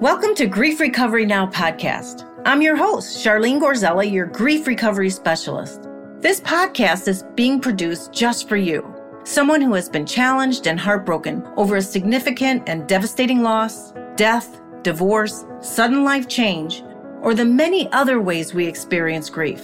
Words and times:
Welcome 0.00 0.34
to 0.36 0.46
Grief 0.46 0.80
Recovery 0.80 1.26
Now 1.26 1.46
podcast. 1.46 2.26
I'm 2.46 2.62
your 2.62 2.74
host, 2.74 3.22
Charlene 3.22 3.60
Gorzella, 3.60 4.10
your 4.10 4.24
grief 4.24 4.66
recovery 4.66 5.10
specialist. 5.10 5.90
This 6.20 6.40
podcast 6.40 7.06
is 7.06 7.24
being 7.34 7.60
produced 7.60 8.10
just 8.10 8.48
for 8.48 8.56
you, 8.56 8.94
someone 9.24 9.60
who 9.60 9.74
has 9.74 9.90
been 9.90 10.06
challenged 10.06 10.66
and 10.66 10.80
heartbroken 10.80 11.46
over 11.58 11.76
a 11.76 11.82
significant 11.82 12.66
and 12.66 12.88
devastating 12.88 13.42
loss, 13.42 13.92
death, 14.16 14.62
divorce, 14.80 15.44
sudden 15.60 16.02
life 16.02 16.26
change, 16.26 16.82
or 17.20 17.34
the 17.34 17.44
many 17.44 17.86
other 17.92 18.22
ways 18.22 18.54
we 18.54 18.66
experience 18.66 19.28
grief. 19.28 19.62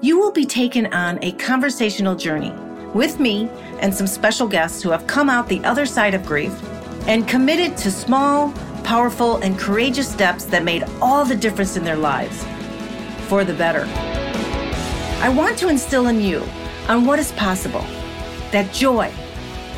You 0.00 0.18
will 0.18 0.32
be 0.32 0.46
taken 0.46 0.86
on 0.94 1.18
a 1.20 1.32
conversational 1.32 2.16
journey 2.16 2.52
with 2.94 3.20
me 3.20 3.50
and 3.80 3.94
some 3.94 4.06
special 4.06 4.48
guests 4.48 4.82
who 4.82 4.88
have 4.88 5.06
come 5.06 5.28
out 5.28 5.46
the 5.46 5.62
other 5.62 5.84
side 5.84 6.14
of 6.14 6.24
grief 6.24 6.54
and 7.06 7.28
committed 7.28 7.76
to 7.76 7.90
small, 7.90 8.50
powerful, 8.86 9.38
and 9.38 9.58
courageous 9.58 10.08
steps 10.08 10.44
that 10.44 10.62
made 10.62 10.84
all 11.02 11.24
the 11.24 11.34
difference 11.34 11.76
in 11.76 11.82
their 11.82 11.96
lives 11.96 12.44
for 13.26 13.44
the 13.44 13.52
better. 13.52 13.84
I 15.20 15.28
want 15.28 15.58
to 15.58 15.68
instill 15.68 16.06
in 16.06 16.20
you 16.20 16.44
on 16.88 17.04
what 17.04 17.18
is 17.18 17.32
possible 17.32 17.84
that 18.52 18.72
joy, 18.72 19.10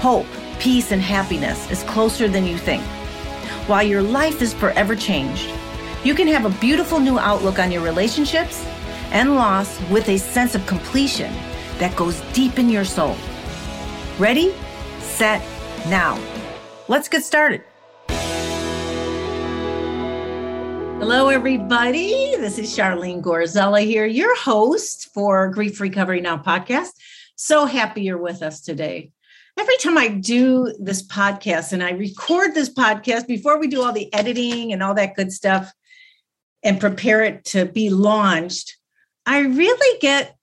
hope, 0.00 0.26
peace, 0.60 0.92
and 0.92 1.00
happiness 1.00 1.70
is 1.70 1.82
closer 1.84 2.28
than 2.28 2.44
you 2.44 2.58
think. 2.58 2.82
While 3.66 3.82
your 3.82 4.02
life 4.02 4.42
is 4.42 4.52
forever 4.52 4.94
changed, 4.94 5.50
you 6.04 6.14
can 6.14 6.28
have 6.28 6.44
a 6.44 6.60
beautiful 6.60 7.00
new 7.00 7.18
outlook 7.18 7.58
on 7.58 7.72
your 7.72 7.82
relationships 7.82 8.62
and 9.10 9.36
loss 9.36 9.80
with 9.88 10.06
a 10.10 10.18
sense 10.18 10.54
of 10.54 10.66
completion 10.66 11.32
that 11.78 11.96
goes 11.96 12.20
deep 12.34 12.58
in 12.58 12.68
your 12.68 12.84
soul. 12.84 13.16
Ready, 14.18 14.54
set, 15.00 15.42
now. 15.88 16.20
Let's 16.88 17.08
get 17.08 17.24
started. 17.24 17.62
Hello, 21.00 21.28
everybody. 21.28 22.34
This 22.36 22.58
is 22.58 22.76
Charlene 22.76 23.22
Gorzella 23.22 23.84
here, 23.84 24.04
your 24.04 24.36
host 24.36 25.10
for 25.14 25.48
Grief 25.48 25.80
Recovery 25.80 26.20
Now 26.20 26.36
podcast. 26.38 26.88
So 27.36 27.66
happy 27.66 28.02
you're 28.02 28.18
with 28.18 28.42
us 28.42 28.60
today. 28.60 29.12
Every 29.56 29.76
time 29.76 29.96
I 29.96 30.08
do 30.08 30.74
this 30.80 31.06
podcast 31.06 31.72
and 31.72 31.84
I 31.84 31.92
record 31.92 32.52
this 32.52 32.68
podcast 32.68 33.28
before 33.28 33.60
we 33.60 33.68
do 33.68 33.80
all 33.80 33.92
the 33.92 34.12
editing 34.12 34.72
and 34.72 34.82
all 34.82 34.92
that 34.94 35.14
good 35.14 35.32
stuff 35.32 35.72
and 36.64 36.80
prepare 36.80 37.22
it 37.22 37.44
to 37.46 37.64
be 37.64 37.90
launched, 37.90 38.76
I 39.24 39.38
really 39.38 39.98
get 40.00 40.36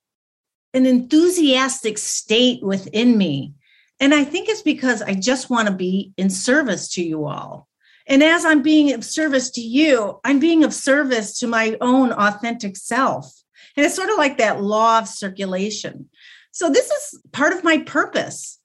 an 0.72 0.86
enthusiastic 0.86 1.98
state 1.98 2.62
within 2.62 3.18
me. 3.18 3.52
And 4.00 4.14
I 4.14 4.24
think 4.24 4.48
it's 4.48 4.62
because 4.62 5.02
I 5.02 5.12
just 5.12 5.50
want 5.50 5.68
to 5.68 5.74
be 5.74 6.14
in 6.16 6.30
service 6.30 6.88
to 6.94 7.04
you 7.04 7.26
all. 7.26 7.68
And 8.06 8.22
as 8.22 8.44
I'm 8.44 8.62
being 8.62 8.92
of 8.92 9.04
service 9.04 9.50
to 9.50 9.60
you, 9.60 10.20
I'm 10.24 10.38
being 10.38 10.62
of 10.62 10.72
service 10.72 11.38
to 11.40 11.46
my 11.46 11.76
own 11.80 12.12
authentic 12.12 12.76
self. 12.76 13.32
And 13.76 13.84
it's 13.84 13.96
sort 13.96 14.10
of 14.10 14.16
like 14.16 14.38
that 14.38 14.62
law 14.62 14.98
of 14.98 15.08
circulation. 15.08 16.08
So, 16.52 16.70
this 16.70 16.90
is 16.90 17.20
part 17.32 17.52
of 17.52 17.64
my 17.64 17.78
purpose. 17.78 18.58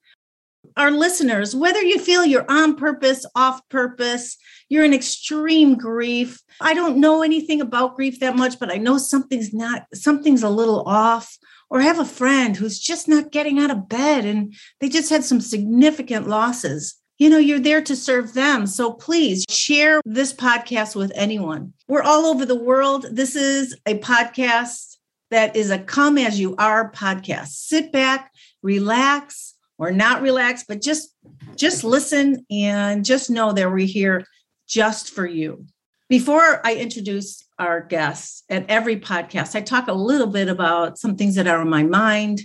Our 0.77 0.91
listeners, 0.91 1.53
whether 1.53 1.81
you 1.81 1.99
feel 1.99 2.23
you're 2.23 2.49
on 2.49 2.77
purpose, 2.77 3.25
off 3.35 3.67
purpose, 3.67 4.37
you're 4.69 4.85
in 4.85 4.93
extreme 4.93 5.75
grief. 5.75 6.41
I 6.61 6.73
don't 6.73 7.01
know 7.01 7.23
anything 7.23 7.59
about 7.59 7.97
grief 7.97 8.21
that 8.21 8.37
much, 8.37 8.57
but 8.57 8.71
I 8.71 8.77
know 8.77 8.97
something's 8.97 9.53
not, 9.53 9.83
something's 9.93 10.43
a 10.43 10.49
little 10.49 10.83
off. 10.87 11.37
Or 11.69 11.79
have 11.79 11.99
a 11.99 12.05
friend 12.05 12.57
who's 12.57 12.79
just 12.79 13.07
not 13.07 13.31
getting 13.31 13.57
out 13.57 13.71
of 13.71 13.87
bed 13.87 14.25
and 14.25 14.53
they 14.81 14.89
just 14.89 15.09
had 15.09 15.23
some 15.23 15.39
significant 15.39 16.27
losses 16.27 17.00
you 17.21 17.29
know, 17.29 17.37
you're 17.37 17.59
there 17.59 17.83
to 17.83 17.95
serve 17.95 18.33
them. 18.33 18.65
So 18.65 18.93
please 18.93 19.45
share 19.47 20.01
this 20.05 20.33
podcast 20.33 20.95
with 20.95 21.11
anyone. 21.13 21.71
We're 21.87 22.01
all 22.01 22.25
over 22.25 22.47
the 22.47 22.55
world. 22.55 23.05
This 23.11 23.35
is 23.35 23.77
a 23.85 23.99
podcast 23.99 24.97
that 25.29 25.55
is 25.55 25.69
a 25.69 25.77
come 25.77 26.17
as 26.17 26.39
you 26.39 26.55
are 26.55 26.91
podcast. 26.91 27.49
Sit 27.49 27.91
back, 27.91 28.31
relax, 28.63 29.53
or 29.77 29.91
not 29.91 30.23
relax, 30.23 30.63
but 30.67 30.81
just 30.81 31.15
just 31.55 31.83
listen 31.83 32.43
and 32.49 33.05
just 33.05 33.29
know 33.29 33.53
that 33.53 33.69
we're 33.69 33.85
here 33.85 34.25
just 34.67 35.11
for 35.11 35.27
you. 35.27 35.67
Before 36.09 36.59
I 36.65 36.73
introduce 36.73 37.47
our 37.59 37.81
guests 37.81 38.41
at 38.49 38.67
every 38.67 38.99
podcast, 38.99 39.55
I 39.55 39.61
talk 39.61 39.89
a 39.89 39.93
little 39.93 40.25
bit 40.25 40.49
about 40.49 40.97
some 40.97 41.15
things 41.15 41.35
that 41.35 41.45
are 41.45 41.61
on 41.61 41.69
my 41.69 41.83
mind 41.83 42.41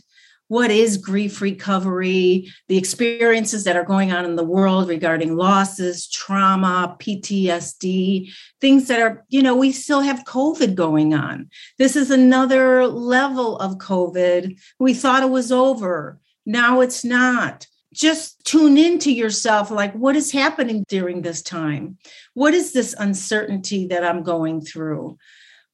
what 0.49 0.71
is 0.71 0.97
grief 0.97 1.41
recovery, 1.41 2.53
the 2.69 2.79
experiences 2.79 3.65
that 3.65 3.77
are 3.77 3.85
going 3.85 4.13
on 4.13 4.25
in 4.25 4.37
the 4.37 4.45
world 4.45 4.89
regarding 4.89 5.37
losses, 5.37 6.09
trauma, 6.09 6.97
PTSD, 7.01 8.31
things 8.61 8.89
that 8.89 9.01
are, 9.01 9.25
you 9.29 9.43
know, 9.43 9.57
we 9.57 9.73
still 9.73 10.01
have 10.01 10.25
COVID 10.25 10.75
going 10.75 11.15
on. 11.15 11.51
This 11.79 11.97
is 11.97 12.11
another 12.11 12.87
level 12.87 13.59
of 13.59 13.79
COVID. 13.79 14.59
We 14.79 14.95
thought 14.95 15.23
it 15.23 15.31
was 15.31 15.51
over. 15.51 16.21
Now 16.45 16.81
it's 16.81 17.05
not. 17.05 17.67
Just 17.93 18.45
tune 18.45 18.77
into 18.77 19.11
yourself 19.11 19.71
like, 19.71 19.95
what 19.95 20.17
is 20.17 20.31
happening 20.31 20.85
during 20.89 21.23
this 21.23 21.43
time? 21.43 21.99
What 22.35 22.55
is 22.55 22.73
this 22.73 22.95
uncertainty 22.99 23.87
that 23.89 24.05
I'm 24.05 24.23
going 24.23 24.61
through? 24.61 25.19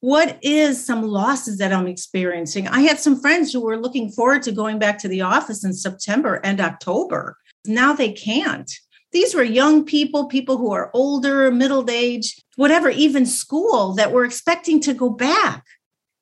What 0.02 0.36
is 0.42 0.84
some 0.84 1.02
losses 1.02 1.58
that 1.58 1.72
I'm 1.72 1.86
experiencing? 1.86 2.66
I 2.66 2.80
had 2.80 2.98
some 2.98 3.20
friends 3.20 3.52
who 3.52 3.60
were 3.60 3.80
looking 3.80 4.10
forward 4.10 4.42
to 4.42 4.50
going 4.50 4.80
back 4.80 4.98
to 4.98 5.08
the 5.08 5.20
office 5.20 5.64
in 5.64 5.72
September 5.72 6.40
and 6.42 6.60
October. 6.60 7.38
Now 7.66 7.92
they 7.92 8.10
can't. 8.10 8.68
These 9.12 9.32
were 9.32 9.44
young 9.44 9.84
people, 9.84 10.26
people 10.26 10.58
who 10.58 10.72
are 10.72 10.90
older, 10.92 11.52
middle 11.52 11.88
age, 11.88 12.42
whatever, 12.56 12.90
even 12.90 13.24
school 13.24 13.94
that 13.94 14.10
were 14.10 14.24
expecting 14.24 14.80
to 14.80 14.92
go 14.92 15.08
back. 15.08 15.64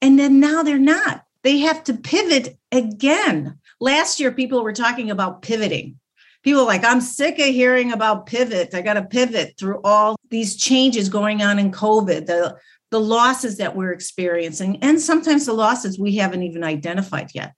And 0.03 0.19
then 0.19 0.41
now 0.41 0.63
they're 0.63 0.79
not. 0.79 1.25
They 1.43 1.61
have 1.61 1.83
to 1.85 1.95
pivot 1.95 2.59
again. 2.71 3.59
Last 3.81 4.21
year, 4.21 4.31
people 4.31 4.63
were 4.63 4.75
talking 4.75 5.11
about 5.11 5.41
pivoting. 5.41 5.99
People 6.43 6.67
like, 6.67 6.85
I'm 6.85 7.01
sick 7.01 7.39
of 7.39 7.47
hearing 7.47 7.93
about 7.93 8.27
pivot. 8.27 8.75
I 8.75 8.83
got 8.83 8.95
to 8.95 9.03
pivot 9.03 9.55
through 9.59 9.81
all 9.85 10.17
these 10.29 10.57
changes 10.57 11.09
going 11.09 11.43
on 11.43 11.59
in 11.59 11.71
COVID, 11.71 12.27
the 12.27 12.59
the 12.91 13.01
losses 13.01 13.59
that 13.59 13.77
we're 13.77 13.93
experiencing, 13.93 14.79
and 14.83 15.01
sometimes 15.01 15.47
the 15.47 15.53
losses 15.53 15.99
we 15.99 16.17
haven't 16.17 16.43
even 16.43 16.65
identified 16.65 17.31
yet. 17.35 17.55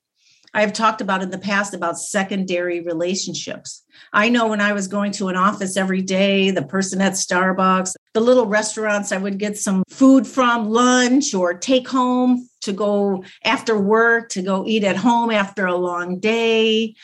I've 0.55 0.75
talked 0.75 1.01
about 1.01 1.23
in 1.23 1.31
the 1.31 1.39
past 1.39 1.73
about 1.73 1.99
secondary 1.99 2.83
relationships. 2.83 3.85
I 4.13 4.29
know 4.29 4.49
when 4.49 4.61
I 4.61 4.75
was 4.75 4.87
going 4.87 5.13
to 5.13 5.29
an 5.29 5.37
office 5.37 5.79
every 5.79 6.03
day, 6.03 6.51
the 6.51 6.63
person 6.63 7.01
at 7.01 7.15
Starbucks, 7.15 7.95
the 8.13 8.21
little 8.21 8.47
restaurants 8.47 9.13
I 9.13 9.17
would 9.17 9.39
get 9.39 9.57
some 9.57 9.83
food 9.89 10.27
from, 10.27 10.69
lunch 10.69 11.33
or 11.33 11.55
take 11.55 11.89
home 11.89 12.47
to 12.63 12.73
go 12.73 13.25
after 13.45 13.79
work, 13.79 14.29
to 14.31 14.43
go 14.43 14.67
eat 14.67 14.85
at 14.85 14.97
home 14.97 15.31
after 15.31 15.65
a 15.65 15.77
long 15.77 16.19
day. 16.19 16.95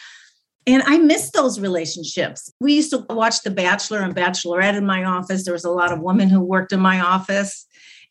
And 0.67 0.83
I 0.85 0.99
miss 0.99 1.31
those 1.31 1.59
relationships. 1.59 2.53
We 2.61 2.75
used 2.75 2.91
to 2.91 3.07
watch 3.09 3.43
The 3.43 3.51
Bachelor 3.51 4.01
and 4.01 4.15
Bachelorette 4.15 4.77
in 4.77 4.85
my 4.85 5.05
office. 5.05 5.47
There 5.47 5.55
was 5.55 5.65
a 5.65 5.71
lot 5.71 5.93
of 5.93 6.03
women 6.03 6.29
who 6.29 6.41
worked 6.41 6.75
in 6.75 6.81
my 6.81 7.01
office. 7.01 7.67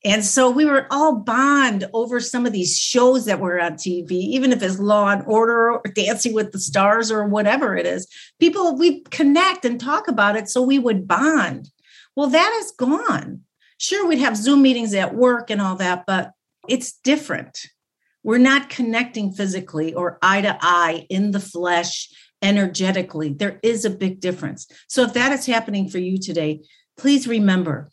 And 0.07 0.23
so 0.23 0.49
we 0.49 0.63
were 0.63 0.87
all 0.89 1.17
bond 1.17 1.83
over 1.93 2.21
some 2.21 2.45
of 2.45 2.53
these 2.53 2.79
shows 2.79 3.25
that 3.25 3.41
were 3.41 3.59
on 3.59 3.73
TV, 3.73 4.11
even 4.11 4.53
if 4.53 4.63
it's 4.63 4.79
Law 4.79 5.09
and 5.09 5.21
Order 5.27 5.73
or 5.73 5.81
Dancing 5.93 6.33
with 6.33 6.53
the 6.53 6.61
Stars 6.61 7.11
or 7.11 7.27
whatever 7.27 7.75
it 7.75 7.85
is. 7.85 8.07
People, 8.39 8.77
we 8.77 9.01
connect 9.01 9.65
and 9.65 9.77
talk 9.77 10.07
about 10.07 10.37
it 10.37 10.47
so 10.47 10.61
we 10.61 10.79
would 10.79 11.09
bond. 11.09 11.69
Well, 12.15 12.27
that 12.29 12.57
is 12.61 12.71
gone. 12.71 13.41
Sure, 13.79 14.07
we'd 14.07 14.19
have 14.19 14.37
Zoom 14.37 14.61
meetings 14.61 14.93
at 14.93 15.13
work 15.13 15.49
and 15.49 15.59
all 15.59 15.75
that, 15.75 16.05
but 16.07 16.31
it's 16.69 16.93
different. 16.93 17.65
We're 18.23 18.37
not 18.37 18.69
connecting 18.69 19.33
physically 19.33 19.93
or 19.93 20.19
eye 20.21 20.39
to 20.39 20.57
eye 20.61 21.05
in 21.09 21.31
the 21.31 21.41
flesh 21.41 22.09
energetically. 22.41 23.33
There 23.33 23.59
is 23.61 23.83
a 23.83 23.89
big 23.89 24.21
difference. 24.21 24.67
So 24.87 25.01
if 25.01 25.11
that 25.15 25.33
is 25.33 25.45
happening 25.45 25.89
for 25.89 25.97
you 25.97 26.17
today, 26.17 26.61
please 26.95 27.27
remember 27.27 27.89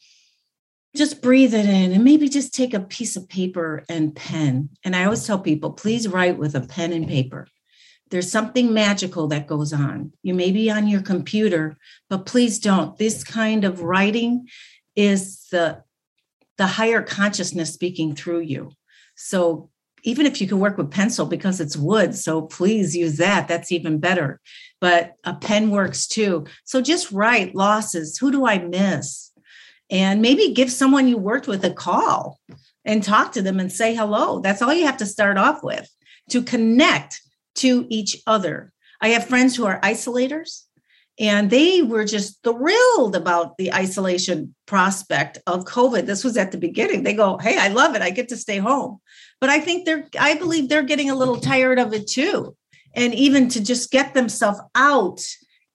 just 0.97 1.23
breathe 1.23 1.55
it 1.55 1.67
in 1.67 1.93
and 1.93 2.05
maybe 2.05 2.29
just 2.29 2.55
take 2.55 2.73
a 2.73 2.81
piece 2.81 3.17
of 3.17 3.29
paper 3.29 3.85
and 3.89 4.15
pen. 4.15 4.69
And 4.85 4.95
I 4.95 5.05
always 5.05 5.27
tell 5.27 5.39
people, 5.39 5.73
please 5.73 6.07
write 6.09 6.39
with 6.39 6.55
a 6.55 6.61
pen 6.61 6.93
and 6.93 7.09
paper. 7.09 7.49
There's 8.11 8.31
something 8.31 8.73
magical 8.73 9.27
that 9.29 9.49
goes 9.49 9.73
on. 9.73 10.13
You 10.23 10.35
may 10.35 10.53
be 10.53 10.71
on 10.71 10.87
your 10.87 11.03
computer, 11.03 11.77
but 12.09 12.27
please 12.27 12.59
don't. 12.59 12.97
This 12.97 13.25
kind 13.25 13.65
of 13.65 13.81
writing 13.81 14.47
is 14.95 15.49
the, 15.51 15.83
the 16.57 16.67
higher 16.67 17.03
consciousness 17.03 17.73
speaking 17.73 18.15
through 18.15 18.41
you. 18.41 18.71
So 19.17 19.71
even 20.05 20.27
if 20.27 20.41
you 20.41 20.47
can 20.47 20.61
work 20.61 20.77
with 20.77 20.91
pencil 20.91 21.27
because 21.27 21.61
it's 21.61 21.77
wood, 21.77 22.15
so 22.15 22.43
please 22.43 22.95
use 22.95 23.17
that. 23.17 23.49
That's 23.49 23.73
even 23.73 23.99
better. 23.99 24.41
But 24.81 25.15
a 25.25 25.35
pen 25.35 25.71
works 25.71 26.07
too. 26.07 26.45
So 26.65 26.81
just 26.81 27.11
write 27.11 27.55
losses. 27.55 28.19
Who 28.19 28.31
do 28.31 28.47
I 28.47 28.59
miss? 28.59 29.33
And 29.91 30.23
maybe 30.23 30.53
give 30.53 30.71
someone 30.71 31.09
you 31.09 31.19
worked 31.19 31.47
with 31.47 31.65
a 31.65 31.71
call 31.71 32.39
and 32.85 33.03
talk 33.03 33.33
to 33.33 33.43
them 33.43 33.61
and 33.61 33.73
say 33.73 33.95
hello. 33.95 34.41
That's 34.41 34.63
all 34.63 34.73
you 34.73 34.87
have 34.87 34.99
to 34.99 35.07
start 35.07 35.39
off 35.39 35.63
with 35.63 35.89
to 36.31 36.43
connect 36.43 37.21
to 37.57 37.87
each 37.89 38.23
other. 38.27 38.73
I 39.01 39.09
have 39.09 39.27
friends 39.27 39.55
who 39.55 39.67
are 39.67 39.81
isolators 39.81 40.63
And 41.19 41.49
they 41.49 41.83
were 41.83 42.05
just 42.05 42.43
thrilled 42.43 43.15
about 43.15 43.57
the 43.57 43.73
isolation 43.73 44.55
prospect 44.67 45.39
of 45.47 45.65
COVID. 45.65 46.07
This 46.07 46.25
was 46.25 46.37
at 46.37 46.51
the 46.51 46.59
beginning. 46.59 47.03
They 47.03 47.15
go, 47.15 47.39
Hey, 47.39 47.57
I 47.57 47.69
love 47.69 47.95
it. 47.95 48.03
I 48.03 48.11
get 48.11 48.29
to 48.31 48.37
stay 48.37 48.59
home. 48.59 48.99
But 49.41 49.51
I 49.51 49.61
think 49.61 49.85
they're, 49.85 50.09
I 50.19 50.35
believe 50.35 50.69
they're 50.69 50.83
getting 50.83 51.11
a 51.11 51.15
little 51.15 51.39
tired 51.39 51.79
of 51.79 51.93
it 51.93 52.09
too. 52.09 52.57
And 52.97 53.15
even 53.15 53.49
to 53.51 53.63
just 53.63 53.91
get 53.91 54.15
themselves 54.15 54.61
out 54.75 55.21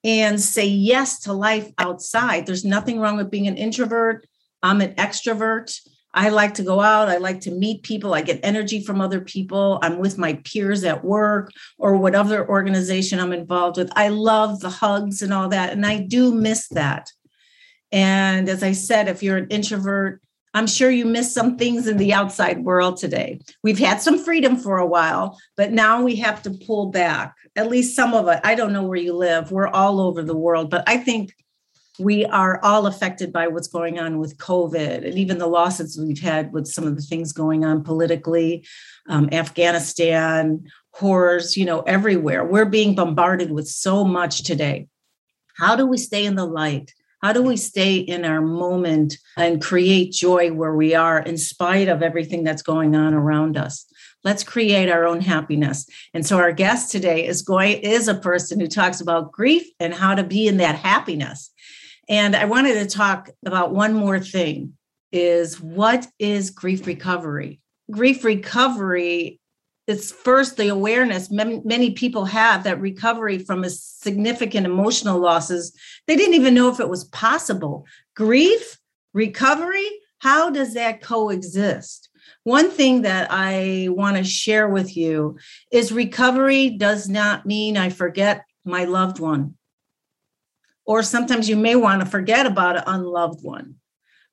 and 0.03 0.39
say 0.39 0.65
yes 0.65 1.19
to 1.21 1.33
life 1.33 1.71
outside. 1.77 2.45
There's 2.45 2.65
nothing 2.65 2.99
wrong 2.99 3.17
with 3.17 3.31
being 3.31 3.47
an 3.47 3.57
introvert. 3.57 4.27
I'm 4.63 4.81
an 4.81 4.93
extrovert. 4.95 5.79
I 6.13 6.29
like 6.29 6.55
to 6.55 6.63
go 6.63 6.81
out. 6.81 7.07
I 7.07 7.17
like 7.17 7.41
to 7.41 7.51
meet 7.51 7.83
people. 7.83 8.13
I 8.13 8.21
get 8.21 8.39
energy 8.41 8.83
from 8.83 8.99
other 8.99 9.21
people. 9.21 9.79
I'm 9.83 9.99
with 9.99 10.17
my 10.17 10.33
peers 10.43 10.83
at 10.83 11.03
work 11.03 11.51
or 11.77 11.97
whatever 11.97 12.47
organization 12.47 13.19
I'm 13.19 13.33
involved 13.33 13.77
with. 13.77 13.91
I 13.95 14.07
love 14.07 14.59
the 14.59 14.69
hugs 14.69 15.21
and 15.21 15.33
all 15.33 15.49
that. 15.49 15.71
And 15.71 15.85
I 15.85 15.99
do 15.99 16.33
miss 16.33 16.67
that. 16.69 17.11
And 17.91 18.49
as 18.49 18.63
I 18.63 18.71
said, 18.71 19.07
if 19.07 19.21
you're 19.21 19.37
an 19.37 19.49
introvert, 19.49 20.21
I'm 20.53 20.67
sure 20.67 20.89
you 20.89 21.05
miss 21.05 21.33
some 21.33 21.57
things 21.57 21.87
in 21.87 21.97
the 21.97 22.13
outside 22.13 22.63
world 22.63 22.97
today. 22.97 23.39
We've 23.63 23.79
had 23.79 24.01
some 24.01 24.17
freedom 24.17 24.57
for 24.57 24.77
a 24.77 24.85
while, 24.85 25.39
but 25.55 25.71
now 25.71 26.01
we 26.01 26.15
have 26.17 26.41
to 26.43 26.51
pull 26.51 26.87
back. 26.87 27.35
At 27.55 27.69
least 27.69 27.95
some 27.95 28.13
of 28.13 28.27
it. 28.27 28.39
I 28.43 28.55
don't 28.55 28.73
know 28.73 28.83
where 28.83 28.97
you 28.97 29.13
live. 29.13 29.51
We're 29.51 29.67
all 29.67 29.99
over 29.99 30.23
the 30.23 30.35
world, 30.35 30.69
but 30.69 30.83
I 30.87 30.97
think 30.97 31.33
we 31.99 32.25
are 32.25 32.59
all 32.63 32.87
affected 32.87 33.33
by 33.33 33.47
what's 33.47 33.67
going 33.67 33.99
on 33.99 34.19
with 34.19 34.37
COVID 34.37 35.05
and 35.05 35.17
even 35.17 35.37
the 35.37 35.47
losses 35.47 35.99
we've 35.99 36.21
had 36.21 36.53
with 36.53 36.65
some 36.65 36.85
of 36.85 36.95
the 36.95 37.01
things 37.01 37.33
going 37.33 37.65
on 37.65 37.83
politically, 37.83 38.65
um, 39.09 39.29
Afghanistan, 39.31 40.63
horrors, 40.91 41.57
you 41.57 41.65
know, 41.65 41.81
everywhere. 41.81 42.45
We're 42.45 42.65
being 42.65 42.95
bombarded 42.95 43.51
with 43.51 43.67
so 43.67 44.05
much 44.05 44.43
today. 44.43 44.87
How 45.57 45.75
do 45.75 45.85
we 45.85 45.97
stay 45.97 46.25
in 46.25 46.35
the 46.35 46.45
light? 46.45 46.93
How 47.21 47.33
do 47.33 47.41
we 47.41 47.57
stay 47.57 47.97
in 47.97 48.23
our 48.23 48.41
moment 48.41 49.17
and 49.37 49.61
create 49.61 50.13
joy 50.13 50.53
where 50.53 50.73
we 50.73 50.95
are 50.95 51.19
in 51.19 51.37
spite 51.37 51.89
of 51.89 52.01
everything 52.01 52.43
that's 52.43 52.61
going 52.61 52.95
on 52.95 53.13
around 53.13 53.57
us? 53.57 53.85
Let's 54.23 54.43
create 54.43 54.89
our 54.89 55.05
own 55.05 55.21
happiness. 55.21 55.85
And 56.13 56.25
so 56.25 56.37
our 56.37 56.51
guest 56.51 56.91
today 56.91 57.25
is 57.25 57.41
going 57.41 57.79
is 57.79 58.07
a 58.07 58.15
person 58.15 58.59
who 58.59 58.67
talks 58.67 59.01
about 59.01 59.31
grief 59.31 59.63
and 59.79 59.93
how 59.93 60.15
to 60.15 60.23
be 60.23 60.47
in 60.47 60.57
that 60.57 60.75
happiness. 60.75 61.51
And 62.07 62.35
I 62.35 62.45
wanted 62.45 62.75
to 62.75 62.85
talk 62.85 63.29
about 63.45 63.73
one 63.73 63.93
more 63.93 64.19
thing 64.19 64.73
is 65.11 65.59
what 65.59 66.07
is 66.19 66.51
grief 66.51 66.87
recovery? 66.87 67.59
Grief 67.91 68.23
recovery 68.23 69.38
is 69.89 70.11
first 70.11 70.55
the 70.55 70.67
awareness 70.67 71.29
many 71.31 71.91
people 71.91 72.25
have 72.25 72.63
that 72.63 72.79
recovery 72.79 73.39
from 73.39 73.63
a 73.63 73.69
significant 73.69 74.65
emotional 74.65 75.19
losses, 75.19 75.75
they 76.07 76.15
didn't 76.15 76.35
even 76.35 76.53
know 76.53 76.69
if 76.69 76.79
it 76.79 76.89
was 76.89 77.05
possible. 77.05 77.85
Grief, 78.15 78.77
recovery, 79.13 79.89
how 80.19 80.49
does 80.49 80.73
that 80.75 81.01
coexist? 81.01 82.09
One 82.43 82.69
thing 82.69 83.01
that 83.01 83.27
I 83.31 83.87
want 83.89 84.17
to 84.17 84.23
share 84.23 84.69
with 84.69 84.95
you 84.95 85.37
is 85.71 85.91
recovery 85.91 86.69
does 86.69 87.09
not 87.09 87.45
mean 87.45 87.75
I 87.75 87.89
forget 87.89 88.45
my 88.63 88.85
loved 88.85 89.19
one 89.19 89.55
or 90.89 91.03
sometimes 91.03 91.47
you 91.47 91.55
may 91.55 91.75
want 91.75 92.01
to 92.01 92.09
forget 92.09 92.47
about 92.47 92.75
an 92.75 92.83
unloved 92.87 93.43
one. 93.43 93.75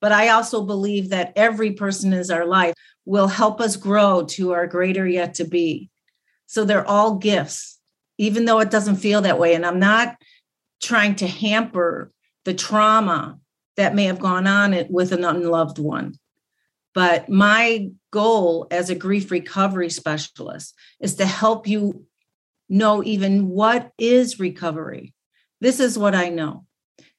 But 0.01 0.13
I 0.13 0.29
also 0.29 0.63
believe 0.63 1.11
that 1.11 1.33
every 1.37 1.73
person 1.73 2.13
in 2.13 2.31
our 2.31 2.47
life 2.47 2.75
will 3.05 3.29
help 3.29 3.61
us 3.61 3.77
grow 3.77 4.25
to 4.31 4.53
our 4.53 4.67
greater 4.67 5.07
yet 5.07 5.35
to 5.35 5.45
be. 5.45 5.91
So 6.47 6.65
they're 6.65 6.87
all 6.87 7.17
gifts, 7.17 7.79
even 8.19 8.45
though 8.45 8.61
it 8.61 8.71
doesn't 8.71 8.97
feel 8.97 9.23
that 9.23 9.39
way. 9.39 9.55
And 9.55 9.65
I'm 9.65 9.79
not 9.79 10.17
trying 10.83 11.17
to 11.17 11.27
hamper 11.27 12.13
the 12.45 12.55
trauma 12.55 13.39
that 13.77 13.95
may 13.95 14.05
have 14.05 14.19
gone 14.19 14.47
on 14.47 14.87
with 14.91 15.13
an 15.13 15.25
unloved 15.25 15.79
one. 15.79 16.15
But 16.95 17.29
my 17.29 17.91
goal 18.11 18.67
as 18.71 18.89
a 18.89 18.95
grief 18.95 19.31
recovery 19.31 19.91
specialist 19.91 20.75
is 21.01 21.17
to 21.17 21.27
help 21.27 21.67
you 21.67 22.07
know 22.69 23.03
even 23.05 23.49
what 23.49 23.93
is 23.99 24.41
recovery 24.41 25.15
this 25.61 25.81
is 25.81 25.99
what 25.99 26.15
I 26.15 26.29
know. 26.29 26.65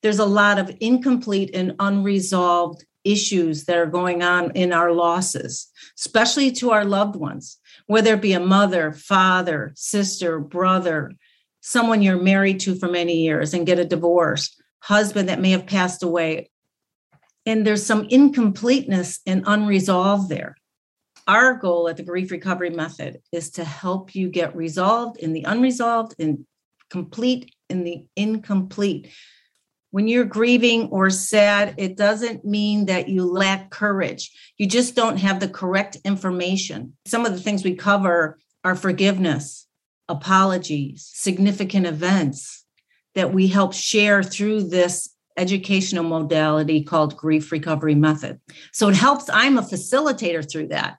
There's 0.01 0.19
a 0.19 0.25
lot 0.25 0.59
of 0.59 0.75
incomplete 0.79 1.51
and 1.53 1.75
unresolved 1.79 2.85
issues 3.03 3.65
that 3.65 3.77
are 3.77 3.85
going 3.85 4.21
on 4.21 4.51
in 4.51 4.73
our 4.73 4.91
losses, 4.91 5.67
especially 5.97 6.51
to 6.51 6.71
our 6.71 6.85
loved 6.85 7.15
ones, 7.15 7.57
whether 7.87 8.13
it 8.13 8.21
be 8.21 8.33
a 8.33 8.39
mother, 8.39 8.91
father, 8.91 9.71
sister, 9.75 10.39
brother, 10.39 11.13
someone 11.61 12.01
you're 12.01 12.21
married 12.21 12.59
to 12.61 12.75
for 12.75 12.89
many 12.89 13.21
years 13.21 13.53
and 13.53 13.65
get 13.65 13.79
a 13.79 13.85
divorce, 13.85 14.55
husband 14.79 15.29
that 15.29 15.41
may 15.41 15.51
have 15.51 15.65
passed 15.65 16.03
away. 16.03 16.49
And 17.45 17.65
there's 17.65 17.85
some 17.85 18.07
incompleteness 18.09 19.21
and 19.25 19.43
unresolved 19.47 20.29
there. 20.29 20.57
Our 21.27 21.55
goal 21.55 21.89
at 21.89 21.97
the 21.97 22.03
Grief 22.03 22.31
Recovery 22.31 22.69
Method 22.69 23.19
is 23.31 23.51
to 23.51 23.63
help 23.63 24.15
you 24.15 24.29
get 24.29 24.55
resolved 24.55 25.17
in 25.19 25.33
the 25.33 25.43
unresolved 25.43 26.15
and 26.19 26.45
complete 26.89 27.53
in 27.69 27.83
the 27.83 28.05
incomplete. 28.15 29.11
When 29.97 30.07
you're 30.07 30.25
grieving 30.25 30.89
or 30.89 31.09
sad, 31.09 31.73
it 31.77 31.97
doesn't 31.97 32.45
mean 32.45 32.85
that 32.85 33.09
you 33.09 33.25
lack 33.25 33.71
courage. 33.71 34.29
You 34.59 34.67
just 34.67 34.93
don't 34.93 35.17
have 35.17 35.39
the 35.39 35.49
correct 35.49 35.97
information. 36.05 36.93
Some 37.07 37.25
of 37.25 37.33
the 37.33 37.39
things 37.39 37.63
we 37.63 37.73
cover 37.73 38.37
are 38.63 38.75
forgiveness, 38.75 39.65
apologies, 40.07 41.09
significant 41.11 41.87
events 41.87 42.63
that 43.15 43.33
we 43.33 43.47
help 43.47 43.73
share 43.73 44.21
through 44.21 44.65
this 44.65 45.09
educational 45.35 46.03
modality 46.03 46.83
called 46.83 47.17
grief 47.17 47.51
recovery 47.51 47.95
method. 47.95 48.39
So 48.73 48.89
it 48.89 48.95
helps, 48.95 49.31
I'm 49.33 49.57
a 49.57 49.63
facilitator 49.63 50.47
through 50.47 50.67
that. 50.67 50.97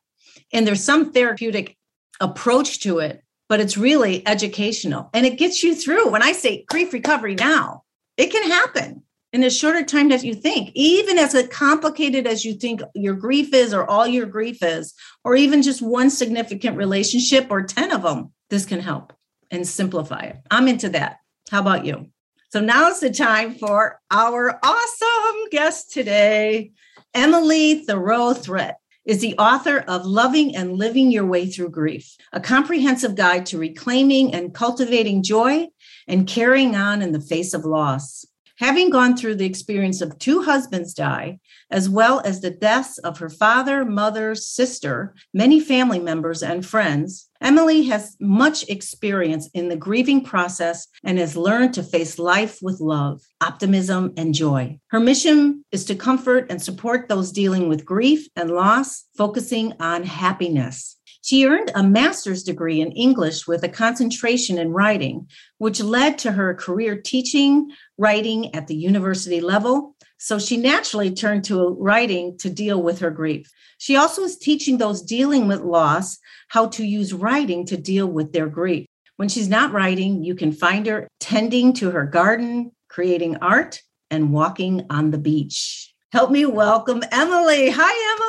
And 0.53 0.67
there's 0.67 0.83
some 0.83 1.13
therapeutic 1.13 1.79
approach 2.21 2.81
to 2.81 2.99
it 2.99 3.23
but 3.49 3.61
it's 3.61 3.79
really 3.79 4.27
educational 4.27 5.09
and 5.15 5.25
it 5.25 5.39
gets 5.39 5.63
you 5.63 5.75
through. 5.75 6.11
When 6.11 6.23
I 6.23 6.33
say 6.33 6.65
grief 6.69 6.93
recovery 6.93 7.35
now, 7.35 7.85
it 8.19 8.31
can 8.31 8.51
happen 8.51 9.03
in 9.33 9.45
a 9.45 9.51
shorter 9.51 9.85
time 9.85 10.09
that 10.09 10.25
you 10.25 10.35
think, 10.35 10.71
even 10.75 11.19
as 11.19 11.37
complicated 11.51 12.27
as 12.27 12.45
you 12.45 12.55
think 12.55 12.83
your 12.95 13.15
grief 13.15 13.55
is, 13.55 13.73
or 13.73 13.89
all 13.89 14.07
your 14.07 14.27
grief 14.27 14.63
is, 14.63 14.93
or 15.25 15.37
even 15.37 15.63
just 15.63 15.81
one 15.81 16.11
significant 16.11 16.77
relationship 16.77 17.47
or 17.49 17.63
10 17.63 17.93
of 17.93 18.03
them, 18.03 18.33
this 18.51 18.67
can 18.67 18.81
help 18.81 19.13
and 19.51 19.67
simplify 19.67 20.21
it. 20.21 20.37
I'm 20.51 20.67
into 20.67 20.89
that. 20.91 21.19
How 21.51 21.61
about 21.61 21.87
you? 21.87 22.09
So 22.51 22.61
now's 22.61 23.01
the 23.01 23.11
time 23.11 23.55
for 23.55 24.01
our 24.11 24.59
awesome 24.63 25.49
guest 25.51 25.93
today, 25.93 26.73
Emily 27.15 27.85
Thiroux 27.87 28.35
Threatt 28.35 28.75
is 29.05 29.21
the 29.21 29.37
author 29.39 29.79
of 29.79 30.05
Loving 30.05 30.55
and 30.57 30.75
Living 30.77 31.11
Your 31.11 31.25
Way 31.25 31.47
Through 31.47 31.71
Grief, 31.71 32.15
a 32.33 32.41
comprehensive 32.41 33.15
guide 33.15 33.47
to 33.47 33.59
reclaiming 33.59 34.35
and 34.35 34.53
cultivating 34.55 35.23
joy 35.23 35.69
and 36.09 36.27
carrying 36.27 36.75
on 36.75 37.03
in 37.03 37.13
the 37.13 37.21
face 37.21 37.55
of 37.55 37.65
loss. 37.65 38.25
Having 38.59 38.91
gone 38.91 39.17
through 39.17 39.37
the 39.37 39.47
experience 39.47 40.01
of 40.01 40.19
two 40.19 40.43
husbands 40.43 40.93
die, 40.93 41.39
as 41.71 41.89
well 41.89 42.21
as 42.25 42.41
the 42.41 42.51
deaths 42.51 42.99
of 42.99 43.19
her 43.19 43.31
father, 43.31 43.85
mother, 43.85 44.35
sister, 44.35 45.15
many 45.33 45.61
family 45.61 46.01
members, 46.01 46.43
and 46.43 46.67
friends, 46.67 47.29
Emily 47.41 47.85
has 47.85 48.17
much 48.19 48.69
experience 48.69 49.49
in 49.55 49.69
the 49.69 49.77
grieving 49.77 50.25
process 50.25 50.89
and 51.05 51.19
has 51.19 51.37
learned 51.37 51.75
to 51.75 51.85
face 51.85 52.19
life 52.19 52.59
with 52.61 52.81
love, 52.81 53.23
optimism, 53.41 54.13
and 54.17 54.35
joy. 54.35 54.77
Her 54.89 54.99
mission 54.99 55.65
is 55.71 55.85
to 55.85 55.95
comfort 55.95 56.51
and 56.51 56.61
support 56.61 57.09
those 57.09 57.31
dealing 57.31 57.69
with 57.69 57.85
grief 57.85 58.27
and 58.35 58.51
loss, 58.51 59.05
focusing 59.17 59.75
on 59.79 60.03
happiness. 60.03 60.98
She 61.29 61.45
earned 61.45 61.71
a 61.75 61.83
master's 61.83 62.43
degree 62.43 62.81
in 62.81 62.91
English 62.93 63.47
with 63.47 63.63
a 63.63 63.69
concentration 63.69 64.57
in 64.57 64.73
writing, 64.73 65.29
which 65.59 65.79
led 65.79 66.17
to 66.21 66.33
her 66.33 66.55
career 66.55 66.97
teaching 66.97 67.71
writing 67.99 68.55
at 68.55 68.67
the 68.67 68.75
university 68.75 69.43
level. 69.43 69.95
So 70.17 70.39
she 70.39 70.57
naturally 70.57 71.11
turned 71.11 71.45
to 71.45 71.77
writing 71.79 72.39
to 72.39 72.49
deal 72.49 72.83
with 72.83 73.01
her 73.01 73.11
grief. 73.11 73.53
She 73.77 73.95
also 73.95 74.23
is 74.23 74.39
teaching 74.39 74.79
those 74.79 75.03
dealing 75.03 75.49
with 75.49 75.61
loss 75.61 76.19
how 76.49 76.69
to 76.69 76.83
use 76.83 77.13
writing 77.13 77.67
to 77.67 77.77
deal 77.77 78.07
with 78.07 78.33
their 78.33 78.49
grief. 78.49 78.87
When 79.17 79.29
she's 79.29 79.51
not 79.51 79.73
writing, 79.73 80.25
you 80.25 80.35
can 80.35 80.53
find 80.53 80.87
her 80.87 81.09
tending 81.21 81.75
to 81.75 81.91
her 81.91 82.07
garden, 82.07 82.73
creating 82.89 83.37
art, 83.43 83.83
and 84.11 84.33
walking 84.33 84.87
on 84.89 85.11
the 85.11 85.19
beach. 85.19 85.93
Help 86.11 86.31
me 86.31 86.47
welcome 86.47 87.03
Emily. 87.13 87.69
Hi, 87.69 88.15
Emily. 88.15 88.28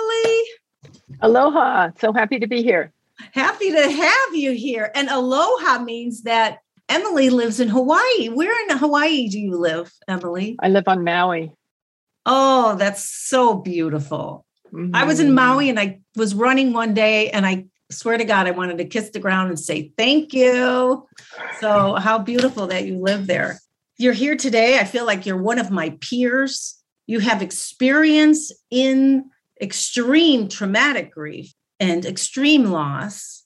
Aloha. 1.22 1.92
So 2.00 2.14
happy 2.14 2.40
to 2.40 2.48
be 2.48 2.64
here. 2.64 2.92
Happy 3.34 3.72
to 3.72 3.92
have 3.92 4.36
you 4.36 4.52
here. 4.52 4.92
And 4.96 5.10
aloha 5.10 5.80
means 5.80 6.24
that 6.24 6.60
Emily 6.88 7.30
lives 7.30 7.60
in 7.60 7.70
Hawaii. 7.70 8.30
Where 8.30 8.54
in 8.64 8.78
Hawaii 8.78 9.28
do 9.28 9.40
you 9.40 9.58
live, 9.58 9.92
Emily? 10.08 10.56
I 10.62 10.70
live 10.70 10.88
on 10.88 11.04
Maui. 11.04 11.52
Oh, 12.26 12.76
that's 12.76 13.04
so 13.04 13.56
beautiful. 13.56 14.46
Mm-hmm. 14.74 14.96
I 14.96 15.04
was 15.04 15.20
in 15.20 15.34
Maui 15.34 15.70
and 15.70 15.80
I 15.80 16.00
was 16.16 16.34
running 16.36 16.74
one 16.74 16.94
day 16.94 17.30
and 17.32 17.46
I 17.46 17.66
swear 17.92 18.18
to 18.18 18.26
God, 18.26 18.48
I 18.48 18.52
wanted 18.52 18.78
to 18.78 18.86
kiss 18.86 19.10
the 19.10 19.20
ground 19.20 19.50
and 19.50 19.60
say 19.60 19.92
thank 19.98 20.34
you. 20.34 21.08
So, 21.60 21.96
how 21.96 22.20
beautiful 22.20 22.68
that 22.68 22.86
you 22.86 22.98
live 22.98 23.28
there. 23.28 23.60
you're 23.98 24.14
here 24.14 24.36
today. 24.36 24.80
I 24.80 24.86
feel 24.86 25.06
like 25.06 25.26
you're 25.26 25.42
one 25.42 25.60
of 25.60 25.72
my 25.72 25.98
peers. 26.00 26.76
You 27.06 27.20
have 27.20 27.42
experience 27.42 28.52
in 28.70 29.26
extreme 29.62 30.48
traumatic 30.48 31.12
grief 31.12 31.54
and 31.80 32.06
extreme 32.06 32.66
loss. 32.66 33.46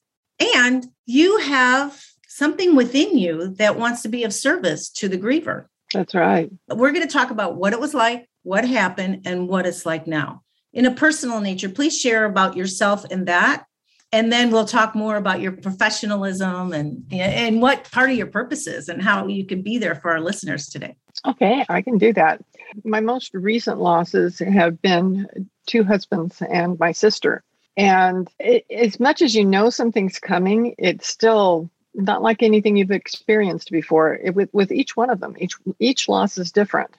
And 0.55 0.86
you 1.05 1.38
have 1.39 2.01
something 2.27 2.75
within 2.75 3.17
you 3.17 3.50
that 3.55 3.77
wants 3.77 4.01
to 4.01 4.10
be 4.10 4.24
of 4.24 4.34
service 4.34 4.89
to 4.89 5.08
the 5.08 5.17
griever. 5.17 5.65
That's 5.93 6.15
right. 6.15 6.51
We're 6.70 6.91
going 6.91 7.08
to 7.08 7.13
talk 7.13 7.29
about 7.29 7.55
what 7.55 7.74
it 7.74 7.79
was 7.79 7.93
like, 7.93 8.27
what 8.41 8.67
happened, 8.67 9.22
and 9.25 9.48
what 9.48 9.67
it's 9.67 9.86
like 9.86 10.08
now. 10.08 10.41
In 10.74 10.88
a 10.88 10.91
personal 10.91 11.39
nature, 11.39 11.70
please 11.70 11.98
share 11.98 12.25
about 12.25 12.58
yourself 12.58 13.05
and 13.12 13.27
that. 13.27 13.65
And 14.12 14.32
then 14.32 14.51
we'll 14.51 14.65
talk 14.65 14.93
more 14.93 15.17
about 15.17 15.41
your 15.41 15.51
professionalism 15.51 16.72
and, 16.72 17.03
and 17.12 17.62
what 17.62 17.89
part 17.91 18.12
of 18.12 18.15
your 18.15 18.27
purpose 18.27 18.67
is 18.67 18.88
and 18.88 19.01
how 19.01 19.27
you 19.27 19.46
can 19.46 19.63
be 19.63 19.79
there 19.79 19.96
for 19.96 20.12
our 20.12 20.20
listeners 20.20 20.70
today. 20.70 20.96
Okay, 21.27 21.65
I 21.70 21.82
can 21.82 21.98
do 21.98 22.13
that. 22.13 22.41
My 22.84 23.00
most 23.00 23.34
recent 23.34 23.80
losses 23.80 24.39
have 24.39 24.82
been 24.82 25.50
two 25.68 25.84
husbands 25.84 26.42
and 26.42 26.80
my 26.80 26.92
sister. 26.92 27.44
And 27.75 28.30
it, 28.39 28.65
as 28.70 29.00
much 29.00 29.22
as 29.22 29.36
you 29.36 29.46
know 29.46 29.70
something's 29.70 30.20
coming, 30.20 30.75
it's 30.77 31.08
still 31.08 31.70
not 31.96 32.22
like 32.22 32.44
anything 32.44 32.75
you've 32.75 32.92
experienced 32.92 33.72
before. 33.72 34.15
It, 34.15 34.36
with 34.36 34.50
with 34.53 34.72
each 34.72 34.96
one 34.96 35.10
of 35.10 35.20
them, 35.20 35.36
each 35.39 35.56
each 35.80 36.08
loss 36.08 36.38
is 36.38 36.51
different, 36.51 36.92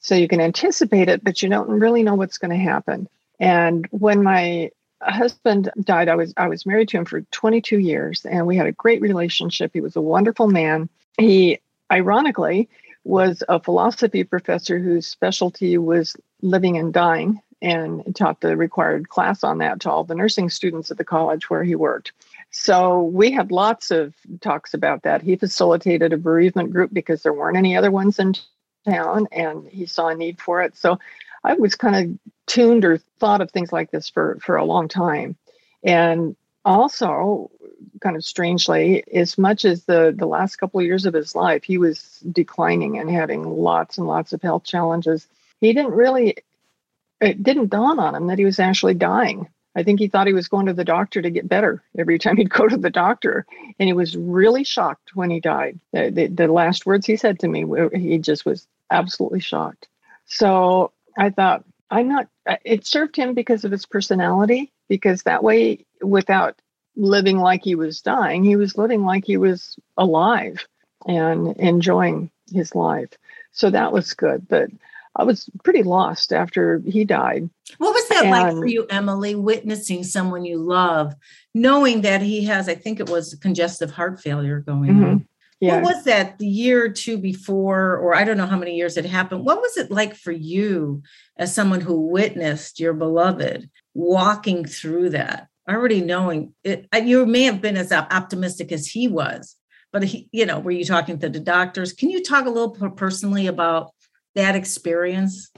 so 0.00 0.14
you 0.14 0.28
can 0.28 0.40
anticipate 0.40 1.08
it, 1.08 1.22
but 1.22 1.42
you 1.42 1.48
don't 1.48 1.68
really 1.68 2.02
know 2.02 2.14
what's 2.14 2.38
going 2.38 2.50
to 2.50 2.56
happen. 2.56 3.08
And 3.38 3.86
when 3.90 4.22
my 4.22 4.70
husband 5.00 5.70
died, 5.80 6.08
I 6.08 6.16
was 6.16 6.32
I 6.36 6.48
was 6.48 6.66
married 6.66 6.88
to 6.88 6.98
him 6.98 7.04
for 7.04 7.20
22 7.20 7.78
years, 7.78 8.24
and 8.24 8.46
we 8.46 8.56
had 8.56 8.66
a 8.66 8.72
great 8.72 9.00
relationship. 9.00 9.70
He 9.72 9.80
was 9.80 9.96
a 9.96 10.00
wonderful 10.00 10.48
man. 10.48 10.88
He 11.18 11.60
ironically 11.90 12.68
was 13.06 13.42
a 13.48 13.60
philosophy 13.60 14.24
professor 14.24 14.78
whose 14.78 15.06
specialty 15.06 15.78
was 15.78 16.16
living 16.42 16.76
and 16.76 16.92
dying 16.92 17.40
and 17.62 18.14
taught 18.16 18.40
the 18.40 18.56
required 18.56 19.08
class 19.08 19.44
on 19.44 19.58
that 19.58 19.80
to 19.80 19.90
all 19.90 20.04
the 20.04 20.14
nursing 20.14 20.50
students 20.50 20.90
at 20.90 20.98
the 20.98 21.04
college 21.04 21.48
where 21.48 21.62
he 21.62 21.74
worked. 21.74 22.12
So 22.50 23.02
we 23.02 23.30
had 23.30 23.52
lots 23.52 23.90
of 23.90 24.14
talks 24.40 24.74
about 24.74 25.02
that. 25.02 25.22
He 25.22 25.36
facilitated 25.36 26.12
a 26.12 26.18
bereavement 26.18 26.72
group 26.72 26.92
because 26.92 27.22
there 27.22 27.32
weren't 27.32 27.56
any 27.56 27.76
other 27.76 27.90
ones 27.90 28.18
in 28.18 28.34
town 28.84 29.28
and 29.30 29.66
he 29.68 29.86
saw 29.86 30.08
a 30.08 30.14
need 30.14 30.40
for 30.40 30.62
it. 30.62 30.76
So 30.76 30.98
I 31.44 31.54
was 31.54 31.76
kind 31.76 31.96
of 31.96 32.34
tuned 32.46 32.84
or 32.84 32.98
thought 33.20 33.40
of 33.40 33.50
things 33.50 33.72
like 33.72 33.90
this 33.92 34.08
for 34.08 34.38
for 34.40 34.56
a 34.56 34.64
long 34.64 34.88
time. 34.88 35.36
And 35.84 36.36
also 36.64 37.50
kind 38.00 38.16
of 38.16 38.24
strangely, 38.24 39.04
as 39.12 39.38
much 39.38 39.64
as 39.64 39.84
the 39.84 40.14
the 40.16 40.26
last 40.26 40.56
couple 40.56 40.80
of 40.80 40.86
years 40.86 41.06
of 41.06 41.14
his 41.14 41.34
life, 41.34 41.64
he 41.64 41.78
was 41.78 42.20
declining 42.32 42.98
and 42.98 43.10
having 43.10 43.44
lots 43.44 43.98
and 43.98 44.06
lots 44.06 44.32
of 44.32 44.42
health 44.42 44.64
challenges. 44.64 45.26
He 45.60 45.72
didn't 45.72 45.92
really 45.92 46.36
it 47.20 47.42
didn't 47.42 47.70
dawn 47.70 47.98
on 47.98 48.14
him 48.14 48.26
that 48.26 48.38
he 48.38 48.44
was 48.44 48.60
actually 48.60 48.94
dying. 48.94 49.48
I 49.74 49.82
think 49.82 50.00
he 50.00 50.08
thought 50.08 50.26
he 50.26 50.32
was 50.32 50.48
going 50.48 50.66
to 50.66 50.72
the 50.72 50.84
doctor 50.84 51.20
to 51.20 51.30
get 51.30 51.48
better 51.48 51.82
every 51.98 52.18
time 52.20 52.36
he'd 52.36 52.50
go 52.50 52.66
to 52.66 52.76
the 52.76 52.90
doctor. 52.90 53.46
And 53.78 53.88
he 53.88 53.92
was 53.92 54.16
really 54.16 54.64
shocked 54.64 55.14
when 55.14 55.30
he 55.30 55.40
died. 55.40 55.78
The, 55.92 56.10
the, 56.10 56.26
the 56.28 56.48
last 56.48 56.86
words 56.86 57.06
he 57.06 57.16
said 57.16 57.38
to 57.40 57.48
me, 57.48 57.64
he 57.94 58.18
just 58.18 58.46
was 58.46 58.66
absolutely 58.90 59.40
shocked. 59.40 59.88
So 60.24 60.92
I 61.18 61.30
thought, 61.30 61.64
I'm 61.90 62.08
not, 62.08 62.28
it 62.64 62.86
served 62.86 63.16
him 63.16 63.34
because 63.34 63.64
of 63.64 63.70
his 63.70 63.86
personality, 63.86 64.72
because 64.88 65.22
that 65.22 65.44
way, 65.44 65.84
without 66.02 66.60
living 66.96 67.38
like 67.38 67.62
he 67.62 67.74
was 67.74 68.00
dying, 68.00 68.44
he 68.44 68.56
was 68.56 68.78
living 68.78 69.04
like 69.04 69.24
he 69.24 69.36
was 69.36 69.76
alive 69.96 70.66
and 71.06 71.56
enjoying 71.58 72.30
his 72.52 72.74
life. 72.74 73.10
So 73.52 73.70
that 73.70 73.92
was 73.92 74.14
good. 74.14 74.48
But 74.48 74.70
I 75.14 75.24
was 75.24 75.48
pretty 75.64 75.82
lost 75.82 76.32
after 76.32 76.82
he 76.86 77.04
died. 77.04 77.48
What 77.78 77.94
was 77.94 78.08
that 78.08 78.24
and, 78.24 78.30
like 78.30 78.52
for 78.52 78.66
you, 78.66 78.86
Emily, 78.90 79.34
witnessing 79.34 80.04
someone 80.04 80.44
you 80.44 80.58
love, 80.58 81.14
knowing 81.54 82.02
that 82.02 82.20
he 82.20 82.44
has, 82.44 82.68
I 82.68 82.74
think 82.74 83.00
it 83.00 83.08
was 83.08 83.34
congestive 83.40 83.90
heart 83.90 84.20
failure 84.20 84.60
going 84.60 84.90
mm-hmm. 84.90 85.04
on? 85.04 85.28
Yeah. 85.58 85.80
What 85.80 85.94
was 85.94 86.04
that 86.04 86.38
the 86.38 86.46
year 86.46 86.84
or 86.84 86.90
two 86.90 87.16
before, 87.16 87.96
or 87.96 88.14
I 88.14 88.24
don't 88.24 88.36
know 88.36 88.46
how 88.46 88.58
many 88.58 88.76
years 88.76 88.98
it 88.98 89.06
happened? 89.06 89.46
What 89.46 89.62
was 89.62 89.78
it 89.78 89.90
like 89.90 90.14
for 90.14 90.32
you 90.32 91.02
as 91.38 91.54
someone 91.54 91.80
who 91.80 91.98
witnessed 91.98 92.78
your 92.78 92.92
beloved 92.92 93.70
walking 93.94 94.66
through 94.66 95.10
that, 95.10 95.48
already 95.68 96.00
knowing 96.00 96.54
it? 96.64 96.86
You 97.04 97.26
may 97.26 97.42
have 97.42 97.60
been 97.60 97.76
as 97.76 97.92
optimistic 97.92 98.72
as 98.72 98.86
he 98.86 99.08
was, 99.08 99.56
but 99.92 100.04
he, 100.04 100.28
you 100.32 100.46
know, 100.46 100.60
were 100.60 100.70
you 100.70 100.84
talking 100.84 101.18
to 101.18 101.28
the 101.28 101.40
doctors? 101.40 101.92
Can 101.92 102.10
you 102.10 102.22
talk 102.22 102.46
a 102.46 102.50
little 102.50 102.70
personally 102.70 103.46
about 103.46 103.92
that 104.34 104.54
experience? 104.54 105.50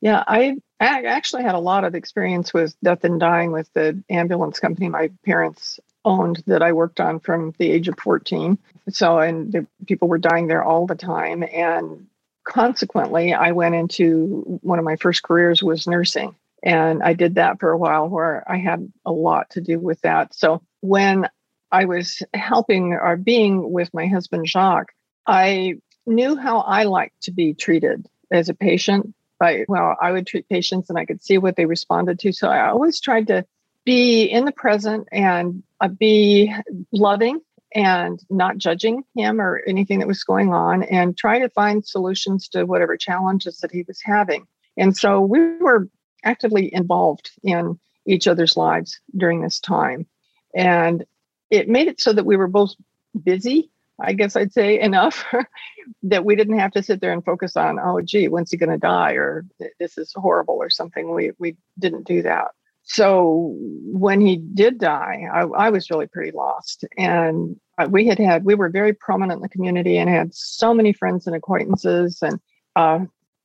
Yeah, 0.00 0.24
I, 0.26 0.56
I 0.80 1.02
actually 1.02 1.42
had 1.42 1.54
a 1.54 1.58
lot 1.58 1.84
of 1.84 1.94
experience 1.94 2.54
with 2.54 2.74
death 2.82 3.04
and 3.04 3.20
dying 3.20 3.52
with 3.52 3.70
the 3.74 4.02
ambulance 4.08 4.58
company 4.58 4.88
my 4.88 5.10
parents 5.24 5.78
owned 6.04 6.42
that 6.46 6.62
I 6.62 6.72
worked 6.72 7.00
on 7.00 7.20
from 7.20 7.54
the 7.58 7.70
age 7.70 7.88
of 7.88 7.98
14. 7.98 8.56
So, 8.88 9.18
and 9.18 9.52
the 9.52 9.66
people 9.86 10.08
were 10.08 10.18
dying 10.18 10.46
there 10.46 10.64
all 10.64 10.86
the 10.86 10.94
time. 10.94 11.44
And 11.52 12.06
consequently, 12.44 13.34
I 13.34 13.52
went 13.52 13.74
into 13.74 14.58
one 14.62 14.78
of 14.78 14.84
my 14.84 14.96
first 14.96 15.22
careers 15.22 15.62
was 15.62 15.86
nursing. 15.86 16.34
And 16.62 17.02
I 17.02 17.14
did 17.14 17.36
that 17.36 17.58
for 17.60 17.70
a 17.70 17.78
while 17.78 18.08
where 18.08 18.44
I 18.50 18.58
had 18.58 18.92
a 19.04 19.12
lot 19.12 19.50
to 19.50 19.60
do 19.60 19.78
with 19.78 20.00
that. 20.02 20.34
So 20.34 20.62
when 20.80 21.28
I 21.72 21.84
was 21.84 22.22
helping 22.34 22.92
or 22.92 23.16
being 23.16 23.70
with 23.70 23.92
my 23.94 24.06
husband, 24.06 24.46
Jacques, 24.46 24.92
I 25.26 25.74
knew 26.06 26.36
how 26.36 26.58
I 26.60 26.84
liked 26.84 27.22
to 27.22 27.32
be 27.32 27.54
treated 27.54 28.06
as 28.30 28.48
a 28.48 28.54
patient. 28.54 29.14
But 29.38 29.60
well, 29.68 29.96
I 30.00 30.12
would 30.12 30.26
treat 30.26 30.48
patients 30.48 30.90
and 30.90 30.98
I 30.98 31.06
could 31.06 31.22
see 31.22 31.38
what 31.38 31.56
they 31.56 31.64
responded 31.64 32.18
to. 32.20 32.32
So 32.32 32.48
I 32.48 32.68
always 32.68 33.00
tried 33.00 33.28
to 33.28 33.46
be 33.84 34.24
in 34.24 34.44
the 34.44 34.52
present 34.52 35.08
and 35.10 35.62
uh, 35.80 35.88
be 35.88 36.52
loving 36.92 37.40
and 37.74 38.20
not 38.28 38.58
judging 38.58 39.04
him 39.16 39.40
or 39.40 39.62
anything 39.66 40.00
that 40.00 40.08
was 40.08 40.24
going 40.24 40.52
on 40.52 40.82
and 40.82 41.16
try 41.16 41.38
to 41.38 41.48
find 41.48 41.86
solutions 41.86 42.48
to 42.48 42.64
whatever 42.64 42.96
challenges 42.96 43.58
that 43.58 43.70
he 43.70 43.84
was 43.86 44.00
having. 44.02 44.46
And 44.76 44.96
so 44.96 45.20
we 45.20 45.56
were 45.58 45.88
actively 46.24 46.72
involved 46.72 47.30
in 47.42 47.78
each 48.06 48.26
other's 48.26 48.56
lives 48.56 49.00
during 49.16 49.42
this 49.42 49.60
time. 49.60 50.06
And 50.54 51.04
it 51.50 51.68
made 51.68 51.88
it 51.88 52.00
so 52.00 52.12
that 52.12 52.26
we 52.26 52.36
were 52.36 52.48
both 52.48 52.74
busy 53.22 53.70
I 54.00 54.12
guess 54.14 54.36
I'd 54.36 54.52
say 54.52 54.80
enough 54.80 55.24
that 56.02 56.24
we 56.24 56.36
didn't 56.36 56.58
have 56.58 56.72
to 56.72 56.82
sit 56.82 57.00
there 57.00 57.12
and 57.12 57.24
focus 57.24 57.56
on, 57.56 57.78
oh, 57.78 58.00
gee, 58.00 58.28
when's 58.28 58.50
he 58.50 58.56
going 58.56 58.70
to 58.70 58.78
die 58.78 59.12
or 59.12 59.44
this 59.78 59.98
is 59.98 60.12
horrible 60.14 60.56
or 60.56 60.70
something. 60.70 61.14
We 61.14 61.32
we 61.38 61.56
didn't 61.78 62.06
do 62.06 62.22
that. 62.22 62.48
So 62.82 63.54
when 63.58 64.20
he 64.20 64.36
did 64.36 64.78
die, 64.78 65.26
I, 65.32 65.42
I 65.42 65.70
was 65.70 65.90
really 65.90 66.06
pretty 66.06 66.32
lost. 66.32 66.84
And 66.96 67.60
we 67.88 68.06
had 68.06 68.18
had 68.18 68.44
we 68.44 68.54
were 68.54 68.68
very 68.68 68.92
prominent 68.94 69.38
in 69.38 69.42
the 69.42 69.48
community 69.48 69.98
and 69.98 70.08
had 70.08 70.34
so 70.34 70.74
many 70.74 70.92
friends 70.92 71.26
and 71.26 71.36
acquaintances. 71.36 72.20
And 72.22 72.40
uh, 72.76 73.00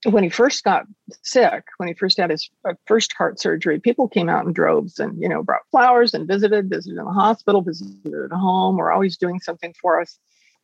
when 0.05 0.23
he 0.23 0.29
first 0.29 0.63
got 0.63 0.85
sick, 1.23 1.65
when 1.77 1.87
he 1.87 1.93
first 1.93 2.17
had 2.17 2.29
his 2.29 2.49
uh, 2.67 2.73
first 2.85 3.13
heart 3.13 3.39
surgery, 3.39 3.79
people 3.79 4.07
came 4.07 4.29
out 4.29 4.45
in 4.45 4.53
droves 4.53 4.99
and 4.99 5.19
you 5.21 5.29
know 5.29 5.43
brought 5.43 5.67
flowers 5.71 6.13
and 6.13 6.27
visited, 6.27 6.69
visited 6.69 6.97
in 6.99 7.05
the 7.05 7.11
hospital, 7.11 7.61
visited 7.61 8.13
at 8.13 8.31
home, 8.31 8.77
or 8.77 8.91
always 8.91 9.17
doing 9.17 9.39
something 9.39 9.73
for 9.81 9.99
us 9.99 10.17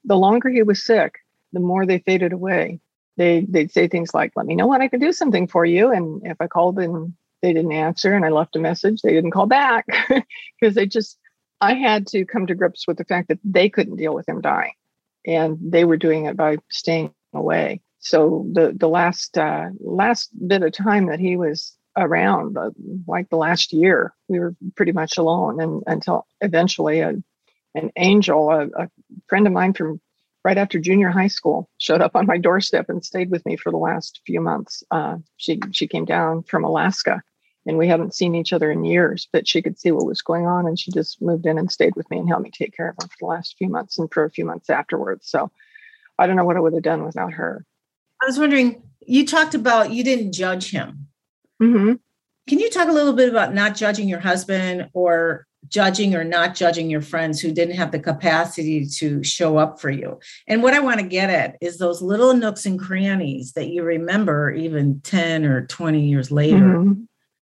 the 0.06 0.18
longer 0.18 0.50
he 0.50 0.64
was 0.64 0.84
sick, 0.84 1.20
the 1.54 1.60
more 1.60 1.86
they 1.86 2.00
faded 2.00 2.34
away. 2.34 2.80
They 3.18 3.46
they'd 3.48 3.72
say 3.72 3.88
things 3.88 4.14
like, 4.14 4.32
"Let 4.36 4.46
me 4.46 4.56
know 4.56 4.68
when 4.68 4.82
I 4.82 4.88
can 4.88 5.00
do 5.00 5.12
something 5.12 5.48
for 5.48 5.66
you," 5.66 5.92
and 5.92 6.22
if 6.26 6.38
I 6.40 6.48
called 6.48 6.80
and 6.80 7.14
they 7.42 7.54
didn't 7.54 7.72
answer, 7.72 8.14
and 8.14 8.26
I 8.26 8.30
left 8.30 8.56
a 8.56 8.60
message, 8.60 9.02
they 9.02 9.14
didn't 9.14 9.32
call 9.32 9.48
back 9.48 9.86
because 10.60 10.76
they 10.76 10.86
just. 10.86 11.18
I 11.64 11.76
had 11.76 12.08
to 12.08 12.26
come 12.26 12.48
to 12.48 12.56
grips 12.56 12.88
with 12.88 12.98
the 12.98 13.06
fact 13.06 13.28
that 13.28 13.38
they 13.44 13.70
couldn't 13.70 13.98
deal 13.98 14.16
with 14.16 14.28
him 14.28 14.42
dying, 14.42 14.74
and 15.28 15.60
they 15.62 15.86
were 15.86 15.98
doing 15.98 16.26
it 16.26 16.36
by 16.36 16.58
staying 16.72 17.14
away. 17.34 17.82
So 18.02 18.48
the 18.52 18.74
the 18.76 18.90
last 18.90 19.38
uh, 19.38 19.70
last 19.80 20.30
bit 20.48 20.64
of 20.64 20.74
time 20.74 21.06
that 21.08 21.20
he 21.20 21.38
was 21.38 21.78
around, 21.96 22.58
uh, 22.58 22.72
like 23.08 23.30
the 23.30 23.38
last 23.38 23.74
year, 23.74 24.14
we 24.28 24.40
were 24.40 24.56
pretty 24.76 24.92
much 24.92 25.18
alone, 25.18 25.62
and 25.62 25.84
until 25.88 26.26
eventually 26.42 27.00
a 27.02 27.16
an 27.76 27.92
angel, 27.96 28.50
a, 28.50 28.68
a 28.84 28.90
friend 29.28 29.48
of 29.48 29.54
mine 29.54 29.74
from 29.74 30.02
right 30.44 30.58
after 30.58 30.80
junior 30.80 31.10
high 31.10 31.28
school 31.28 31.70
showed 31.78 32.02
up 32.02 32.16
on 32.16 32.26
my 32.26 32.38
doorstep 32.38 32.90
and 32.90 33.06
stayed 33.06 33.30
with 33.30 33.46
me 33.46 33.56
for 33.56 33.72
the 33.72 33.78
last 33.78 34.22
few 34.26 34.42
months. 34.42 34.84
Uh, 34.90 35.18
she 35.38 35.60
she 35.72 35.88
came 35.88 36.06
down 36.06 36.42
from 36.44 36.64
Alaska, 36.64 37.22
and 37.68 37.78
we 37.78 37.88
hadn't 37.88 38.16
seen 38.16 38.34
each 38.34 38.52
other 38.52 38.72
in 38.72 38.84
years, 38.84 39.28
but 39.32 39.48
she 39.48 39.62
could 39.62 39.80
see 39.80 39.92
what 39.92 40.08
was 40.08 40.24
going 40.24 40.48
on, 40.48 40.66
and 40.66 40.80
she 40.80 40.92
just 40.92 41.22
moved 41.22 41.46
in 41.46 41.60
and 41.60 41.72
stayed 41.72 41.96
with 41.96 42.10
me 42.10 42.18
and 42.18 42.28
helped 42.28 42.44
me 42.44 42.52
take 42.52 42.76
care 42.76 42.90
of 42.90 42.96
him 43.00 43.10
for 43.10 43.18
the 43.20 43.28
last 43.28 43.58
few 43.60 43.70
months 43.70 44.00
and 44.00 44.12
for 44.12 44.24
a 44.26 44.32
few 44.32 44.46
months 44.46 44.72
afterwards. 44.72 45.28
So 45.28 45.52
I 46.18 46.26
don't 46.26 46.36
know 46.36 46.46
what 46.46 46.58
I 46.58 46.62
would 46.62 46.74
have 46.74 46.84
done 46.84 47.04
without 47.06 47.34
her. 47.34 47.64
I 48.22 48.26
was 48.26 48.38
wondering, 48.38 48.84
you 49.02 49.26
talked 49.26 49.56
about 49.56 49.92
you 49.92 50.04
didn't 50.04 50.34
judge 50.34 50.72
him. 50.72 51.08
Mm-hmm. 51.62 51.94
Can 52.48 52.60
you 52.60 52.70
talk 52.70 52.88
a 52.88 52.94
little 52.94 53.14
bit 53.14 53.30
about 53.30 53.54
not 53.54 53.76
judging 53.76 54.08
your 54.08 54.20
husband 54.20 54.90
or 54.94 55.48
judging 55.68 56.16
or 56.16 56.24
not 56.24 56.56
judging 56.56 56.90
your 56.90 57.02
friends 57.02 57.40
who 57.40 57.52
didn't 57.52 57.76
have 57.76 57.92
the 57.92 58.00
capacity 58.00 58.86
to 58.86 59.24
show 59.24 59.58
up 59.58 59.80
for 59.80 59.90
you. 59.90 60.20
And 60.48 60.64
what 60.64 60.74
I 60.74 60.80
want 60.80 61.00
to 61.00 61.06
get 61.06 61.30
at 61.30 61.58
is 61.62 61.78
those 61.78 62.02
little 62.02 62.34
nooks 62.34 62.66
and 62.66 62.80
crannies 62.80 63.54
that 63.54 63.70
you 63.70 63.84
remember 63.84 64.52
even 64.52 65.02
10 65.02 65.46
or 65.46 65.66
20 65.68 66.02
years 66.02 66.32
later 66.32 66.58
mm-hmm. 66.58 67.04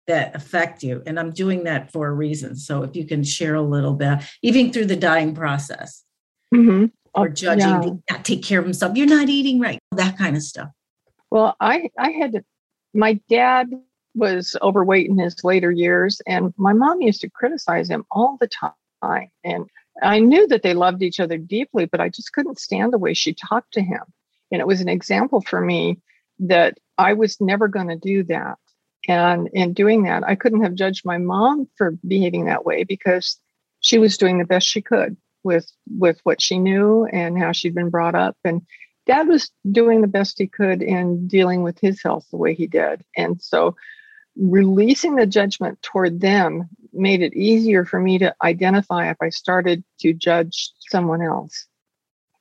that 0.08 0.36
affect 0.36 0.84
you. 0.84 1.02
And 1.06 1.20
I'm 1.20 1.32
doing 1.32 1.64
that 1.64 1.92
for 1.92 2.08
a 2.08 2.14
reason. 2.14 2.56
So 2.56 2.84
if 2.84 2.96
you 2.96 3.06
can 3.06 3.24
share 3.24 3.56
a 3.56 3.62
little 3.62 3.94
bit, 3.94 4.20
even 4.42 4.74
through 4.74 4.86
the 4.86 4.96
dying 4.96 5.34
process. 5.34 6.04
Mm-hmm. 6.54 6.88
Or 7.14 7.28
oh, 7.28 7.30
judging, 7.30 7.68
yeah. 7.68 8.16
not 8.16 8.26
take 8.26 8.44
care 8.44 8.60
of 8.60 8.66
himself. 8.66 8.96
You're 8.96 9.08
not 9.08 9.28
eating 9.28 9.60
right. 9.60 9.80
That 9.92 10.18
kind 10.18 10.38
of 10.38 10.44
stuff. 10.44 10.70
Well, 11.30 11.56
I 11.60 11.90
I 11.98 12.12
had 12.12 12.34
to. 12.34 12.46
My 12.94 13.20
dad 13.30 13.70
was 14.16 14.56
overweight 14.62 15.10
in 15.10 15.18
his 15.18 15.44
later 15.44 15.72
years, 15.72 16.22
and 16.26 16.54
my 16.58 16.74
mom 16.74 17.02
used 17.02 17.22
to 17.22 17.30
criticize 17.30 17.90
him 17.90 18.06
all 18.12 18.38
the 18.40 18.48
time. 18.48 19.30
And 19.44 19.70
I 20.02 20.20
knew 20.20 20.48
that 20.48 20.64
they 20.64 20.74
loved 20.74 21.02
each 21.02 21.20
other 21.20 21.38
deeply, 21.38 21.86
but 21.86 22.02
I 22.02 22.10
just 22.10 22.34
couldn't 22.34 22.60
stand 22.60 22.94
the 22.94 22.98
way 22.98 23.14
she 23.14 23.34
talked 23.34 23.74
to 23.74 23.82
him. 23.82 24.02
And 24.52 24.62
it 24.62 24.68
was 24.68 24.82
an 24.82 24.90
example 24.90 25.42
for 25.42 25.62
me 25.62 26.00
that 26.40 26.78
I 26.98 27.14
was 27.14 27.40
never 27.40 27.68
going 27.68 27.88
to 27.88 27.96
do 27.96 28.24
that. 28.26 28.58
And 29.08 29.50
in 29.54 29.74
doing 29.74 30.04
that, 30.04 30.24
I 30.24 30.36
couldn't 30.36 30.64
have 30.64 30.76
judged 30.76 31.06
my 31.06 31.18
mom 31.18 31.68
for 31.76 31.92
behaving 32.08 32.46
that 32.46 32.66
way 32.66 32.84
because 32.84 33.38
she 33.80 33.98
was 33.98 34.18
doing 34.18 34.38
the 34.38 34.46
best 34.46 34.68
she 34.68 34.82
could 34.82 35.18
with 35.44 35.72
with 35.98 36.20
what 36.24 36.42
she 36.42 36.60
knew 36.60 37.06
and 37.06 37.38
how 37.38 37.52
she'd 37.52 37.76
been 37.76 37.90
brought 37.90 38.16
up. 38.16 38.38
And 38.44 38.62
dad 39.06 39.28
was 39.28 39.52
doing 39.72 40.02
the 40.02 40.08
best 40.08 40.38
he 40.38 40.48
could 40.48 40.82
in 40.82 41.28
dealing 41.28 41.64
with 41.64 41.80
his 41.80 42.02
health 42.02 42.26
the 42.32 42.38
way 42.38 42.54
he 42.54 42.68
did. 42.68 43.04
And 43.18 43.42
so 43.42 43.76
releasing 44.38 45.16
the 45.16 45.26
judgment 45.26 45.82
toward 45.82 46.22
them 46.22 46.70
made 46.94 47.22
it 47.22 47.34
easier 47.34 47.86
for 47.86 48.00
me 48.00 48.18
to 48.20 48.36
identify 48.42 49.10
if 49.10 49.18
I 49.22 49.30
started 49.30 49.84
to 50.00 50.14
judge 50.14 50.72
someone 50.80 51.22
else. 51.22 51.68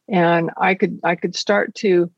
And 0.09 0.51
I 0.57 0.75
could 0.75 1.01
I 1.05 1.15
could 1.15 1.37
start 1.37 1.75
to 1.77 2.11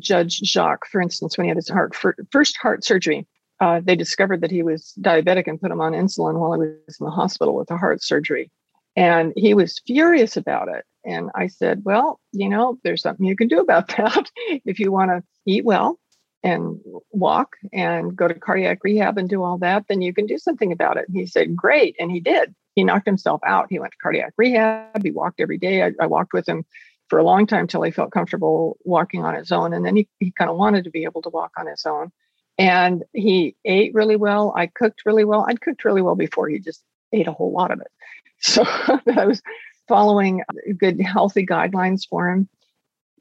judge 0.00 0.40
Jacques, 0.44 0.86
for 0.86 1.00
instance, 1.00 1.36
when 1.36 1.46
he 1.46 1.48
had 1.48 1.56
his 1.56 1.68
heart 1.68 1.94
first 2.30 2.56
heart 2.56 2.84
surgery. 2.84 3.26
Uh, 3.58 3.80
they 3.82 3.96
discovered 3.96 4.42
that 4.42 4.50
he 4.50 4.62
was 4.62 4.92
diabetic 5.00 5.46
and 5.46 5.60
put 5.60 5.70
him 5.70 5.80
on 5.80 5.92
insulin 5.92 6.38
while 6.38 6.52
he 6.52 6.58
was 6.86 7.00
in 7.00 7.06
the 7.06 7.10
hospital 7.10 7.54
with 7.54 7.70
a 7.70 7.76
heart 7.78 8.02
surgery. 8.02 8.50
And 8.96 9.32
he 9.36 9.54
was 9.54 9.80
furious 9.86 10.36
about 10.36 10.68
it. 10.68 10.84
And 11.04 11.30
I 11.34 11.46
said, 11.46 11.82
Well, 11.84 12.18
you 12.32 12.48
know, 12.48 12.78
there's 12.82 13.02
something 13.02 13.26
you 13.26 13.36
can 13.36 13.48
do 13.48 13.60
about 13.60 13.88
that. 13.96 14.30
if 14.64 14.80
you 14.80 14.90
want 14.90 15.10
to 15.10 15.22
eat 15.46 15.64
well, 15.64 15.98
and 16.46 16.78
walk 17.10 17.56
and 17.72 18.14
go 18.14 18.28
to 18.28 18.34
cardiac 18.34 18.78
rehab 18.84 19.18
and 19.18 19.28
do 19.28 19.42
all 19.42 19.58
that, 19.58 19.84
then 19.88 20.00
you 20.00 20.14
can 20.14 20.26
do 20.26 20.38
something 20.38 20.70
about 20.70 20.96
it. 20.96 21.08
And 21.08 21.16
he 21.16 21.26
said, 21.26 21.56
Great. 21.56 21.96
And 21.98 22.10
he 22.10 22.20
did. 22.20 22.54
He 22.76 22.84
knocked 22.84 23.06
himself 23.06 23.40
out. 23.44 23.66
He 23.68 23.80
went 23.80 23.92
to 23.92 23.98
cardiac 23.98 24.32
rehab. 24.36 25.02
He 25.02 25.10
walked 25.10 25.40
every 25.40 25.58
day. 25.58 25.82
I, 25.82 25.92
I 26.00 26.06
walked 26.06 26.32
with 26.32 26.48
him 26.48 26.64
for 27.08 27.18
a 27.18 27.24
long 27.24 27.46
time 27.46 27.66
till 27.66 27.82
he 27.82 27.90
felt 27.90 28.12
comfortable 28.12 28.76
walking 28.84 29.24
on 29.24 29.34
his 29.34 29.50
own. 29.50 29.72
And 29.72 29.84
then 29.84 29.96
he, 29.96 30.08
he 30.20 30.30
kind 30.30 30.50
of 30.50 30.56
wanted 30.56 30.84
to 30.84 30.90
be 30.90 31.02
able 31.02 31.22
to 31.22 31.30
walk 31.30 31.52
on 31.56 31.66
his 31.66 31.84
own. 31.84 32.12
And 32.58 33.02
he 33.12 33.56
ate 33.64 33.94
really 33.94 34.16
well. 34.16 34.52
I 34.56 34.66
cooked 34.66 35.02
really 35.04 35.24
well. 35.24 35.46
I'd 35.48 35.60
cooked 35.60 35.84
really 35.84 36.02
well 36.02 36.14
before. 36.14 36.48
He 36.48 36.60
just 36.60 36.82
ate 37.12 37.26
a 37.26 37.32
whole 37.32 37.52
lot 37.52 37.70
of 37.70 37.80
it. 37.80 37.88
So 38.38 38.62
I 39.16 39.26
was 39.26 39.42
following 39.88 40.42
good, 40.78 41.00
healthy 41.00 41.46
guidelines 41.46 42.06
for 42.08 42.28
him. 42.28 42.48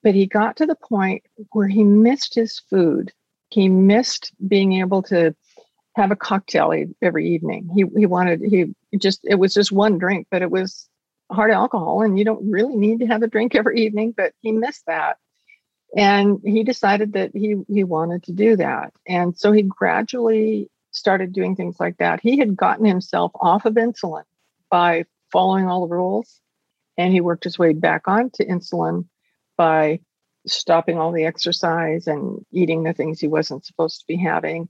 But 0.03 0.15
he 0.15 0.27
got 0.27 0.57
to 0.57 0.65
the 0.65 0.75
point 0.75 1.23
where 1.51 1.67
he 1.67 1.83
missed 1.83 2.35
his 2.35 2.59
food. 2.69 3.11
He 3.49 3.69
missed 3.69 4.31
being 4.47 4.73
able 4.73 5.01
to 5.03 5.35
have 5.95 6.11
a 6.11 6.15
cocktail 6.15 6.73
every 7.01 7.29
evening. 7.29 7.69
He 7.73 7.85
he 7.97 8.05
wanted 8.05 8.41
he 8.41 8.75
just 8.97 9.21
it 9.23 9.35
was 9.35 9.53
just 9.53 9.71
one 9.71 9.97
drink, 9.97 10.27
but 10.29 10.41
it 10.41 10.51
was 10.51 10.87
hard 11.31 11.51
alcohol, 11.51 12.03
and 12.03 12.19
you 12.19 12.25
don't 12.25 12.51
really 12.51 12.75
need 12.75 12.99
to 12.99 13.07
have 13.07 13.23
a 13.23 13.27
drink 13.27 13.55
every 13.55 13.81
evening. 13.81 14.13
But 14.15 14.33
he 14.41 14.51
missed 14.51 14.85
that, 14.85 15.17
and 15.95 16.39
he 16.43 16.63
decided 16.63 17.13
that 17.13 17.31
he 17.33 17.55
he 17.67 17.83
wanted 17.83 18.23
to 18.23 18.33
do 18.33 18.57
that, 18.57 18.93
and 19.07 19.35
so 19.37 19.51
he 19.51 19.63
gradually 19.63 20.69
started 20.91 21.33
doing 21.33 21.55
things 21.55 21.79
like 21.79 21.97
that. 21.97 22.19
He 22.21 22.37
had 22.37 22.55
gotten 22.55 22.85
himself 22.85 23.31
off 23.35 23.65
of 23.65 23.73
insulin 23.73 24.23
by 24.75 25.05
following 25.31 25.67
all 25.67 25.87
the 25.87 25.95
rules, 25.95 26.41
and 26.97 27.13
he 27.13 27.21
worked 27.21 27.45
his 27.45 27.57
way 27.57 27.71
back 27.71 28.09
on 28.09 28.29
to 28.29 28.45
insulin 28.45 29.05
by 29.55 29.97
stopping 30.45 30.97
all 30.97 31.13
the 31.13 31.23
exercise 31.23 32.07
and 32.07 32.45
eating 32.51 32.83
the 32.83 32.91
things 32.91 33.17
he 33.17 33.27
wasn't 33.29 33.65
supposed 33.65 34.01
to 34.01 34.05
be 34.05 34.17
having. 34.17 34.67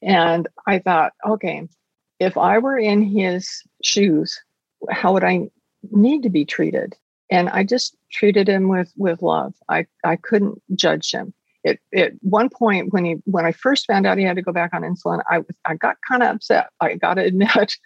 And 0.00 0.46
I 0.68 0.78
thought, 0.78 1.12
okay, 1.26 1.66
if 2.20 2.38
I 2.38 2.58
were 2.58 2.78
in 2.78 3.02
his 3.02 3.64
shoes, 3.82 4.40
how 4.90 5.12
would 5.12 5.24
I 5.24 5.50
need 5.90 6.22
to 6.22 6.30
be 6.30 6.44
treated? 6.44 6.94
And 7.28 7.48
I 7.48 7.64
just 7.64 7.96
treated 8.12 8.48
him 8.48 8.68
with 8.68 8.92
with 8.96 9.22
love. 9.22 9.54
I 9.68 9.86
I 10.04 10.14
couldn't 10.14 10.62
judge 10.76 11.10
him. 11.10 11.34
At 11.66 12.12
one 12.20 12.48
point 12.48 12.92
when 12.92 13.04
he 13.04 13.16
when 13.24 13.44
I 13.44 13.50
first 13.50 13.88
found 13.88 14.06
out 14.06 14.18
he 14.18 14.24
had 14.24 14.36
to 14.36 14.42
go 14.42 14.52
back 14.52 14.70
on 14.72 14.82
insulin, 14.82 15.20
I 15.28 15.40
I 15.64 15.74
got 15.74 15.96
kind 16.08 16.22
of 16.22 16.36
upset. 16.36 16.68
I 16.80 16.94
got 16.94 17.14
to 17.14 17.24
admit 17.32 17.76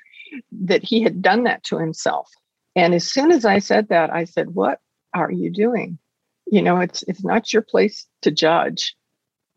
that 0.53 0.85
he 0.85 1.03
had 1.03 1.23
done 1.23 1.45
that 1.45 1.64
to 1.64 1.79
himself. 1.79 2.31
And 2.75 2.95
as 2.95 3.11
soon 3.11 3.31
as 3.31 3.45
I 3.45 3.59
said 3.59 3.88
that, 3.88 4.11
I 4.11 4.25
said, 4.25 4.55
"What 4.55 4.81
are 5.14 5.31
you 5.31 5.51
doing? 5.51 5.99
you 6.53 6.61
know 6.61 6.81
it's 6.81 7.03
it's 7.05 7.25
not 7.25 7.53
your 7.53 7.62
place 7.62 8.07
to 8.21 8.31
judge. 8.31 8.95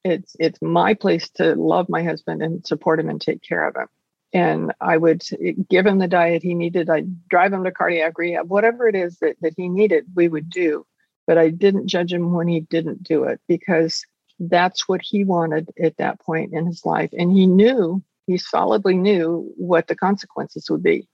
It's 0.05 0.35
it's 0.39 0.61
my 0.61 0.93
place 0.93 1.29
to 1.31 1.53
love 1.55 1.89
my 1.89 2.03
husband 2.03 2.41
and 2.41 2.65
support 2.65 3.01
him 3.01 3.09
and 3.09 3.19
take 3.19 3.41
care 3.41 3.67
of 3.67 3.75
him. 3.75 3.87
And 4.31 4.73
i 4.79 4.95
would 4.95 5.23
give 5.69 5.85
him 5.85 5.99
the 5.99 6.07
diet 6.07 6.41
he 6.41 6.53
needed. 6.53 6.89
I'd 6.89 7.27
drive 7.27 7.51
him 7.51 7.65
to 7.65 7.71
cardiac 7.71 8.17
rehab 8.17 8.49
whatever 8.49 8.87
it 8.87 8.95
is 8.95 9.17
that, 9.19 9.35
that 9.41 9.53
he 9.57 9.67
needed 9.67 10.05
we 10.15 10.29
would 10.29 10.49
do. 10.49 10.85
But 11.27 11.37
i 11.37 11.49
didn't 11.49 11.87
judge 11.87 12.13
him 12.13 12.33
when 12.33 12.47
he 12.47 12.61
didn't 12.61 13.03
do 13.03 13.25
it 13.25 13.41
because 13.47 14.05
that's 14.39 14.87
what 14.87 15.01
he 15.01 15.25
wanted 15.25 15.69
at 15.81 15.97
that 15.97 16.21
point 16.21 16.53
in 16.53 16.65
his 16.65 16.85
life. 16.85 17.09
And 17.17 17.29
he 17.31 17.45
knew 17.45 18.01
he 18.27 18.37
solidly 18.37 18.95
knew 18.95 19.51
what 19.57 19.87
the 19.87 19.95
consequences 19.95 20.69
would 20.69 20.83
be 20.83 21.07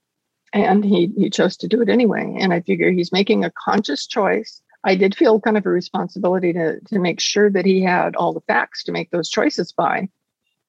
and 0.52 0.84
he 0.84 1.10
he 1.16 1.30
chose 1.30 1.56
to 1.56 1.68
do 1.68 1.80
it 1.80 1.88
anyway 1.88 2.34
and 2.38 2.52
i 2.52 2.60
figure 2.60 2.90
he's 2.90 3.12
making 3.12 3.44
a 3.44 3.52
conscious 3.64 4.06
choice 4.06 4.62
I 4.84 4.94
did 4.96 5.14
feel 5.14 5.40
kind 5.40 5.56
of 5.56 5.66
a 5.66 5.70
responsibility 5.70 6.52
to 6.52 6.80
to 6.80 6.98
make 6.98 7.20
sure 7.20 7.50
that 7.50 7.64
he 7.64 7.82
had 7.82 8.16
all 8.16 8.32
the 8.32 8.40
facts 8.40 8.82
to 8.84 8.92
make 8.92 9.10
those 9.10 9.28
choices 9.28 9.72
by. 9.72 10.08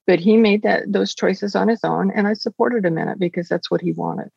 But 0.06 0.20
he 0.20 0.38
made 0.38 0.64
that 0.64 0.92
those 0.92 1.16
choices 1.16 1.56
on 1.56 1.70
his 1.70 1.84
own, 1.84 2.12
and 2.12 2.28
I 2.28 2.34
supported 2.34 2.86
him 2.86 2.98
in 2.98 3.08
it 3.08 3.20
because 3.20 3.48
that's 3.48 3.72
what 3.72 3.82
he 3.82 3.94
wanted. 3.94 4.30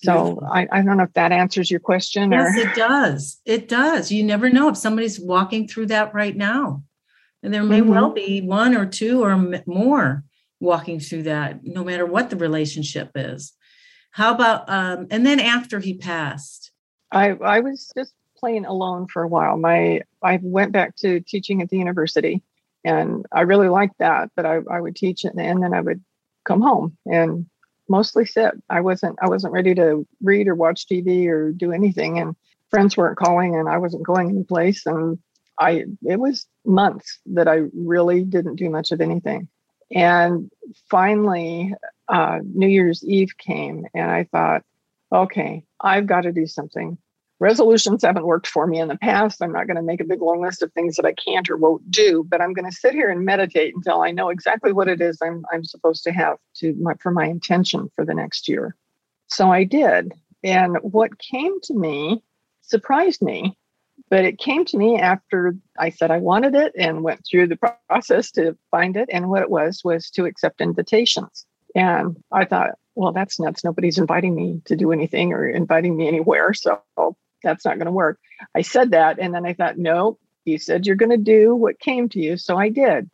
So 0.00 0.40
I, 0.48 0.68
I 0.70 0.82
don't 0.82 0.96
know 0.96 1.02
if 1.02 1.12
that 1.14 1.32
answers 1.32 1.72
your 1.72 1.80
question. 1.80 2.30
Yes, 2.30 2.56
or... 2.56 2.60
it 2.60 2.74
does. 2.76 3.40
It 3.44 3.68
does. 3.68 4.12
You 4.12 4.22
never 4.22 4.48
know 4.48 4.68
if 4.68 4.76
somebody's 4.76 5.18
walking 5.18 5.66
through 5.66 5.86
that 5.86 6.14
right 6.14 6.36
now, 6.36 6.84
and 7.42 7.52
there 7.52 7.64
may 7.64 7.80
mm-hmm. 7.80 7.90
well 7.90 8.10
be 8.10 8.40
one 8.40 8.76
or 8.76 8.86
two 8.86 9.24
or 9.24 9.62
more 9.66 10.24
walking 10.60 11.00
through 11.00 11.24
that, 11.24 11.60
no 11.62 11.84
matter 11.84 12.06
what 12.06 12.30
the 12.30 12.36
relationship 12.36 13.10
is. 13.14 13.52
How 14.10 14.34
about 14.34 14.68
um, 14.68 15.06
and 15.10 15.24
then 15.24 15.40
after 15.40 15.80
he 15.80 15.94
passed? 15.94 16.72
I 17.12 17.30
I 17.30 17.60
was 17.60 17.90
just 17.96 18.12
playing 18.36 18.64
alone 18.64 19.06
for 19.12 19.22
a 19.22 19.28
while. 19.28 19.56
My 19.56 20.02
I 20.22 20.38
went 20.42 20.72
back 20.72 20.96
to 20.96 21.20
teaching 21.20 21.62
at 21.62 21.68
the 21.68 21.78
university, 21.78 22.42
and 22.84 23.26
I 23.32 23.42
really 23.42 23.68
liked 23.68 23.98
that. 23.98 24.30
But 24.34 24.46
I, 24.46 24.60
I 24.70 24.80
would 24.80 24.96
teach 24.96 25.24
it, 25.24 25.34
and 25.34 25.62
then 25.62 25.74
I 25.74 25.80
would 25.80 26.02
come 26.44 26.60
home 26.60 26.96
and 27.06 27.46
mostly 27.88 28.24
sit. 28.24 28.54
I 28.68 28.80
wasn't 28.80 29.18
I 29.22 29.28
wasn't 29.28 29.52
ready 29.52 29.74
to 29.74 30.06
read 30.22 30.48
or 30.48 30.54
watch 30.54 30.86
TV 30.86 31.26
or 31.28 31.52
do 31.52 31.72
anything, 31.72 32.18
and 32.18 32.34
friends 32.70 32.96
weren't 32.96 33.18
calling, 33.18 33.54
and 33.56 33.68
I 33.68 33.78
wasn't 33.78 34.06
going 34.06 34.30
anyplace. 34.30 34.86
And 34.86 35.18
I 35.60 35.84
it 36.02 36.18
was 36.18 36.46
months 36.64 37.18
that 37.26 37.48
I 37.48 37.62
really 37.74 38.24
didn't 38.24 38.56
do 38.56 38.70
much 38.70 38.92
of 38.92 39.00
anything. 39.00 39.48
And 39.90 40.50
finally, 40.90 41.74
uh, 42.08 42.40
New 42.42 42.68
Year's 42.68 43.04
Eve 43.04 43.36
came, 43.38 43.86
and 43.94 44.10
I 44.10 44.24
thought, 44.24 44.62
okay, 45.12 45.64
I've 45.80 46.06
got 46.06 46.22
to 46.22 46.32
do 46.32 46.46
something 46.46 46.98
resolutions 47.40 48.02
haven't 48.02 48.26
worked 48.26 48.46
for 48.46 48.66
me 48.66 48.80
in 48.80 48.88
the 48.88 48.98
past. 48.98 49.42
I'm 49.42 49.52
not 49.52 49.66
going 49.66 49.76
to 49.76 49.82
make 49.82 50.00
a 50.00 50.04
big 50.04 50.20
long 50.20 50.40
list 50.40 50.62
of 50.62 50.72
things 50.72 50.96
that 50.96 51.06
I 51.06 51.12
can't 51.12 51.48
or 51.48 51.56
won't 51.56 51.90
do, 51.90 52.24
but 52.28 52.40
I'm 52.40 52.52
going 52.52 52.68
to 52.70 52.76
sit 52.76 52.94
here 52.94 53.10
and 53.10 53.24
meditate 53.24 53.74
until 53.74 54.02
I 54.02 54.10
know 54.10 54.28
exactly 54.28 54.72
what 54.72 54.88
it 54.88 55.00
is 55.00 55.18
I'm 55.22 55.44
I'm 55.52 55.64
supposed 55.64 56.04
to 56.04 56.12
have 56.12 56.38
to 56.56 56.74
my, 56.74 56.94
for 57.00 57.10
my 57.10 57.26
intention 57.26 57.90
for 57.94 58.04
the 58.04 58.14
next 58.14 58.48
year. 58.48 58.74
So 59.28 59.50
I 59.50 59.64
did, 59.64 60.12
and 60.42 60.76
what 60.82 61.18
came 61.18 61.60
to 61.62 61.74
me 61.74 62.22
surprised 62.62 63.22
me, 63.22 63.56
but 64.10 64.24
it 64.24 64.38
came 64.38 64.64
to 64.66 64.76
me 64.78 64.98
after 64.98 65.54
I 65.78 65.90
said 65.90 66.10
I 66.10 66.18
wanted 66.18 66.54
it 66.54 66.72
and 66.76 67.02
went 67.02 67.24
through 67.26 67.48
the 67.48 67.58
process 67.88 68.30
to 68.32 68.56
find 68.70 68.96
it. 68.96 69.08
And 69.12 69.28
what 69.28 69.42
it 69.42 69.50
was 69.50 69.82
was 69.84 70.10
to 70.10 70.24
accept 70.24 70.60
invitations. 70.60 71.46
And 71.74 72.16
I 72.32 72.44
thought, 72.44 72.70
well, 72.94 73.12
that's 73.12 73.38
nuts. 73.38 73.64
Nobody's 73.64 73.98
inviting 73.98 74.34
me 74.34 74.62
to 74.64 74.76
do 74.76 74.92
anything 74.92 75.32
or 75.32 75.46
inviting 75.46 75.96
me 75.96 76.08
anywhere. 76.08 76.54
So 76.54 76.80
that's 77.42 77.64
not 77.64 77.76
going 77.76 77.86
to 77.86 77.92
work. 77.92 78.18
I 78.54 78.62
said 78.62 78.90
that. 78.92 79.18
And 79.18 79.34
then 79.34 79.46
I 79.46 79.54
thought, 79.54 79.78
no, 79.78 80.18
you 80.44 80.58
said 80.58 80.86
you're 80.86 80.96
going 80.96 81.10
to 81.10 81.16
do 81.16 81.54
what 81.54 81.78
came 81.78 82.08
to 82.10 82.18
you. 82.18 82.36
So 82.36 82.56
I 82.56 82.70
did. 82.70 83.08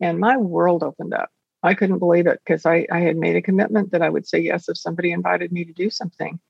And 0.00 0.18
my 0.18 0.36
world 0.36 0.82
opened 0.82 1.14
up. 1.14 1.30
I 1.62 1.74
couldn't 1.74 2.00
believe 2.00 2.26
it 2.26 2.40
because 2.44 2.66
I, 2.66 2.86
I 2.90 3.00
had 3.00 3.16
made 3.16 3.36
a 3.36 3.42
commitment 3.42 3.92
that 3.92 4.02
I 4.02 4.08
would 4.08 4.26
say 4.26 4.40
yes 4.40 4.68
if 4.68 4.76
somebody 4.76 5.12
invited 5.12 5.52
me 5.52 5.64
to 5.64 5.72
do 5.72 5.90
something. 5.90 6.40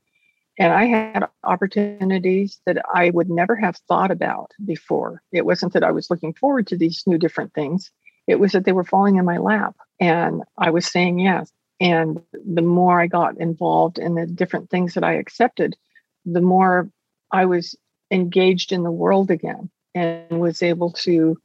And 0.59 0.73
I 0.73 0.85
had 0.85 1.29
opportunities 1.45 2.61
that 2.67 2.79
I 2.93 3.11
would 3.11 3.31
never 3.31 3.57
have 3.57 3.77
thought 3.89 4.11
about 4.11 4.53
before. 4.65 5.23
It 5.33 5.47
wasn't 5.47 5.73
that 5.73 5.85
I 5.85 5.91
was 5.93 6.11
looking 6.11 6.35
forward 6.35 6.67
to 6.69 6.77
these 6.77 7.05
new 7.07 7.19
different 7.19 7.55
things, 7.55 7.91
it 8.27 8.39
was 8.39 8.53
that 8.53 8.65
they 8.65 8.73
were 8.73 8.85
falling 8.85 9.17
in 9.17 9.25
my 9.25 9.39
lap 9.39 9.77
and 9.99 10.43
I 10.57 10.71
was 10.71 10.87
saying 10.87 11.19
yes. 11.19 11.51
And 11.81 12.21
the 12.33 12.63
more 12.63 13.01
I 13.01 13.09
got 13.09 13.39
involved 13.39 13.99
in 13.99 14.15
the 14.15 14.27
different 14.27 14.71
things 14.71 14.95
that 14.95 15.03
I 15.03 15.15
accepted, 15.15 15.77
the 16.25 16.41
more 16.41 16.89
I 17.33 17.47
was 17.47 17.75
engaged 18.11 18.71
in 18.71 18.85
the 18.85 18.91
world 18.91 19.31
again 19.31 19.71
and 19.95 20.41
was 20.41 20.63
able 20.63 20.93
to 20.93 21.37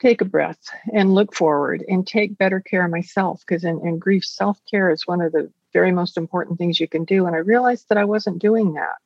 take 0.00 0.20
a 0.20 0.24
breath 0.24 0.58
and 0.92 1.14
look 1.14 1.34
forward 1.34 1.84
and 1.86 2.06
take 2.06 2.38
better 2.38 2.60
care 2.60 2.84
of 2.84 2.90
myself 2.90 3.42
because 3.46 3.64
in, 3.64 3.86
in 3.86 3.98
grief 3.98 4.24
self-care 4.24 4.90
is 4.90 5.06
one 5.06 5.20
of 5.20 5.32
the 5.32 5.52
very 5.74 5.92
most 5.92 6.16
important 6.16 6.58
things 6.58 6.80
you 6.80 6.88
can 6.88 7.04
do 7.04 7.26
and 7.26 7.36
i 7.36 7.40
realized 7.40 7.86
that 7.90 7.98
i 7.98 8.04
wasn't 8.04 8.40
doing 8.40 8.74
that 8.74 8.96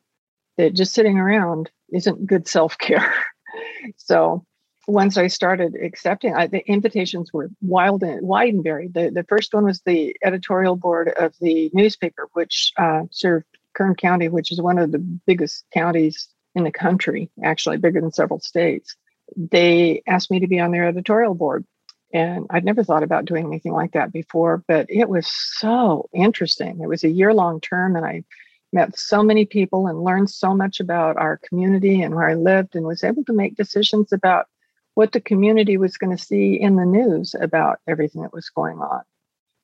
that 0.56 0.74
just 0.74 0.94
sitting 0.94 1.18
around 1.18 1.70
isn't 1.92 2.26
good 2.26 2.46
self-care 2.46 3.12
so 3.96 4.44
once 4.88 5.18
I 5.18 5.26
started 5.26 5.76
accepting, 5.76 6.34
I, 6.34 6.46
the 6.46 6.66
invitations 6.66 7.30
were 7.30 7.50
wild 7.60 8.02
and 8.02 8.26
wide 8.26 8.54
and 8.54 8.64
varied. 8.64 8.94
The, 8.94 9.10
the 9.10 9.22
first 9.24 9.52
one 9.52 9.64
was 9.64 9.82
the 9.82 10.16
editorial 10.24 10.76
board 10.76 11.08
of 11.10 11.34
the 11.40 11.70
newspaper, 11.74 12.26
which 12.32 12.72
uh, 12.78 13.02
served 13.10 13.44
Kern 13.74 13.94
County, 13.94 14.28
which 14.28 14.50
is 14.50 14.62
one 14.62 14.78
of 14.78 14.90
the 14.90 14.98
biggest 14.98 15.66
counties 15.74 16.28
in 16.54 16.64
the 16.64 16.72
country, 16.72 17.30
actually 17.44 17.76
bigger 17.76 18.00
than 18.00 18.12
several 18.12 18.40
states. 18.40 18.96
They 19.36 20.02
asked 20.06 20.30
me 20.30 20.40
to 20.40 20.48
be 20.48 20.58
on 20.58 20.72
their 20.72 20.88
editorial 20.88 21.34
board. 21.34 21.66
And 22.12 22.46
I'd 22.50 22.64
never 22.64 22.82
thought 22.82 23.02
about 23.02 23.26
doing 23.26 23.46
anything 23.46 23.72
like 23.72 23.92
that 23.92 24.12
before, 24.12 24.62
but 24.66 24.86
it 24.88 25.08
was 25.08 25.28
so 25.30 26.08
interesting. 26.14 26.80
It 26.80 26.88
was 26.88 27.04
a 27.04 27.10
year 27.10 27.34
long 27.34 27.60
term, 27.60 27.96
and 27.96 28.06
I 28.06 28.24
met 28.72 28.98
so 28.98 29.22
many 29.22 29.44
people 29.44 29.86
and 29.86 30.02
learned 30.02 30.30
so 30.30 30.54
much 30.54 30.80
about 30.80 31.16
our 31.16 31.38
community 31.38 32.02
and 32.02 32.14
where 32.14 32.28
I 32.28 32.34
lived, 32.34 32.76
and 32.76 32.86
was 32.86 33.04
able 33.04 33.24
to 33.24 33.32
make 33.32 33.56
decisions 33.56 34.12
about 34.12 34.46
what 34.94 35.12
the 35.12 35.20
community 35.20 35.76
was 35.76 35.96
going 35.96 36.16
to 36.16 36.22
see 36.22 36.54
in 36.54 36.76
the 36.76 36.84
news 36.84 37.34
about 37.40 37.78
everything 37.86 38.22
that 38.22 38.32
was 38.32 38.50
going 38.50 38.78
on. 38.78 39.02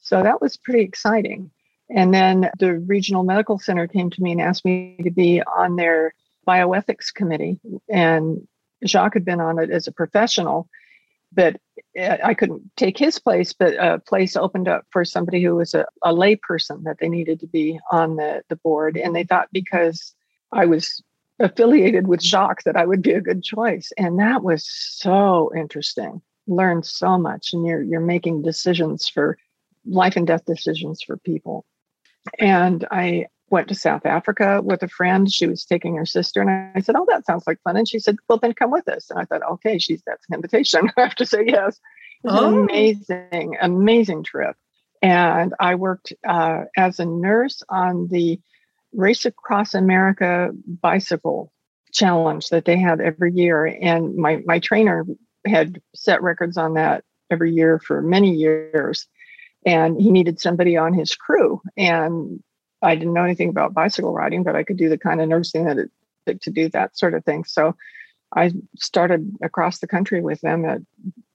So 0.00 0.22
that 0.22 0.40
was 0.40 0.56
pretty 0.56 0.82
exciting. 0.82 1.50
And 1.90 2.14
then 2.14 2.50
the 2.58 2.78
regional 2.78 3.24
medical 3.24 3.58
center 3.58 3.88
came 3.88 4.10
to 4.10 4.22
me 4.22 4.32
and 4.32 4.40
asked 4.40 4.64
me 4.64 4.96
to 5.02 5.10
be 5.10 5.42
on 5.42 5.76
their 5.76 6.14
bioethics 6.46 7.12
committee. 7.12 7.58
And 7.88 8.46
Jacques 8.86 9.14
had 9.14 9.24
been 9.24 9.40
on 9.40 9.58
it 9.58 9.70
as 9.70 9.86
a 9.86 9.92
professional, 9.92 10.68
but 11.34 11.56
eh, 11.96 12.18
I 12.22 12.34
couldn't 12.34 12.70
take 12.76 12.98
his 12.98 13.18
place. 13.18 13.52
But 13.52 13.74
a 13.74 13.98
place 13.98 14.36
opened 14.36 14.68
up 14.68 14.84
for 14.90 15.04
somebody 15.04 15.42
who 15.42 15.56
was 15.56 15.74
a, 15.74 15.86
a 16.02 16.12
lay 16.12 16.36
person 16.36 16.84
that 16.84 16.98
they 17.00 17.08
needed 17.08 17.40
to 17.40 17.46
be 17.46 17.78
on 17.90 18.16
the, 18.16 18.42
the 18.48 18.56
board. 18.56 18.96
And 18.96 19.14
they 19.14 19.24
thought 19.24 19.48
because 19.52 20.14
I 20.52 20.66
was 20.66 21.02
affiliated 21.40 22.06
with 22.06 22.22
Jacques 22.22 22.62
that 22.64 22.76
I 22.76 22.86
would 22.86 23.02
be 23.02 23.12
a 23.12 23.20
good 23.20 23.42
choice. 23.42 23.92
And 23.98 24.18
that 24.18 24.42
was 24.42 24.64
so 24.66 25.50
interesting. 25.56 26.22
Learned 26.46 26.86
so 26.86 27.18
much. 27.18 27.52
And 27.52 27.66
you're 27.66 27.82
you're 27.82 28.00
making 28.00 28.42
decisions 28.42 29.08
for 29.08 29.38
life 29.86 30.16
and 30.16 30.26
death 30.26 30.44
decisions 30.44 31.02
for 31.02 31.16
people. 31.18 31.64
And 32.38 32.86
I 32.90 33.26
went 33.50 33.68
to 33.68 33.74
South 33.74 34.06
Africa 34.06 34.60
with 34.62 34.82
a 34.82 34.88
friend. 34.88 35.30
She 35.30 35.46
was 35.46 35.64
taking 35.64 35.96
her 35.96 36.06
sister, 36.06 36.40
and 36.40 36.72
I 36.74 36.80
said, 36.80 36.96
"Oh, 36.96 37.06
that 37.08 37.26
sounds 37.26 37.44
like 37.46 37.60
fun." 37.62 37.76
And 37.76 37.88
she 37.88 37.98
said, 37.98 38.16
"Well, 38.28 38.38
then 38.38 38.54
come 38.54 38.70
with 38.70 38.88
us." 38.88 39.10
And 39.10 39.18
I 39.20 39.24
thought, 39.24 39.42
"Okay, 39.52 39.78
she's 39.78 40.02
that's 40.06 40.24
an 40.28 40.34
invitation. 40.36 40.90
I 40.96 41.02
have 41.02 41.14
to 41.16 41.26
say 41.26 41.44
yes." 41.46 41.78
It 42.24 42.28
was 42.28 42.40
oh. 42.40 42.48
an 42.48 42.62
amazing, 42.64 43.56
amazing 43.60 44.24
trip. 44.24 44.56
And 45.02 45.52
I 45.60 45.74
worked 45.74 46.14
uh, 46.26 46.64
as 46.76 46.98
a 46.98 47.04
nurse 47.04 47.62
on 47.68 48.08
the 48.08 48.40
Race 48.94 49.26
Across 49.26 49.74
America 49.74 50.50
bicycle 50.66 51.52
challenge 51.92 52.48
that 52.48 52.64
they 52.64 52.78
have 52.78 53.00
every 53.00 53.32
year. 53.32 53.66
And 53.66 54.16
my, 54.16 54.42
my 54.46 54.58
trainer 54.58 55.04
had 55.46 55.80
set 55.94 56.22
records 56.22 56.56
on 56.56 56.74
that 56.74 57.04
every 57.30 57.52
year 57.52 57.78
for 57.78 58.00
many 58.00 58.32
years. 58.32 59.06
And 59.66 60.00
he 60.00 60.10
needed 60.10 60.40
somebody 60.40 60.76
on 60.76 60.94
his 60.94 61.14
crew. 61.14 61.60
And 61.76 62.42
I 62.84 62.94
didn't 62.94 63.14
know 63.14 63.24
anything 63.24 63.48
about 63.48 63.74
bicycle 63.74 64.12
riding, 64.12 64.42
but 64.42 64.56
I 64.56 64.62
could 64.62 64.76
do 64.76 64.88
the 64.88 64.98
kind 64.98 65.20
of 65.20 65.28
nursing 65.28 65.64
that 65.64 65.78
it 65.78 65.90
took 66.26 66.40
to 66.42 66.50
do 66.50 66.68
that 66.70 66.96
sort 66.96 67.14
of 67.14 67.24
thing. 67.24 67.44
So 67.44 67.76
I 68.34 68.52
started 68.76 69.30
across 69.42 69.78
the 69.78 69.86
country 69.86 70.20
with 70.20 70.40
them 70.40 70.64
at 70.64 70.80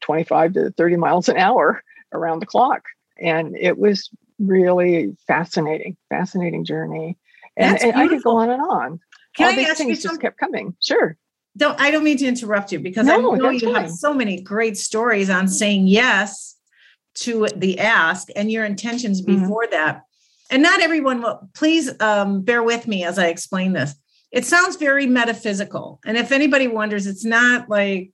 25 0.01 0.53
to 0.53 0.71
30 0.71 0.95
miles 0.97 1.29
an 1.29 1.37
hour 1.37 1.83
around 2.13 2.39
the 2.39 2.45
clock. 2.45 2.85
And 3.17 3.55
it 3.57 3.77
was 3.77 4.09
really 4.39 5.15
fascinating, 5.27 5.97
fascinating 6.09 6.65
journey 6.65 7.17
and, 7.59 7.81
and 7.81 7.95
I 7.95 8.07
could 8.07 8.23
go 8.23 8.37
on 8.37 8.49
and 8.49 8.61
on. 8.61 8.99
Can 9.35 9.47
All 9.47 9.53
I 9.53 9.55
these 9.55 9.77
things 9.77 10.01
just 10.01 10.21
kept 10.21 10.37
coming. 10.37 10.75
Sure. 10.81 11.17
Don't 11.57 11.79
I 11.79 11.91
don't 11.91 12.03
mean 12.03 12.17
to 12.17 12.25
interrupt 12.25 12.71
you 12.71 12.79
because 12.79 13.05
no, 13.05 13.33
I 13.33 13.37
know 13.37 13.49
you 13.49 13.73
fine. 13.73 13.83
have 13.83 13.91
so 13.91 14.13
many 14.13 14.41
great 14.41 14.77
stories 14.77 15.29
on 15.29 15.47
saying 15.47 15.87
yes 15.87 16.55
to 17.15 17.47
the 17.55 17.79
ask 17.79 18.29
and 18.35 18.51
your 18.51 18.65
intentions 18.65 19.21
mm-hmm. 19.21 19.41
before 19.41 19.67
that. 19.71 20.03
And 20.49 20.63
not 20.63 20.81
everyone 20.81 21.21
will 21.21 21.49
please 21.53 21.91
um, 22.01 22.41
bear 22.41 22.63
with 22.63 22.87
me 22.87 23.03
as 23.03 23.19
I 23.19 23.27
explain 23.27 23.73
this. 23.73 23.95
It 24.31 24.45
sounds 24.45 24.75
very 24.75 25.05
metaphysical. 25.05 25.99
And 26.05 26.17
if 26.17 26.31
anybody 26.31 26.67
wonders, 26.67 27.07
it's 27.07 27.25
not 27.25 27.69
like 27.69 28.11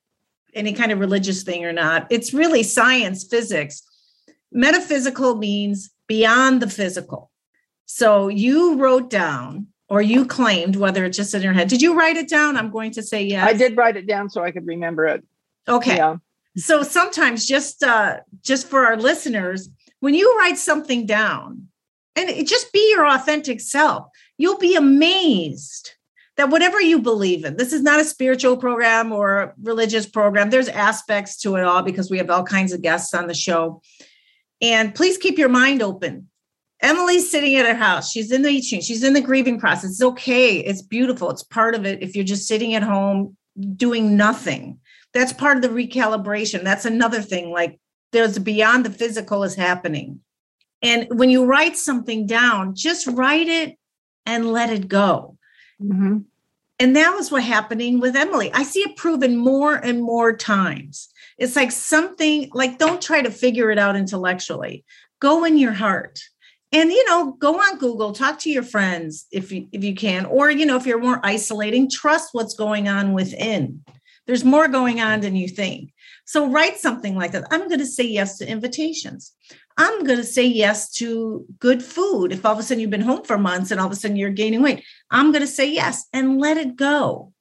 any 0.54 0.74
kind 0.74 0.92
of 0.92 1.00
religious 1.00 1.44
thing 1.44 1.66
or 1.66 1.74
not. 1.74 2.08
It's 2.10 2.34
really 2.34 2.64
science, 2.64 3.26
physics. 3.26 3.84
Metaphysical 4.52 5.36
means 5.36 5.92
beyond 6.08 6.62
the 6.62 6.70
physical. 6.70 7.32
So 7.86 8.30
you 8.30 8.78
wrote 8.78 9.10
down 9.10 9.68
or 9.90 10.02
you 10.02 10.26
claimed, 10.26 10.76
whether 10.76 11.06
it's 11.06 11.18
just 11.18 11.34
in 11.34 11.42
your 11.42 11.54
head. 11.54 11.68
Did 11.68 11.82
you 11.82 11.94
write 11.98 12.18
it 12.18 12.30
down? 12.30 12.58
I'm 12.58 12.72
going 12.72 12.92
to 12.92 13.04
say 13.04 13.24
yes. 13.24 13.48
I 13.48 13.54
did 13.54 13.78
write 13.78 13.98
it 13.98 14.08
down 14.08 14.30
so 14.30 14.44
I 14.44 14.52
could 14.52 14.66
remember 14.66 15.06
it. 15.06 15.24
Okay. 15.68 15.98
Yeah. 15.98 16.18
So 16.58 16.84
sometimes 16.84 17.46
just 17.46 17.84
uh 17.84 18.20
just 18.42 18.68
for 18.68 18.86
our 18.86 18.96
listeners, 18.96 19.70
when 20.00 20.14
you 20.14 20.38
write 20.38 20.58
something 20.58 21.06
down 21.06 21.68
and 22.16 22.48
just 22.48 22.72
be 22.72 22.92
your 22.92 23.06
authentic 23.08 23.62
self, 23.62 24.08
you'll 24.38 24.58
be 24.58 24.76
amazed 24.76 25.92
that 26.38 26.50
whatever 26.50 26.82
you 26.82 27.02
believe 27.02 27.46
in, 27.46 27.58
this 27.58 27.72
is 27.72 27.82
not 27.82 28.00
a 28.00 28.06
spiritual 28.06 28.58
program 28.58 29.12
or 29.12 29.40
a 29.40 29.54
religious 29.62 30.06
program. 30.06 30.50
There's 30.50 30.68
aspects 30.68 31.38
to 31.42 31.56
it 31.56 31.64
all 31.64 31.82
because 31.82 32.10
we 32.10 32.18
have 32.18 32.30
all 32.30 32.44
kinds 32.44 32.74
of 32.74 32.82
guests 32.82 33.14
on 33.14 33.28
the 33.28 33.34
show. 33.34 33.82
And 34.62 34.94
please 34.94 35.18
keep 35.18 35.38
your 35.38 35.50
mind 35.50 35.82
open 35.82 36.30
Emily's 36.82 37.30
sitting 37.30 37.56
at 37.56 37.66
her 37.66 37.76
house. 37.76 38.12
She's 38.12 38.32
in 38.32 38.42
the 38.42 38.62
she's 38.62 39.04
in 39.04 39.14
the 39.14 39.22
grieving 39.22 39.60
process. 39.60 39.92
It's 39.92 40.02
okay. 40.02 40.58
It's 40.58 40.82
beautiful. 40.82 41.30
It's 41.30 41.44
part 41.44 41.74
of 41.74 41.86
it. 41.86 42.04
If 42.04 42.16
you're 42.16 42.26
just 42.26 42.48
sitting 42.48 42.74
at 42.74 42.84
home 42.84 43.38
doing 43.76 44.18
nothing, 44.18 44.80
that's 45.14 45.34
part 45.34 45.58
of 45.58 45.64
the 45.64 45.70
recalibration. 45.70 46.64
That's 46.64 46.86
another 46.86 47.22
thing. 47.22 47.52
Like 47.52 47.80
there's 48.12 48.38
beyond 48.38 48.86
the 48.86 48.90
physical 48.90 49.44
is 49.44 49.56
happening. 49.56 50.20
And 50.82 51.08
when 51.10 51.30
you 51.30 51.46
write 51.46 51.78
something 51.78 52.28
down, 52.28 52.76
just 52.76 53.08
write 53.08 53.48
it 53.48 53.78
and 54.26 54.52
let 54.52 54.70
it 54.70 54.88
go. 54.88 55.38
Mm-hmm. 55.82 56.20
And 56.80 56.96
that 56.96 57.16
was 57.16 57.32
what 57.32 57.44
happening 57.44 58.00
with 58.00 58.16
Emily. 58.16 58.52
I 58.54 58.64
see 58.64 58.82
it 58.82 58.98
proven 58.98 59.38
more 59.38 59.76
and 59.76 60.02
more 60.02 60.36
times. 60.36 61.10
It's 61.38 61.56
like 61.56 61.72
something 61.72 62.50
like 62.54 62.78
don't 62.78 63.02
try 63.02 63.22
to 63.22 63.32
figure 63.32 63.72
it 63.72 63.80
out 63.80 63.96
intellectually. 63.96 64.84
Go 65.20 65.46
in 65.46 65.58
your 65.58 65.72
heart 65.72 66.20
and 66.76 66.92
you 66.92 67.06
know 67.06 67.32
go 67.40 67.56
on 67.56 67.78
google 67.78 68.12
talk 68.12 68.40
to 68.40 68.50
your 68.50 68.64
friends 68.64 69.26
if 69.32 69.52
you 69.52 69.68
if 69.72 69.84
you 69.84 69.96
can 69.96 70.26
or 70.26 70.52
you 70.52 70.66
know 70.66 70.76
if 70.76 70.86
you're 70.86 71.00
more 71.00 71.20
isolating 71.24 71.90
trust 71.90 72.30
what's 72.34 72.54
going 72.54 72.88
on 72.88 73.14
within 73.14 73.84
there's 74.28 74.44
more 74.44 74.68
going 74.68 75.00
on 75.00 75.22
than 75.22 75.36
you 75.36 75.48
think 75.48 75.94
so 76.26 76.50
write 76.50 76.78
something 76.78 77.16
like 77.16 77.32
that 77.32 77.48
i'm 77.52 77.68
going 77.68 77.80
to 77.80 77.86
say 77.86 78.04
yes 78.04 78.38
to 78.38 78.50
invitations 78.50 79.34
i'm 79.78 80.04
going 80.04 80.18
to 80.18 80.24
say 80.24 80.46
yes 80.46 80.92
to 80.92 81.46
good 81.60 81.84
food 81.84 82.32
if 82.32 82.46
all 82.46 82.54
of 82.54 82.60
a 82.60 82.64
sudden 82.64 82.82
you've 82.82 82.90
been 82.90 83.02
home 83.02 83.24
for 83.24 83.38
months 83.38 83.72
and 83.72 83.80
all 83.80 83.88
of 83.88 83.92
a 83.92 83.96
sudden 83.96 84.18
you're 84.18 84.30
gaining 84.30 84.62
weight 84.62 84.84
i'm 85.12 85.32
going 85.32 85.42
to 85.42 85.48
say 85.48 85.72
yes 85.72 86.08
and 86.14 86.40
let 86.40 86.58
it 86.58 86.76
go 86.76 87.32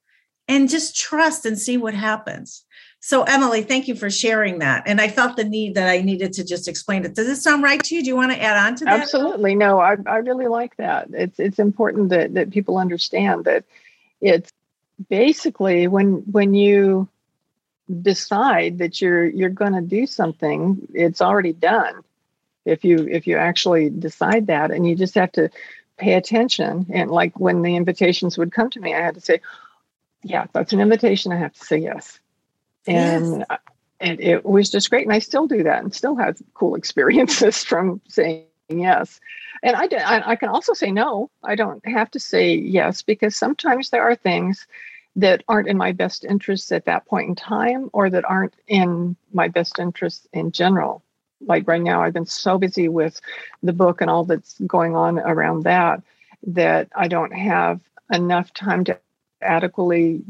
and 0.49 0.69
just 0.69 0.97
trust 0.97 1.47
and 1.47 1.59
see 1.59 1.77
what 1.77 1.95
happens 1.95 2.65
so, 3.07 3.23
Emily, 3.25 3.61
thank 3.61 3.87
you 3.87 3.95
for 3.95 4.09
sharing 4.09 4.61
that. 4.61 4.85
And 4.87 4.99
I 4.99 5.09
felt 5.09 5.37
the 5.37 5.45
need 5.45 5.75
that 5.75 5.91
I 5.91 6.01
needed 6.01 6.33
to 6.33 6.43
just 6.43 6.67
explain 6.67 7.05
it. 7.05 7.15
Does 7.15 7.27
this 7.27 7.43
sound 7.43 7.63
right 7.63 7.83
to 7.83 7.95
you? 7.95 8.01
Do 8.03 8.09
you 8.09 8.17
want 8.17 8.33
to 8.33 8.41
add 8.41 8.57
on 8.57 8.77
to 8.77 8.87
that? 8.87 9.03
Absolutely. 9.03 9.55
No, 9.55 9.79
I, 9.79 9.97
I 10.07 10.17
really 10.17 10.47
like 10.47 10.75
that. 10.79 11.09
It's 11.13 11.39
it's 11.39 11.59
important 11.59 12.09
that, 12.09 12.33
that 12.33 12.51
people 12.51 12.79
understand 12.79 13.45
that 13.45 13.67
it's 14.23 14.51
basically 15.11 15.87
when 15.87 16.23
when 16.33 16.55
you 16.55 17.07
decide 18.01 18.79
that 18.79 19.03
you're 19.03 19.27
you're 19.27 19.51
going 19.51 19.75
to 19.75 19.83
do 19.83 20.07
something, 20.07 20.89
it's 20.95 21.21
already 21.21 21.53
done. 21.53 21.97
If 22.65 22.85
you 22.85 23.07
if 23.11 23.27
you 23.27 23.37
actually 23.37 23.91
decide 23.91 24.47
that, 24.49 24.71
and 24.71 24.87
you 24.87 24.95
just 24.95 25.15
have 25.15 25.33
to 25.33 25.51
pay 25.97 26.15
attention. 26.15 26.87
And 26.93 27.11
like 27.11 27.39
when 27.39 27.63
the 27.63 27.77
invitations 27.77 28.37
would 28.39 28.53
come 28.53 28.71
to 28.71 28.81
me, 28.81 28.95
I 28.95 29.01
had 29.01 29.15
to 29.15 29.21
say, 29.21 29.41
"Yeah, 30.23 30.47
that's 30.53 30.73
an 30.73 30.81
invitation. 30.81 31.33
I 31.33 31.37
have 31.37 31.55
to 31.55 31.65
say 31.65 31.79
yes." 31.79 32.19
and 32.87 33.45
yes. 33.49 33.59
and 34.01 34.21
it 34.21 34.45
was 34.45 34.71
just 34.71 34.91
great 34.91 35.07
and 35.07 35.15
i 35.15 35.19
still 35.19 35.47
do 35.47 35.63
that 35.63 35.83
and 35.83 35.95
still 35.95 36.17
have 36.17 36.37
cool 36.55 36.75
experiences 36.81 37.65
from 37.65 38.01
saying 38.09 38.45
yes 38.69 39.21
and 39.63 39.77
I, 39.77 39.89
I, 39.97 40.31
I 40.33 40.37
can 40.37 40.51
also 40.51 40.75
say 40.75 40.93
no. 40.93 41.31
I 41.43 41.55
don't 41.55 41.85
have 41.87 42.11
to 42.11 42.21
say 42.21 42.55
yes 42.55 43.01
because 43.01 43.35
sometimes 43.35 43.89
there 43.89 44.03
are 44.03 44.15
things 44.15 44.67
that 45.17 45.43
aren't 45.49 45.69
in 45.69 45.79
my 45.79 45.93
best 45.93 46.23
interests 46.23 46.71
at 46.71 46.85
that 46.85 47.07
point 47.07 47.31
in 47.31 47.35
time 47.35 47.89
or 47.95 48.11
that 48.11 48.27
aren't 48.27 48.53
in 48.69 49.17
my 49.33 49.49
best 49.49 49.79
interests 49.79 50.29
in 50.35 50.53
general. 50.53 51.03
Like 51.41 51.67
right 51.69 51.83
now, 51.83 52.03
I've 52.03 52.13
been 52.13 52.27
so 52.27 52.59
busy 52.59 52.89
with 52.89 53.21
the 53.63 53.73
book 53.73 54.01
and 54.01 54.11
all 54.11 54.25
that's 54.25 54.59
going 54.67 54.97
on 54.97 55.19
around 55.19 55.65
that 55.65 56.03
that 56.47 56.89
I 56.95 57.09
don't 57.09 57.33
have 57.33 57.81
enough 58.13 58.53
time 58.53 58.85
to 58.85 58.99
adequately 59.41 60.23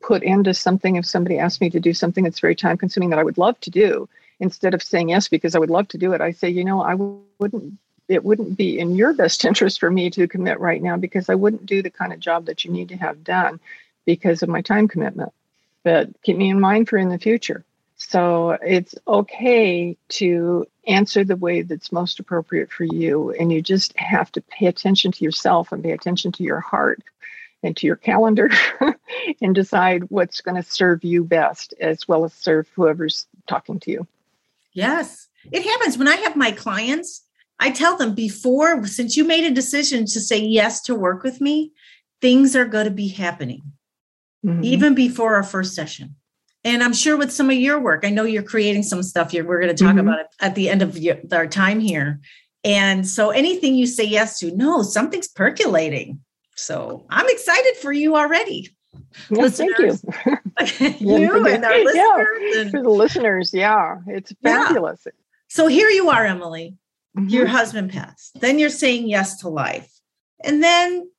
put 0.00 0.22
into 0.22 0.52
something 0.52 0.96
if 0.96 1.06
somebody 1.06 1.38
asks 1.38 1.60
me 1.60 1.70
to 1.70 1.80
do 1.80 1.94
something 1.94 2.24
that's 2.24 2.40
very 2.40 2.54
time 2.54 2.76
consuming 2.76 3.10
that 3.10 3.18
I 3.18 3.24
would 3.24 3.38
love 3.38 3.58
to 3.60 3.70
do. 3.70 4.08
Instead 4.40 4.74
of 4.74 4.82
saying 4.82 5.10
yes 5.10 5.28
because 5.28 5.54
I 5.54 5.58
would 5.58 5.70
love 5.70 5.88
to 5.88 5.98
do 5.98 6.12
it, 6.12 6.20
I 6.20 6.32
say, 6.32 6.48
you 6.48 6.64
know, 6.64 6.82
I 6.82 6.94
wouldn't 7.38 7.78
it 8.08 8.24
wouldn't 8.24 8.56
be 8.56 8.78
in 8.78 8.96
your 8.96 9.12
best 9.12 9.44
interest 9.44 9.80
for 9.80 9.90
me 9.90 10.10
to 10.10 10.28
commit 10.28 10.60
right 10.60 10.82
now 10.82 10.96
because 10.96 11.28
I 11.28 11.34
wouldn't 11.34 11.66
do 11.66 11.82
the 11.82 11.90
kind 11.90 12.12
of 12.12 12.20
job 12.20 12.46
that 12.46 12.64
you 12.64 12.70
need 12.70 12.88
to 12.88 12.96
have 12.96 13.24
done 13.24 13.60
because 14.04 14.42
of 14.42 14.48
my 14.48 14.60
time 14.60 14.88
commitment. 14.88 15.32
But 15.84 16.10
keep 16.22 16.36
me 16.36 16.50
in 16.50 16.60
mind 16.60 16.88
for 16.88 16.96
in 16.96 17.08
the 17.08 17.18
future. 17.18 17.64
So 18.08 18.58
it's 18.62 18.94
okay 19.06 19.96
to 20.10 20.66
answer 20.86 21.24
the 21.24 21.36
way 21.36 21.62
that's 21.62 21.92
most 21.92 22.18
appropriate 22.18 22.70
for 22.70 22.84
you. 22.84 23.30
And 23.30 23.52
you 23.52 23.62
just 23.62 23.96
have 23.96 24.30
to 24.32 24.40
pay 24.42 24.66
attention 24.66 25.12
to 25.12 25.24
yourself 25.24 25.70
and 25.70 25.82
pay 25.82 25.92
attention 25.92 26.32
to 26.32 26.42
your 26.42 26.60
heart 26.60 27.02
and 27.62 27.76
to 27.76 27.86
your 27.86 27.96
calendar 27.96 28.50
and 29.40 29.54
decide 29.54 30.10
what's 30.10 30.40
going 30.40 30.56
to 30.56 30.68
serve 30.68 31.04
you 31.04 31.22
best 31.22 31.74
as 31.80 32.08
well 32.08 32.24
as 32.24 32.34
serve 32.34 32.68
whoever's 32.74 33.26
talking 33.46 33.78
to 33.80 33.90
you. 33.92 34.06
Yes. 34.72 35.28
It 35.52 35.64
happens 35.64 35.96
when 35.96 36.08
I 36.08 36.16
have 36.16 36.34
my 36.34 36.50
clients, 36.50 37.22
I 37.60 37.70
tell 37.70 37.96
them 37.96 38.14
before, 38.14 38.84
since 38.86 39.16
you 39.16 39.24
made 39.24 39.44
a 39.44 39.54
decision 39.54 40.06
to 40.06 40.20
say 40.20 40.38
yes 40.38 40.82
to 40.82 40.94
work 40.96 41.22
with 41.22 41.40
me, 41.40 41.72
things 42.20 42.56
are 42.56 42.64
going 42.64 42.86
to 42.86 42.90
be 42.90 43.08
happening 43.08 43.62
mm-hmm. 44.44 44.64
even 44.64 44.94
before 44.94 45.36
our 45.36 45.44
first 45.44 45.74
session. 45.74 46.16
And 46.64 46.82
I'm 46.82 46.92
sure 46.92 47.16
with 47.16 47.32
some 47.32 47.50
of 47.50 47.56
your 47.56 47.80
work, 47.80 48.04
I 48.04 48.10
know 48.10 48.24
you're 48.24 48.42
creating 48.42 48.84
some 48.84 49.02
stuff 49.02 49.32
here. 49.32 49.44
We're 49.44 49.60
going 49.60 49.74
to 49.74 49.84
talk 49.84 49.96
mm-hmm. 49.96 50.06
about 50.06 50.20
it 50.20 50.26
at 50.40 50.54
the 50.54 50.68
end 50.68 50.82
of 50.82 50.96
your, 50.96 51.16
our 51.32 51.46
time 51.46 51.80
here. 51.80 52.20
And 52.64 53.06
so 53.06 53.30
anything 53.30 53.74
you 53.74 53.86
say 53.86 54.04
yes 54.04 54.38
to, 54.38 54.54
no, 54.56 54.82
something's 54.82 55.28
percolating. 55.28 56.20
So 56.54 57.06
I'm 57.10 57.28
excited 57.28 57.76
for 57.76 57.92
you 57.92 58.16
already. 58.16 58.70
Yeah, 59.30 59.48
thank 59.48 59.78
you. 59.78 59.98
you 61.00 61.46
and 61.46 61.64
our 61.64 61.84
listeners. 61.84 61.94
Yeah, 61.94 62.60
and, 62.60 62.70
for 62.70 62.82
the 62.82 62.90
listeners, 62.90 63.52
yeah, 63.52 63.96
it's 64.06 64.32
fabulous. 64.42 65.02
Yeah. 65.04 65.12
So 65.48 65.66
here 65.66 65.88
you 65.88 66.10
are, 66.10 66.24
Emily. 66.24 66.76
Mm-hmm. 67.16 67.28
Your 67.28 67.46
husband 67.46 67.90
passed. 67.90 68.40
Then 68.40 68.58
you're 68.58 68.70
saying 68.70 69.08
yes 69.08 69.38
to 69.40 69.48
life. 69.48 69.90
And 70.44 70.62
then 70.62 71.10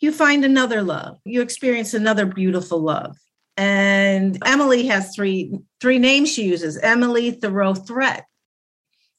you 0.00 0.12
find 0.12 0.44
another 0.44 0.82
love. 0.82 1.18
You 1.24 1.42
experience 1.42 1.94
another 1.94 2.26
beautiful 2.26 2.80
love. 2.80 3.16
And 3.56 4.38
Emily 4.46 4.86
has 4.86 5.14
three 5.14 5.58
three 5.80 5.98
names 5.98 6.32
she 6.32 6.44
uses. 6.44 6.78
Emily 6.78 7.32
Thiroux 7.32 7.86
Threatt, 7.86 8.22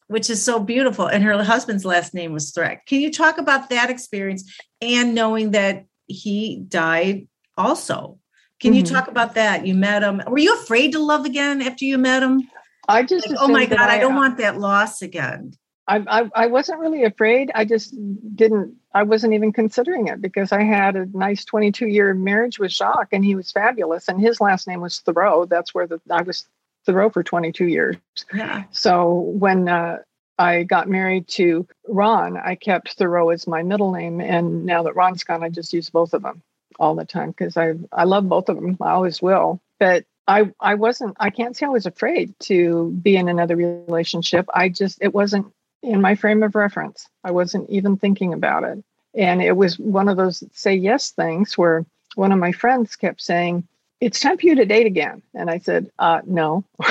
which 0.07 0.29
is 0.29 0.43
so 0.43 0.59
beautiful. 0.59 1.05
And 1.05 1.23
her 1.23 1.43
husband's 1.43 1.85
last 1.85 2.13
name 2.13 2.33
was 2.33 2.51
Threatt. 2.51 2.85
Can 2.87 2.99
you 2.99 3.11
talk 3.11 3.37
about 3.37 3.69
that 3.69 3.89
experience 3.89 4.51
and 4.81 5.13
knowing 5.13 5.51
that 5.51 5.85
he 6.07 6.63
died 6.67 7.27
also? 7.57 8.19
Can 8.59 8.71
mm-hmm. 8.71 8.77
you 8.77 8.83
talk 8.83 9.07
about 9.07 9.35
that? 9.35 9.67
You 9.67 9.75
met 9.75 10.03
him. 10.03 10.21
Were 10.27 10.37
you 10.37 10.55
afraid 10.55 10.93
to 10.93 10.99
love 10.99 11.25
again 11.25 11.61
after 11.61 11.85
you 11.85 11.97
met 11.97 12.23
him? 12.23 12.49
I 12.87 13.03
just 13.03 13.29
like, 13.29 13.37
oh 13.39 13.47
my 13.47 13.65
god, 13.65 13.79
I, 13.79 13.95
I 13.95 13.99
don't 13.99 14.15
want 14.15 14.37
that 14.39 14.57
loss 14.57 15.01
again. 15.01 15.53
I, 15.87 16.03
I, 16.07 16.29
I 16.35 16.47
wasn't 16.47 16.79
really 16.79 17.03
afraid. 17.03 17.51
I 17.53 17.65
just 17.65 17.95
didn't. 18.35 18.75
I 18.93 19.03
wasn't 19.03 19.33
even 19.33 19.51
considering 19.51 20.07
it 20.07 20.21
because 20.21 20.51
I 20.51 20.63
had 20.63 20.95
a 20.95 21.05
nice 21.17 21.45
22 21.45 21.87
year 21.87 22.13
marriage 22.13 22.59
with 22.59 22.71
Jacques, 22.71 23.09
and 23.11 23.25
he 23.25 23.35
was 23.35 23.51
fabulous. 23.51 24.07
And 24.07 24.21
his 24.21 24.39
last 24.39 24.67
name 24.67 24.81
was 24.81 25.01
Thiroux. 25.05 25.49
That's 25.49 25.73
where 25.73 25.87
the 25.87 25.99
I 26.09 26.21
was 26.21 26.47
Thiroux 26.87 27.11
for 27.11 27.23
22 27.23 27.65
years. 27.65 27.97
Yeah. 28.33 28.63
So 28.71 29.13
when 29.13 29.67
uh, 29.67 29.99
I 30.37 30.63
got 30.63 30.87
married 30.87 31.27
to 31.29 31.67
Ron, 31.87 32.37
I 32.37 32.55
kept 32.55 32.97
Thiroux 32.97 33.33
as 33.33 33.47
my 33.47 33.63
middle 33.63 33.91
name, 33.91 34.21
and 34.21 34.65
now 34.65 34.83
that 34.83 34.95
Ron's 34.95 35.23
gone, 35.23 35.43
I 35.43 35.49
just 35.49 35.73
use 35.73 35.89
both 35.89 36.13
of 36.13 36.21
them 36.21 36.43
all 36.79 36.95
the 36.95 37.05
time 37.05 37.31
because 37.31 37.57
I 37.57 37.73
I 37.91 38.03
love 38.03 38.27
both 38.29 38.49
of 38.49 38.55
them. 38.55 38.77
I 38.79 38.91
always 38.91 39.21
will. 39.21 39.59
But 39.79 40.05
I 40.27 40.51
I 40.59 40.75
wasn't. 40.75 41.17
I 41.19 41.31
can't 41.31 41.55
say 41.55 41.65
I 41.65 41.69
was 41.69 41.85
afraid 41.85 42.33
to 42.41 42.91
be 42.91 43.15
in 43.15 43.27
another 43.27 43.55
relationship. 43.55 44.45
I 44.53 44.69
just 44.69 44.99
it 45.01 45.13
wasn't 45.13 45.51
in 45.83 46.01
my 46.01 46.15
frame 46.15 46.41
of 46.41 46.55
reference. 46.55 47.07
I 47.23 47.31
wasn't 47.31 47.69
even 47.69 47.97
thinking 47.97 48.33
about 48.33 48.63
it. 48.63 48.83
And 49.13 49.41
it 49.43 49.55
was 49.55 49.77
one 49.77 50.09
of 50.09 50.17
those 50.17 50.43
say 50.53 50.73
yes 50.73 51.11
things 51.11 51.57
where 51.57 51.85
one 52.15 52.31
of 52.31 52.39
my 52.39 52.51
friends 52.51 52.95
kept 52.95 53.21
saying, 53.21 53.67
It's 53.99 54.19
time 54.19 54.37
for 54.37 54.47
you 54.47 54.55
to 54.55 54.65
date 54.65 54.87
again. 54.87 55.21
And 55.35 55.49
I 55.49 55.59
said, 55.59 55.91
uh, 55.99 56.21
No. 56.25 56.63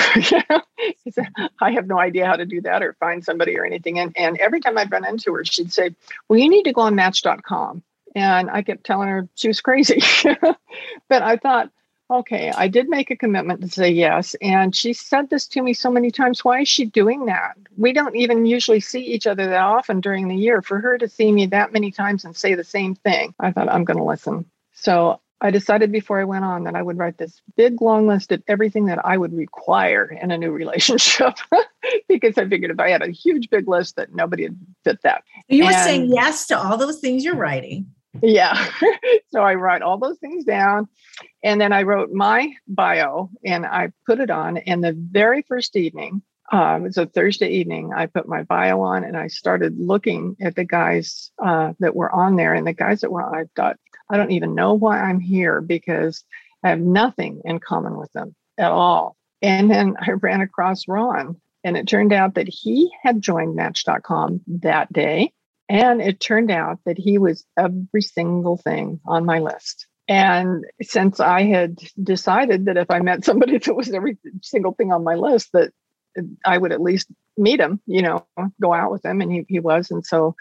said, 1.11 1.29
I 1.61 1.73
have 1.73 1.87
no 1.87 1.99
idea 1.99 2.27
how 2.27 2.37
to 2.37 2.47
do 2.47 2.61
that 2.61 2.83
or 2.83 2.93
find 3.01 3.25
somebody 3.25 3.59
or 3.59 3.65
anything. 3.65 3.99
And, 3.99 4.13
and 4.17 4.39
every 4.39 4.61
time 4.61 4.79
I'd 4.79 4.93
run 4.93 5.07
into 5.07 5.35
her, 5.35 5.45
she'd 5.45 5.73
say, 5.73 5.95
Well, 6.29 6.39
you 6.39 6.49
need 6.49 6.65
to 6.65 6.73
go 6.73 6.83
on 6.83 6.95
match.com. 6.95 7.83
And 8.15 8.51
I 8.51 8.63
kept 8.63 8.85
telling 8.85 9.09
her 9.09 9.29
she 9.35 9.49
was 9.49 9.61
crazy. 9.61 10.03
but 11.09 11.23
I 11.23 11.37
thought, 11.37 11.71
okay, 12.13 12.53
I 12.55 12.69
did 12.69 12.89
make 12.89 13.11
a 13.11 13.17
commitment 13.17 13.61
to 13.63 13.69
say 13.69 13.91
yes. 13.91 14.35
And 14.41 14.75
she 14.75 14.93
said 14.93 15.31
this 15.31 15.47
to 15.49 15.63
me 15.63 15.73
so 15.75 15.91
many 15.91 16.11
times. 16.11 16.45
Why 16.45 16.61
is 16.61 16.69
she 16.69 16.85
doing 16.85 17.27
that? 17.27 17.57
We 17.77 17.93
don't 17.93 18.17
even 18.17 18.47
usually 18.47 18.81
see 18.81 19.01
each 19.01 19.27
other 19.27 19.47
that 19.49 19.63
often 19.63 20.01
during 20.01 20.29
the 20.29 20.37
year. 20.37 20.63
For 20.63 20.81
her 20.81 20.99
to 20.99 21.09
see 21.09 21.33
me 21.33 21.47
that 21.47 21.73
many 21.73 21.91
times 21.91 22.25
and 22.25 22.37
say 22.37 22.55
the 22.55 22.65
same 22.65 22.95
thing, 22.95 23.35
I 23.41 23.53
thought, 23.53 23.69
I'm 23.69 23.85
going 23.85 23.99
to 23.99 24.05
listen. 24.05 24.45
So 24.75 25.21
I 25.41 25.51
decided 25.51 25.91
before 25.91 26.21
I 26.21 26.25
went 26.25 26.45
on 26.45 26.65
that 26.65 26.77
I 26.77 26.83
would 26.83 26.99
write 26.99 27.19
this 27.19 27.43
big 27.57 27.83
long 27.83 28.07
list 28.07 28.31
of 28.31 28.43
everything 28.47 28.87
that 28.87 29.05
I 29.05 29.17
would 29.17 29.33
require 29.35 30.05
in 30.05 30.31
a 30.31 30.39
new 30.39 30.51
relationship 30.63 31.35
because 32.09 32.39
I 32.39 32.49
figured 32.49 32.71
if 32.71 32.79
I 32.79 32.91
had 32.91 33.03
a 33.03 33.11
huge 33.11 33.51
big 33.51 33.67
list 33.67 33.97
that 33.97 34.15
nobody 34.15 34.45
would 34.45 34.59
fit 34.85 35.03
that. 35.03 35.25
You 35.49 35.65
were 35.65 35.73
saying 35.73 36.13
yes 36.13 36.47
to 36.47 36.59
all 36.59 36.77
those 36.77 37.01
things 37.01 37.25
you're 37.25 37.37
writing. 37.37 37.87
Yeah. 38.21 38.69
so 39.31 39.41
I 39.41 39.55
write 39.55 39.83
all 39.83 39.99
those 39.99 40.19
things 40.19 40.45
down. 40.45 40.89
And 41.43 41.61
then 41.61 41.73
I 41.73 41.83
wrote 41.83 42.13
my 42.13 42.53
bio 42.69 43.31
and 43.45 43.65
I 43.65 43.93
put 44.07 44.21
it 44.21 44.31
on. 44.31 44.59
And 44.59 44.85
the 44.85 44.93
very 44.93 45.43
first 45.43 45.77
evening, 45.77 46.23
uh, 46.53 46.79
it 46.79 46.83
was 46.83 46.99
a 46.99 47.07
Thursday 47.07 47.49
evening, 47.49 47.93
I 47.97 48.07
put 48.07 48.29
my 48.29 48.43
bio 48.43 48.83
on 48.83 49.05
and 49.05 49.17
I 49.17 49.29
started 49.29 49.79
looking 49.79 50.37
at 50.41 50.55
the 50.55 50.65
guys 50.65 51.31
uh, 51.43 51.73
that 51.81 51.97
were 51.97 52.13
on 52.13 52.37
there. 52.37 52.53
And 52.53 52.67
the 52.67 52.75
guys 52.75 53.01
that 53.01 53.11
were 53.11 53.23
on, 53.23 53.35
I 53.35 53.45
thought, 53.57 53.79
I 54.11 54.19
don't 54.19 54.33
even 54.33 54.55
know 54.55 54.75
why 54.75 55.01
I'm 55.01 55.21
here 55.21 55.63
because 55.63 56.25
I 56.63 56.69
have 56.69 56.81
nothing 56.81 57.41
in 57.45 57.61
common 57.61 57.97
with 57.97 58.13
them 58.13 58.35
at 58.59 58.71
all. 58.71 59.17
And 59.41 59.71
then 59.71 59.97
I 59.99 60.13
ran 60.13 60.41
across 60.41 60.87
Ron, 60.87 61.41
and 61.65 61.77
it 61.77 61.89
turned 61.89 62.13
out 62.13 62.35
that 62.35 62.49
he 62.49 62.93
had 63.03 63.21
joined 63.21 63.57
Match.com 63.57 64.43
that 64.47 64.93
day 64.93 65.33
and 65.69 66.01
it 66.01 66.21
turned 66.21 66.51
out 66.51 66.79
that 66.85 66.99
he 66.99 67.19
was 67.19 67.45
every 67.57 68.03
single 68.03 68.57
thing 68.57 69.01
on 69.07 69.25
my 69.25 69.39
list. 69.39 69.87
And 70.09 70.65
since 70.83 71.21
I 71.21 71.45
had 71.45 71.79
decided 72.03 72.67
that 72.67 72.77
if 72.77 72.91
I 72.91 73.01
met 73.01 73.25
somebody 73.25 73.59
that 73.65 73.75
was 73.75 73.91
every 73.91 74.19
single 74.43 74.73
thing 74.73 74.93
on 74.93 75.05
my 75.05 75.15
list, 75.15 75.51
that 75.53 75.73
I 76.45 76.59
would 76.59 76.73
at 76.73 76.83
least 76.83 77.09
meet 77.37 77.61
him, 77.61 77.81
you 77.87 78.03
know, 78.03 78.27
go 78.61 78.75
out 78.75 78.93
with 78.93 79.05
him. 79.05 79.21
And 79.21 79.33
he, 79.33 79.47
he 79.49 79.61
was. 79.61 79.91
And 79.91 80.05
so 80.05 80.37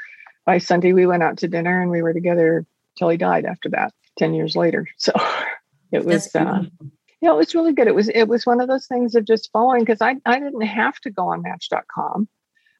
by 0.45 0.57
Sunday, 0.57 0.93
we 0.93 1.05
went 1.05 1.23
out 1.23 1.37
to 1.37 1.47
dinner 1.47 1.81
and 1.81 1.91
we 1.91 2.01
were 2.01 2.13
together 2.13 2.65
till 2.97 3.09
he 3.09 3.17
died 3.17 3.45
after 3.45 3.69
that, 3.69 3.93
10 4.17 4.33
years 4.33 4.55
later. 4.55 4.87
So 4.97 5.13
it 5.91 6.05
was, 6.05 6.33
uh, 6.33 6.63
yeah, 7.19 7.31
it 7.31 7.35
was 7.35 7.53
really 7.53 7.73
good. 7.73 7.87
It 7.87 7.95
was, 7.95 8.07
it 8.07 8.29
was 8.29 8.45
one 8.45 8.61
of 8.61 8.69
those 8.69 8.87
things 8.87 9.13
of 9.15 9.25
just 9.25 9.51
following 9.51 9.81
because 9.81 10.01
I, 10.01 10.15
I 10.25 10.39
didn't 10.39 10.61
have 10.61 10.97
to 11.01 11.09
go 11.09 11.27
on 11.27 11.41
match.com. 11.41 12.29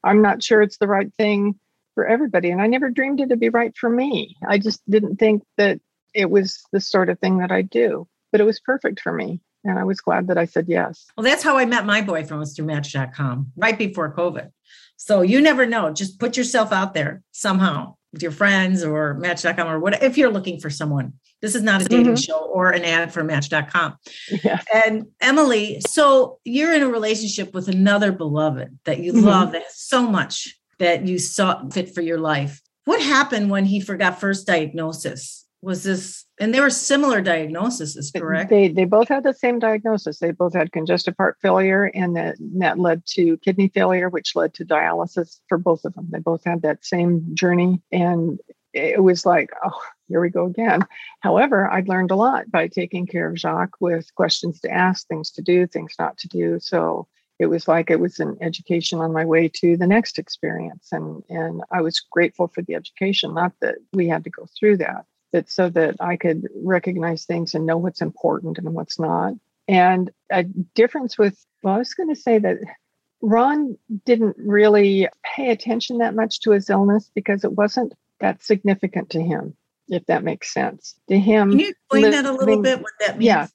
I'm 0.02 0.22
not 0.22 0.42
sure 0.42 0.62
it's 0.62 0.78
the 0.78 0.88
right 0.88 1.14
thing 1.16 1.60
for 2.02 2.08
everybody. 2.08 2.50
And 2.50 2.64
I 2.64 2.66
never 2.66 2.90
dreamed 2.90 3.20
it 3.20 3.30
would 3.30 3.40
be 3.40 3.50
right 3.50 3.78
for 3.78 3.88
me. 3.88 4.36
I 4.48 4.58
just 4.58 4.82
didn't 4.90 5.18
think 5.18 5.44
that 5.58 5.80
it 6.16 6.32
was 6.32 6.64
the 6.72 6.82
sort 6.82 7.10
of 7.10 7.20
thing 7.20 7.38
that 7.38 7.52
I 7.52 7.62
do, 7.62 8.08
but 8.32 8.42
it 8.42 8.44
was 8.44 8.60
perfect 8.60 9.00
for 9.02 9.14
me. 9.14 9.40
And 9.64 9.78
I 9.78 9.84
was 9.84 10.02
glad 10.02 10.26
that 10.26 10.38
I 10.38 10.46
said 10.46 10.66
yes. 10.68 11.06
Well, 11.16 11.24
that's 11.24 11.44
how 11.44 11.60
I 11.60 11.68
met 11.68 11.86
my 11.86 12.02
boyfriend 12.02 12.40
was 12.40 12.56
through 12.56 12.66
Match.com 12.66 13.52
right 13.56 13.78
before 13.78 14.16
COVID. 14.16 14.50
So 14.98 15.22
you 15.22 15.42
never 15.42 15.68
know. 15.68 15.94
Just 15.94 16.20
put 16.20 16.38
yourself 16.38 16.72
out 16.72 16.96
there 16.96 17.22
somehow 17.34 17.98
with 18.12 18.24
your 18.24 18.32
friends 18.32 18.84
or 18.84 19.14
Match.com 19.14 19.68
or 19.68 19.80
what 19.80 20.02
if 20.02 20.18
you're 20.18 20.32
looking 20.32 20.60
for 20.60 20.72
someone. 20.72 21.14
This 21.44 21.54
is 21.54 21.62
not 21.62 21.84
a 21.84 21.86
dating 21.86 22.06
mm-hmm. 22.08 22.16
show 22.16 22.40
or 22.46 22.72
an 22.72 22.84
ad 22.84 23.14
for 23.14 23.24
Match.com. 23.24 23.96
Yes. 24.44 24.66
And 24.74 25.06
Emily, 25.22 25.82
so 25.88 26.40
you're 26.46 26.74
in 26.74 26.82
a 26.82 26.90
relationship 26.90 27.54
with 27.54 27.68
another 27.68 28.12
beloved 28.12 28.80
that 28.86 29.02
you 29.02 29.14
mm-hmm. 29.14 29.26
love 29.26 29.56
so 29.70 30.02
much 30.02 30.58
that 30.82 31.08
you 31.08 31.18
saw 31.18 31.68
fit 31.70 31.96
for 31.96 32.02
your 32.02 32.20
life. 32.20 32.62
What 32.86 33.02
happened 33.02 33.50
when 33.50 33.66
he 33.66 33.80
forgot 33.80 34.20
first 34.20 34.46
diagnosis? 34.46 35.42
was 35.62 35.84
this 35.84 36.26
and 36.40 36.54
they 36.54 36.60
were 36.60 36.72
similar 36.72 37.22
diagnoses 37.22 38.12
correct? 38.16 38.50
they 38.50 38.68
they 38.68 38.86
both 38.86 39.08
had 39.08 39.24
the 39.24 39.34
same 39.34 39.60
diagnosis. 39.60 40.18
They 40.20 40.32
both 40.32 40.54
had 40.54 40.72
congestive 40.72 41.16
heart 41.18 41.38
failure 41.42 41.86
and 41.94 42.16
that 42.16 42.36
that 42.58 42.80
led 42.80 43.06
to 43.12 43.38
kidney 43.38 43.68
failure 43.68 44.10
which 44.10 44.36
led 44.36 44.54
to 44.56 44.66
dialysis 44.66 45.40
for 45.48 45.58
both 45.58 45.86
of 45.86 45.94
them. 45.94 46.08
They 46.10 46.20
both 46.20 46.44
had 46.44 46.64
that 46.64 46.84
same 46.84 47.36
journey 47.36 47.82
and 47.92 48.40
it 48.74 49.04
was 49.04 49.26
like 49.26 49.52
oh 49.64 49.80
here 50.08 50.22
we 50.22 50.30
go 50.30 50.46
again. 50.46 50.86
However 51.20 51.70
i'd 51.72 51.88
learned 51.88 52.12
a 52.12 52.16
lot 52.16 52.50
by 52.50 52.68
taking 52.68 53.06
care 53.06 53.30
of 53.30 53.38
jacques 53.38 53.80
with 53.80 54.14
questions 54.16 54.60
to 54.62 54.72
ask 54.72 55.08
things 55.08 55.30
to 55.32 55.44
do 55.44 55.68
things 55.68 55.94
not 56.00 56.18
to 56.20 56.28
do. 56.28 56.60
So 56.60 57.08
it 57.42 57.48
was 57.48 57.68
like 57.68 57.90
it 57.90 58.00
was 58.00 58.20
an 58.20 58.38
education 58.40 59.00
on 59.00 59.12
my 59.12 59.26
way 59.26 59.50
to 59.50 59.76
the 59.76 59.88
next 59.88 60.18
experience 60.18 60.90
and 60.92 61.24
and 61.30 61.62
i 61.72 61.82
was 61.82 62.00
grateful 62.12 62.48
for 62.48 62.62
the 62.62 62.76
education 62.76 63.34
not 63.34 63.52
that 63.62 63.76
we 63.94 64.08
had 64.08 64.24
to 64.24 64.30
go 64.30 64.46
through 64.58 64.78
that 64.78 65.06
that 65.32 65.50
so 65.50 65.70
that 65.70 65.96
I 66.00 66.18
could 66.18 66.48
recognize 66.56 67.26
things 67.26 67.54
and 67.54 67.66
know 67.66 67.78
what's 67.78 68.02
important 68.02 68.58
and 68.58 68.74
what's 68.74 69.00
not. 69.00 69.34
And 69.68 70.12
a 70.32 70.44
difference 70.44 71.18
with, 71.18 71.44
well, 71.64 71.76
I 71.76 71.78
was 71.78 71.94
going 71.94 72.14
to 72.14 72.20
say 72.20 72.40
that 72.40 72.58
Ron 73.22 73.78
didn't 74.06 74.36
really 74.38 75.08
pay 75.24 75.52
attention 75.52 76.00
that 76.00 76.16
much 76.16 76.42
to 76.42 76.52
his 76.52 76.70
illness 76.70 77.10
because 77.14 77.44
it 77.44 77.54
wasn't 77.54 77.94
that 78.20 78.44
significant 78.44 79.12
to 79.12 79.22
him, 79.22 79.56
if 79.88 80.06
that 80.08 80.24
makes 80.24 80.54
sense. 80.54 80.96
To 81.10 81.18
him, 81.18 81.52
can 81.52 81.60
you 81.60 81.70
explain 81.70 82.04
living, 82.04 82.24
that 82.24 82.30
a 82.30 82.34
little 82.34 82.62
bit? 82.62 82.82
What 82.82 82.92
that 83.00 83.18
means? 83.18 83.26
Yeah. 83.26 83.48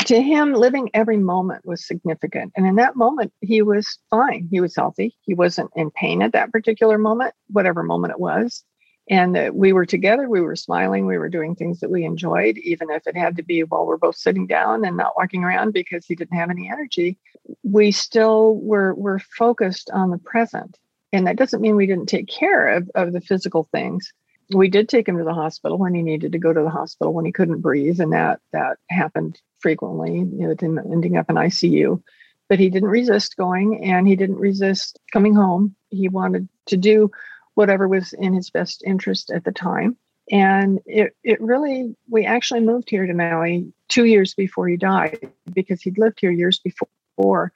To 0.00 0.20
him, 0.20 0.52
living 0.52 0.90
every 0.94 1.16
moment 1.16 1.66
was 1.66 1.86
significant. 1.86 2.52
And 2.56 2.66
in 2.66 2.76
that 2.76 2.96
moment, 2.96 3.32
he 3.40 3.62
was 3.62 3.98
fine. 4.10 4.46
He 4.50 4.60
was 4.60 4.76
healthy. 4.76 5.16
He 5.22 5.34
wasn't 5.34 5.70
in 5.74 5.90
pain 5.90 6.22
at 6.22 6.32
that 6.32 6.52
particular 6.52 6.98
moment, 6.98 7.34
whatever 7.48 7.82
moment 7.82 8.12
it 8.12 8.20
was 8.20 8.62
and 9.08 9.36
that 9.36 9.54
we 9.54 9.72
were 9.72 9.86
together 9.86 10.28
we 10.28 10.40
were 10.40 10.56
smiling 10.56 11.06
we 11.06 11.18
were 11.18 11.28
doing 11.28 11.54
things 11.54 11.80
that 11.80 11.90
we 11.90 12.04
enjoyed 12.04 12.58
even 12.58 12.90
if 12.90 13.06
it 13.06 13.16
had 13.16 13.36
to 13.36 13.42
be 13.42 13.62
while 13.62 13.86
we're 13.86 13.96
both 13.96 14.16
sitting 14.16 14.46
down 14.46 14.84
and 14.84 14.96
not 14.96 15.16
walking 15.16 15.44
around 15.44 15.72
because 15.72 16.04
he 16.06 16.14
didn't 16.14 16.36
have 16.36 16.50
any 16.50 16.68
energy 16.68 17.18
we 17.62 17.90
still 17.92 18.56
were 18.56 18.94
were 18.94 19.18
focused 19.18 19.90
on 19.90 20.10
the 20.10 20.18
present 20.18 20.78
and 21.12 21.26
that 21.26 21.36
doesn't 21.36 21.60
mean 21.60 21.76
we 21.76 21.86
didn't 21.86 22.08
take 22.08 22.28
care 22.28 22.68
of, 22.68 22.90
of 22.94 23.12
the 23.12 23.20
physical 23.20 23.64
things 23.70 24.12
we 24.54 24.68
did 24.68 24.88
take 24.88 25.08
him 25.08 25.18
to 25.18 25.24
the 25.24 25.34
hospital 25.34 25.78
when 25.78 25.94
he 25.94 26.02
needed 26.02 26.32
to 26.32 26.38
go 26.38 26.52
to 26.52 26.62
the 26.62 26.70
hospital 26.70 27.12
when 27.12 27.24
he 27.24 27.32
couldn't 27.32 27.60
breathe 27.60 28.00
and 28.00 28.12
that 28.12 28.40
that 28.52 28.78
happened 28.90 29.40
frequently 29.58 30.18
you 30.18 30.46
know 30.46 30.54
ending 30.60 31.16
up 31.16 31.28
in 31.28 31.36
icu 31.36 32.00
but 32.48 32.58
he 32.58 32.70
didn't 32.70 32.88
resist 32.88 33.36
going 33.36 33.84
and 33.84 34.06
he 34.06 34.14
didn't 34.14 34.36
resist 34.36 34.98
coming 35.12 35.34
home 35.34 35.74
he 35.90 36.08
wanted 36.08 36.48
to 36.66 36.76
do 36.76 37.10
whatever 37.56 37.88
was 37.88 38.12
in 38.12 38.34
his 38.34 38.50
best 38.50 38.84
interest 38.86 39.30
at 39.30 39.44
the 39.44 39.50
time. 39.50 39.96
And 40.30 40.78
it, 40.84 41.16
it 41.24 41.40
really, 41.40 41.96
we 42.08 42.24
actually 42.26 42.60
moved 42.60 42.90
here 42.90 43.06
to 43.06 43.14
Maui 43.14 43.72
two 43.88 44.04
years 44.04 44.34
before 44.34 44.68
he 44.68 44.76
died 44.76 45.30
because 45.52 45.80
he'd 45.82 45.98
lived 45.98 46.20
here 46.20 46.30
years 46.30 46.60
before. 46.60 47.52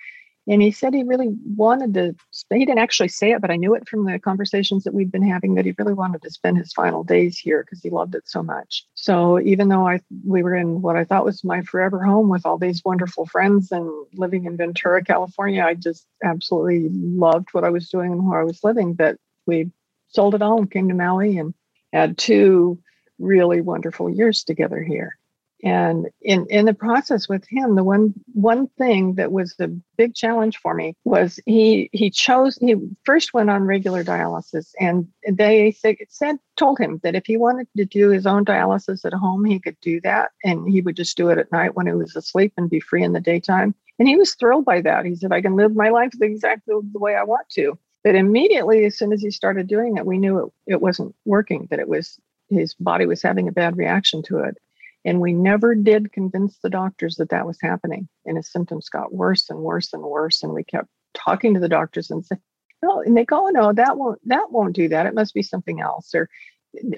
And 0.49 0.63
he 0.63 0.71
said 0.71 0.95
he 0.95 1.05
really 1.05 1.37
wanted 1.55 1.95
to, 1.95 2.15
he 2.51 2.65
didn't 2.65 2.79
actually 2.79 3.09
say 3.09 3.33
it, 3.33 3.41
but 3.41 3.51
I 3.51 3.57
knew 3.57 3.75
it 3.75 3.89
from 3.89 4.05
the 4.05 4.19
conversations 4.19 4.85
that 4.85 4.95
we'd 4.95 5.13
been 5.13 5.29
having 5.29 5.55
that 5.55 5.65
he 5.65 5.75
really 5.79 5.93
wanted 5.93 6.23
to 6.23 6.31
spend 6.31 6.59
his 6.59 6.73
final 6.73 7.05
days 7.05 7.39
here 7.39 7.63
because 7.63 7.83
he 7.83 7.91
loved 7.91 8.15
it 8.15 8.29
so 8.29 8.43
much. 8.43 8.87
So 8.95 9.39
even 9.41 9.69
though 9.69 9.87
I 9.87 10.01
we 10.27 10.43
were 10.43 10.57
in 10.57 10.83
what 10.83 10.97
I 10.97 11.05
thought 11.05 11.25
was 11.25 11.45
my 11.45 11.63
forever 11.63 12.03
home 12.03 12.29
with 12.29 12.47
all 12.47 12.59
these 12.59 12.83
wonderful 12.85 13.27
friends 13.27 13.71
and 13.71 13.89
living 14.15 14.47
in 14.47 14.57
Ventura, 14.57 15.05
California, 15.05 15.63
I 15.63 15.75
just 15.75 16.07
absolutely 16.25 16.89
loved 16.91 17.49
what 17.53 17.65
I 17.65 17.71
was 17.71 17.89
doing 17.89 18.13
and 18.13 18.27
where 18.27 18.41
I 18.41 18.45
was 18.45 18.65
living. 18.65 18.95
But 18.95 19.19
we 19.47 19.71
sold 20.09 20.35
it 20.35 20.43
all 20.43 20.59
and 20.59 20.71
came 20.71 20.89
to 20.89 20.95
Maui 20.95 21.39
and 21.39 21.55
had 21.93 22.19
two 22.19 22.81
really 23.19 23.61
wonderful 23.61 24.09
years 24.09 24.43
together 24.43 24.83
here. 24.83 25.17
And 25.63 26.09
in, 26.23 26.47
in 26.47 26.65
the 26.65 26.75
process 26.75 27.29
with 27.29 27.45
him, 27.49 27.75
the 27.75 27.85
one 27.85 28.15
one 28.33 28.67
thing 28.79 29.15
that 29.17 29.31
was 29.31 29.55
the 29.57 29.69
big 29.97 30.15
challenge 30.15 30.57
for 30.57 30.75
me 30.75 30.97
was 31.05 31.39
he 31.45 31.91
he 31.93 32.09
chose 32.11 32.57
he 32.57 32.77
first 33.05 33.35
went 33.35 33.51
on 33.51 33.65
regular 33.65 34.03
dialysis, 34.03 34.73
and 34.81 35.07
they 35.31 35.73
said 35.73 36.39
told 36.57 36.79
him 36.79 37.01
that 37.03 37.15
if 37.15 37.27
he 37.27 37.37
wanted 37.37 37.69
to 37.77 37.85
do 37.85 38.09
his 38.09 38.27
own 38.27 38.45
dialysis 38.45 39.05
at 39.05 39.13
home, 39.13 39.45
he 39.45 39.59
could 39.59 39.79
do 39.81 40.01
that, 40.01 40.31
and 40.45 40.69
he 40.69 40.81
would 40.81 40.97
just 40.97 41.17
do 41.17 41.29
it 41.29 41.39
at 41.39 41.53
night 41.53 41.75
when 41.75 41.87
he 41.87 41.93
was 41.93 42.17
asleep 42.17 42.53
and 42.57 42.71
be 42.71 42.81
free 42.81 43.03
in 43.03 43.13
the 43.13 43.21
daytime. 43.21 43.75
And 43.99 44.09
he 44.09 44.17
was 44.17 44.35
thrilled 44.35 44.65
by 44.65 44.81
that. 44.81 45.05
He 45.05 45.15
said, 45.15 45.33
"I 45.33 45.43
can 45.43 45.57
live 45.57 45.77
my 45.77 45.91
life 45.91 46.13
exactly 46.21 46.75
the 46.93 46.99
way 46.99 47.17
I 47.17 47.23
want 47.23 47.49
to." 47.51 47.79
But 48.03 48.15
immediately, 48.15 48.87
as 48.87 48.97
soon 48.97 49.13
as 49.13 49.21
he 49.21 49.31
started 49.31 49.67
doing 49.67 49.99
it, 49.99 50.07
we 50.07 50.17
knew 50.17 50.39
it, 50.39 50.53
it 50.75 50.81
wasn't 50.81 51.15
working, 51.27 51.69
that 51.71 51.81
it 51.81 51.89
was 51.89 52.19
his 52.49 52.73
body 52.75 53.05
was 53.07 53.23
having 53.23 53.47
a 53.47 53.53
bad 53.53 53.77
reaction 53.77 54.23
to 54.23 54.39
it. 54.39 54.57
And 55.05 55.21
we 55.21 55.33
never 55.33 55.75
did 55.75 56.13
convince 56.13 56.59
the 56.59 56.71
doctors 56.71 57.17
that 57.17 57.31
that 57.31 57.47
was 57.47 57.59
happening. 57.61 58.09
And 58.27 58.37
his 58.37 58.51
symptoms 58.51 58.89
got 58.89 59.15
worse 59.15 59.49
and 59.49 59.61
worse 59.61 59.93
and 59.93 60.03
worse. 60.03 60.43
And 60.43 60.53
we 60.53 60.63
kept 60.63 60.89
talking 61.15 61.55
to 61.55 61.61
the 61.61 61.69
doctors 61.69 62.11
and 62.11 62.25
saying, 62.25 62.41
no, 62.83 63.01
and 63.01 63.17
they 63.17 63.25
go, 63.25 63.47
oh, 63.47 63.51
no, 63.51 63.73
that 63.73 63.97
won't, 63.97 64.21
that 64.29 64.51
won't 64.51 64.75
do 64.75 64.89
that. 64.89 65.07
It 65.07 65.15
must 65.15 65.35
be 65.35 65.43
something 65.43 65.81
else. 65.81 66.15
Or 66.15 66.29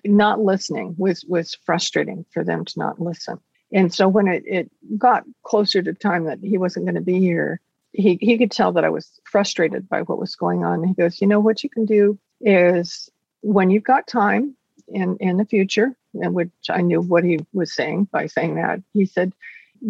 not 0.05 0.41
listening 0.41 0.95
was, 0.99 1.25
was 1.27 1.57
frustrating 1.65 2.25
for 2.33 2.45
them 2.45 2.65
to 2.65 2.79
not 2.79 3.01
listen. 3.01 3.39
And 3.73 3.93
so 3.93 4.07
when 4.07 4.29
it, 4.29 4.43
it 4.47 4.71
got 4.99 5.25
closer 5.45 5.83
to 5.83 5.95
time 5.95 6.25
that 6.25 6.39
he 6.43 6.59
wasn't 6.59 6.87
going 6.87 6.95
to 6.95 7.01
be 7.01 7.21
here, 7.21 7.61
he, 7.93 8.19
he 8.21 8.39
could 8.39 8.51
tell 8.51 8.73
that 8.73 8.85
I 8.85 8.91
was 8.91 9.21
frustrated 9.25 9.89
by 9.89 10.03
what 10.03 10.19
was 10.19 10.37
going 10.37 10.65
on. 10.65 10.85
He 10.85 10.95
goes, 10.95 11.21
You 11.21 11.27
know, 11.27 11.41
what 11.41 11.63
you 11.63 11.71
can 11.71 11.85
do 11.85 12.19
is 12.41 13.09
when 13.41 13.71
you've 13.71 13.85
got 13.85 14.07
time 14.07 14.57
in, 14.89 15.17
in 15.19 15.37
the 15.37 15.45
future, 15.45 15.97
which 16.13 16.51
I 16.71 16.83
knew 16.83 17.01
what 17.01 17.25
he 17.25 17.41
was 17.53 17.75
saying 17.75 18.09
by 18.13 18.27
saying 18.27 18.57
that, 18.57 18.81
he 18.93 19.07
said, 19.07 19.33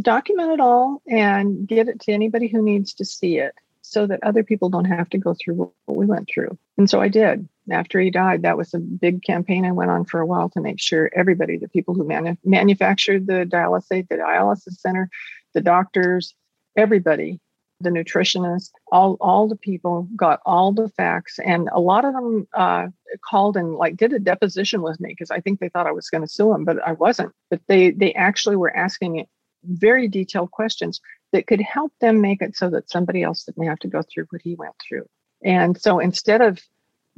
document 0.01 0.53
it 0.53 0.61
all 0.61 1.03
and 1.09 1.67
get 1.67 1.89
it 1.89 2.01
to 2.01 2.13
anybody 2.13 2.49
who 2.49 2.63
needs 2.63 2.95
to 2.95 3.05
see 3.05 3.39
it 3.39 3.55
so 3.83 4.07
that 4.07 4.23
other 4.23 4.43
people 4.43 4.71
don't 4.71 4.87
have 4.87 5.09
to 5.11 5.19
go 5.19 5.35
through 5.35 5.55
what 5.85 5.97
we 5.97 6.07
went 6.07 6.29
through. 6.33 6.57
And 6.79 6.89
so 6.89 7.01
I 7.01 7.09
did. 7.09 7.49
After 7.71 8.01
he 8.01 8.11
died, 8.11 8.43
that 8.43 8.57
was 8.57 8.73
a 8.75 8.79
big 8.79 9.23
campaign 9.23 9.65
I 9.65 9.73
went 9.73 9.91
on 9.91 10.05
for 10.05 10.21
a 10.21 10.27
while 10.27 10.49
to 10.51 10.61
make 10.61 10.81
sure 10.81 11.11
everybody, 11.15 11.59
the 11.59 11.69
people 11.69 11.95
who 11.95 12.05
manu- 12.05 12.37
manufactured 12.45 13.27
the 13.27 13.45
dialysate, 13.45 14.09
the 14.09 14.17
dialysis 14.17 14.79
center, 14.79 15.11
the 15.53 15.61
doctors, 15.61 16.35
everybody 16.77 17.41
the 17.83 17.91
nutritionist, 17.91 18.71
all 18.91 19.17
all 19.21 19.49
the 19.49 19.57
people 19.57 20.09
got 20.17 20.41
all 20.47 20.73
the 20.73 20.89
facts, 20.89 21.39
and 21.39 21.69
a 21.73 21.81
lot 21.81 22.05
of 22.05 22.15
them 22.15 22.47
uh, 22.55 22.89
called 23.29 23.57
and 23.57 23.75
like 23.75 23.97
did 23.97 24.13
a 24.13 24.19
deposition 24.19 24.83
with 24.83 25.01
me 25.01 25.11
because 25.11 25.31
I 25.31 25.41
think 25.41 25.61
they 25.61 25.69
thought 25.69 25.87
I 25.87 25.93
was 25.93 26.11
going 26.11 26.23
to 26.23 26.29
sue 26.29 26.53
them, 26.53 26.65
but 26.65 26.83
I 26.87 26.93
wasn't. 26.93 27.33
But 27.51 27.61
they 27.67 27.91
they 27.91 28.13
actually 28.15 28.57
were 28.57 28.75
asking 28.77 29.27
very 29.65 30.09
detailed 30.09 30.51
questions 30.51 31.01
that 31.33 31.47
could 31.47 31.61
help 31.61 31.93
them 32.01 32.21
make 32.21 32.43
it 32.43 32.57
so 32.57 32.71
that 32.71 32.91
somebody 32.91 33.23
else 33.23 33.45
didn't 33.45 33.67
have 33.67 33.79
to 33.81 33.89
go 33.89 34.03
through 34.03 34.27
what 34.31 34.43
he 34.43 34.55
went 34.55 34.75
through. 34.87 35.07
And 35.45 35.81
so 35.81 35.99
instead 35.99 36.41
of 36.41 36.61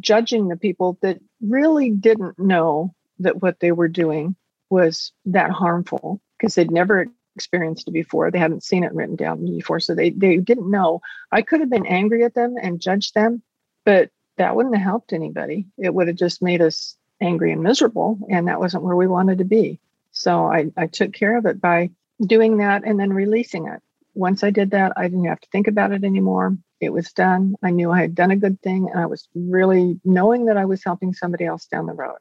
judging 0.01 0.49
the 0.49 0.57
people 0.57 0.99
that 1.03 1.19
really 1.41 1.91
didn't 1.91 2.39
know 2.39 2.95
that 3.19 3.43
what 3.43 3.61
they 3.61 3.73
were 3.73 3.89
doing 3.89 4.37
was 4.71 5.13
that 5.27 5.51
harmful 5.51 6.21
because 6.39 6.55
they'd 6.55 6.71
never 6.71 7.07
experienced 7.37 7.89
it 7.89 7.93
before. 7.93 8.31
They 8.31 8.39
hadn't 8.39 8.65
seen 8.65 8.85
it 8.85 8.95
written 8.95 9.17
down 9.17 9.45
before, 9.45 9.81
so 9.81 9.95
they 9.95 10.11
they 10.11 10.37
didn't 10.37 10.71
know. 10.71 11.01
I 11.33 11.43
could 11.43 11.61
have 11.61 11.71
been 11.71 11.87
angry 11.87 12.25
at 12.25 12.35
them 12.35 12.57
and 12.61 12.81
judged 12.81 13.15
them, 13.15 13.43
but 13.85 14.11
that 14.37 14.57
wouldn't 14.57 14.75
have 14.75 14.85
helped 14.85 15.13
anybody. 15.13 15.67
It 15.79 15.95
would 15.95 16.09
have 16.09 16.17
just 16.17 16.43
made 16.43 16.61
us 16.61 16.97
angry 17.21 17.53
and 17.53 17.63
miserable, 17.63 18.19
and 18.29 18.49
that 18.49 18.61
wasn't 18.61 18.83
where 18.83 18.97
we 18.97 19.07
wanted 19.07 19.39
to 19.39 19.45
be. 19.45 19.81
So 20.13 20.47
I, 20.47 20.67
I 20.77 20.87
took 20.87 21.13
care 21.13 21.37
of 21.37 21.47
it 21.47 21.61
by 21.61 21.91
doing 22.25 22.59
that 22.59 22.85
and 22.85 22.99
then 22.99 23.13
releasing 23.13 23.67
it. 23.67 23.81
Once 24.15 24.45
I 24.45 24.51
did 24.51 24.71
that, 24.71 24.93
I 24.97 25.05
didn't 25.05 25.25
have 25.25 25.41
to 25.41 25.49
think 25.51 25.67
about 25.67 25.93
it 25.93 26.05
anymore. 26.05 26.57
It 26.81 26.93
was 26.93 27.13
done. 27.13 27.57
I 27.63 27.71
knew 27.71 27.91
I 27.91 28.01
had 28.01 28.15
done 28.15 28.31
a 28.31 28.37
good 28.37 28.61
thing, 28.63 28.89
and 28.91 29.01
I 29.01 29.07
was 29.07 29.29
really 29.35 30.01
knowing 30.05 30.47
that 30.47 30.57
I 30.57 30.65
was 30.67 30.85
helping 30.85 31.13
somebody 31.13 31.45
else 31.45 31.67
down 31.67 31.87
the 31.87 31.93
road. 31.93 32.19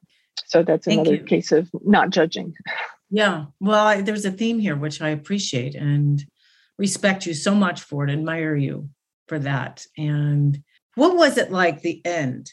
So 0.48 0.64
that's 0.64 0.88
another 0.88 1.18
case 1.18 1.52
of 1.52 1.70
not 1.84 2.10
judging. 2.10 2.56
Yeah. 3.14 3.46
Well, 3.60 3.86
I, 3.86 4.02
there's 4.02 4.26
a 4.26 4.32
theme 4.32 4.58
here, 4.58 4.76
which 4.76 5.00
I 5.00 5.10
appreciate 5.10 5.76
and 5.76 6.20
respect 6.80 7.28
you 7.28 7.36
so 7.36 7.54
much 7.54 7.82
for 7.82 8.04
it, 8.04 8.12
admire 8.12 8.56
you 8.56 8.90
for 9.28 9.38
that. 9.38 9.86
And 9.96 10.64
what 10.96 11.16
was 11.16 11.38
it 11.38 11.52
like 11.52 11.82
the 11.82 12.04
end, 12.04 12.52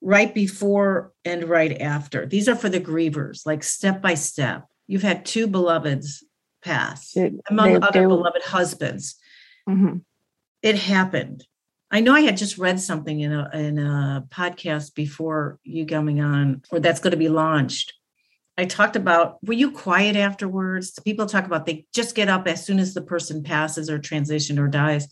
right 0.00 0.34
before 0.34 1.12
and 1.26 1.44
right 1.44 1.82
after? 1.82 2.24
These 2.24 2.48
are 2.48 2.56
for 2.56 2.70
the 2.70 2.80
grievers, 2.80 3.44
like 3.44 3.62
step 3.62 4.00
by 4.00 4.14
step. 4.14 4.64
You've 4.86 5.02
had 5.02 5.26
two 5.26 5.46
beloveds 5.46 6.24
pass, 6.64 7.14
it, 7.14 7.34
among 7.50 7.74
they, 7.74 7.80
other 7.80 8.00
they, 8.00 8.06
beloved 8.06 8.42
husbands. 8.42 9.16
Mm-hmm. 9.68 9.98
It 10.62 10.76
happened. 10.76 11.44
I 11.90 12.00
know 12.00 12.14
I 12.14 12.22
had 12.22 12.38
just 12.38 12.56
read 12.56 12.80
something 12.80 13.20
in 13.20 13.32
a 13.32 13.50
in 13.52 13.78
a 13.78 14.24
podcast 14.30 14.94
before 14.94 15.58
you 15.62 15.84
coming 15.84 16.22
on, 16.22 16.62
or 16.72 16.80
that's 16.80 17.00
going 17.00 17.10
to 17.10 17.18
be 17.18 17.28
launched 17.28 17.92
I 18.60 18.66
talked 18.66 18.94
about 18.94 19.38
were 19.42 19.54
you 19.54 19.70
quiet 19.70 20.16
afterwards? 20.16 20.98
People 21.02 21.24
talk 21.24 21.46
about 21.46 21.64
they 21.64 21.86
just 21.94 22.14
get 22.14 22.28
up 22.28 22.46
as 22.46 22.64
soon 22.64 22.78
as 22.78 22.92
the 22.92 23.00
person 23.00 23.42
passes 23.42 23.88
or 23.88 23.98
transition 23.98 24.58
or 24.58 24.68
dies. 24.68 25.08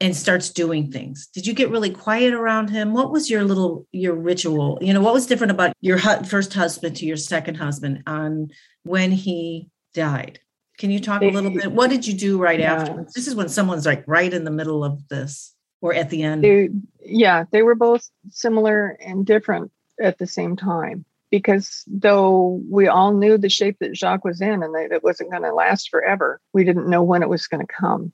and 0.00 0.14
starts 0.14 0.50
doing 0.50 0.90
things. 0.90 1.28
Did 1.28 1.46
you 1.46 1.54
get 1.54 1.70
really 1.70 1.88
quiet 1.88 2.34
around 2.34 2.68
him? 2.68 2.92
What 2.92 3.12
was 3.12 3.30
your 3.30 3.44
little 3.44 3.86
your 3.92 4.14
ritual? 4.14 4.78
You 4.82 4.92
know 4.92 5.00
what 5.00 5.14
was 5.14 5.26
different 5.26 5.52
about 5.52 5.72
your 5.80 5.98
first 5.98 6.52
husband 6.52 6.96
to 6.96 7.06
your 7.06 7.16
second 7.16 7.54
husband 7.54 8.02
on 8.06 8.50
when 8.82 9.12
he 9.12 9.70
died? 9.94 10.40
Can 10.78 10.90
you 10.90 11.00
talk 11.00 11.22
a 11.22 11.30
little 11.30 11.52
bit? 11.52 11.72
What 11.72 11.90
did 11.90 12.06
you 12.06 12.14
do 12.14 12.42
right 12.42 12.58
yeah. 12.58 12.74
after 12.74 13.06
this 13.14 13.28
is 13.28 13.34
when 13.36 13.48
someone's 13.48 13.86
like 13.86 14.02
right 14.06 14.34
in 14.34 14.44
the 14.44 14.50
middle 14.50 14.84
of 14.84 15.08
this 15.08 15.54
or 15.80 15.94
at 15.94 16.10
the 16.10 16.22
end. 16.22 16.42
They, 16.42 16.70
yeah 17.00 17.44
they 17.50 17.62
were 17.62 17.76
both 17.76 18.10
similar 18.30 18.96
and 19.00 19.24
different 19.24 19.70
at 20.00 20.18
the 20.18 20.26
same 20.26 20.56
time 20.56 21.04
because 21.34 21.82
though 21.88 22.62
we 22.70 22.86
all 22.86 23.12
knew 23.12 23.36
the 23.36 23.48
shape 23.48 23.78
that 23.80 23.96
Jacques 23.96 24.24
was 24.24 24.40
in 24.40 24.62
and 24.62 24.72
that 24.72 24.92
it 24.92 25.02
wasn't 25.02 25.32
going 25.32 25.42
to 25.42 25.52
last 25.52 25.90
forever, 25.90 26.40
we 26.52 26.62
didn't 26.62 26.88
know 26.88 27.02
when 27.02 27.24
it 27.24 27.28
was 27.28 27.48
going 27.48 27.66
to 27.66 27.72
come. 27.72 28.12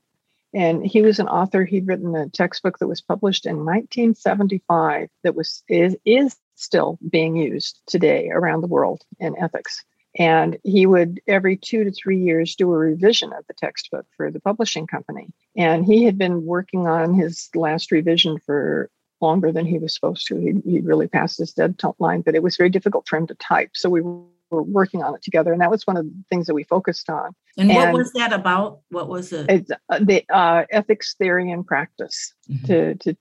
And 0.54 0.86
he 0.86 1.02
was 1.02 1.18
an 1.18 1.28
author. 1.28 1.66
He'd 1.66 1.86
written 1.86 2.16
a 2.16 2.30
textbook 2.30 2.78
that 2.78 2.86
was 2.86 3.02
published 3.02 3.44
in 3.44 3.56
1975 3.66 5.10
that 5.22 5.34
was 5.34 5.62
is, 5.68 5.98
is 6.06 6.34
still 6.54 6.98
being 7.10 7.36
used 7.36 7.82
today 7.86 8.30
around 8.30 8.62
the 8.62 8.68
world 8.68 9.02
in 9.18 9.36
ethics. 9.36 9.84
And 10.18 10.56
he 10.64 10.86
would 10.86 11.20
every 11.26 11.58
two 11.58 11.84
to 11.84 11.92
three 11.92 12.22
years 12.22 12.56
do 12.56 12.72
a 12.72 12.78
revision 12.78 13.34
of 13.34 13.46
the 13.48 13.54
textbook 13.54 14.06
for 14.16 14.30
the 14.30 14.40
publishing 14.40 14.86
company. 14.86 15.28
And 15.58 15.84
he 15.84 16.04
had 16.04 16.16
been 16.16 16.46
working 16.46 16.86
on 16.86 17.12
his 17.12 17.50
last 17.54 17.92
revision 17.92 18.38
for 18.46 18.88
longer 19.20 19.52
than 19.52 19.66
he 19.66 19.78
was 19.78 19.94
supposed 19.94 20.26
to. 20.28 20.36
He, 20.36 20.54
he 20.70 20.80
really 20.80 21.08
passed 21.08 21.38
his 21.38 21.52
deadline, 21.52 22.22
but 22.22 22.34
it 22.34 22.42
was 22.42 22.56
very 22.56 22.70
difficult 22.70 23.08
for 23.08 23.16
him 23.16 23.26
to 23.26 23.34
type. 23.34 23.70
So 23.74 23.88
we 23.88 24.00
were 24.00 24.62
working 24.62 25.02
on 25.02 25.14
it 25.14 25.22
together, 25.22 25.52
and 25.52 25.60
that 25.60 25.70
was 25.70 25.86
one 25.86 25.96
of 25.96 26.04
the 26.04 26.24
things 26.28 26.46
that 26.46 26.54
we 26.54 26.64
focused 26.64 27.08
on. 27.08 27.34
And, 27.56 27.70
and 27.70 27.92
what 27.92 27.92
was 27.92 28.12
that 28.12 28.32
about? 28.32 28.80
What 28.90 29.08
was 29.08 29.32
it? 29.32 29.46
It's 29.48 29.70
uh, 29.88 29.98
the 30.00 30.24
uh, 30.32 30.64
ethics 30.70 31.14
theory 31.14 31.50
and 31.50 31.66
practice 31.66 32.34
mm-hmm. 32.50 32.66
to 32.66 32.94
to 32.96 33.16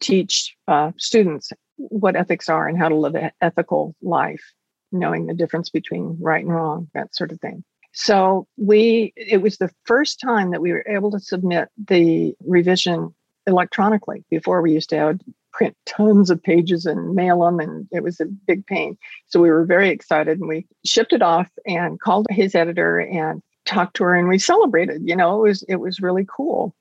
teach 0.00 0.56
uh, 0.68 0.92
students 0.98 1.52
what 1.76 2.16
ethics 2.16 2.48
are 2.48 2.68
and 2.68 2.78
how 2.78 2.88
to 2.88 2.94
live 2.94 3.14
an 3.14 3.30
ethical 3.40 3.94
life, 4.02 4.42
knowing 4.90 5.26
the 5.26 5.34
difference 5.34 5.70
between 5.70 6.16
right 6.20 6.44
and 6.44 6.52
wrong, 6.52 6.88
that 6.94 7.14
sort 7.14 7.32
of 7.32 7.40
thing. 7.40 7.64
So 7.92 8.46
we 8.56 9.12
it 9.16 9.42
was 9.42 9.58
the 9.58 9.70
first 9.84 10.20
time 10.20 10.50
that 10.50 10.62
we 10.62 10.72
were 10.72 10.84
able 10.88 11.10
to 11.12 11.20
submit 11.20 11.68
the 11.76 12.34
revision 12.44 13.14
electronically. 13.46 14.24
Before 14.30 14.62
we 14.62 14.72
used 14.72 14.90
to 14.90 15.18
print 15.52 15.76
tons 15.86 16.30
of 16.30 16.42
pages 16.42 16.86
and 16.86 17.14
mail 17.14 17.40
them, 17.40 17.60
and 17.60 17.86
it 17.92 18.02
was 18.02 18.20
a 18.20 18.26
big 18.26 18.66
pain. 18.66 18.96
So 19.26 19.40
we 19.40 19.50
were 19.50 19.64
very 19.64 19.90
excited 19.90 20.38
and 20.38 20.48
we 20.48 20.66
shipped 20.84 21.12
it 21.12 21.22
off 21.22 21.50
and 21.66 22.00
called 22.00 22.26
his 22.30 22.54
editor 22.54 22.98
and 22.98 23.42
talked 23.64 23.96
to 23.96 24.04
her 24.04 24.14
and 24.14 24.28
we 24.28 24.38
celebrated. 24.38 25.02
You 25.04 25.16
know, 25.16 25.44
it 25.44 25.48
was 25.48 25.62
it 25.64 25.76
was 25.76 26.00
really 26.00 26.26
cool. 26.28 26.74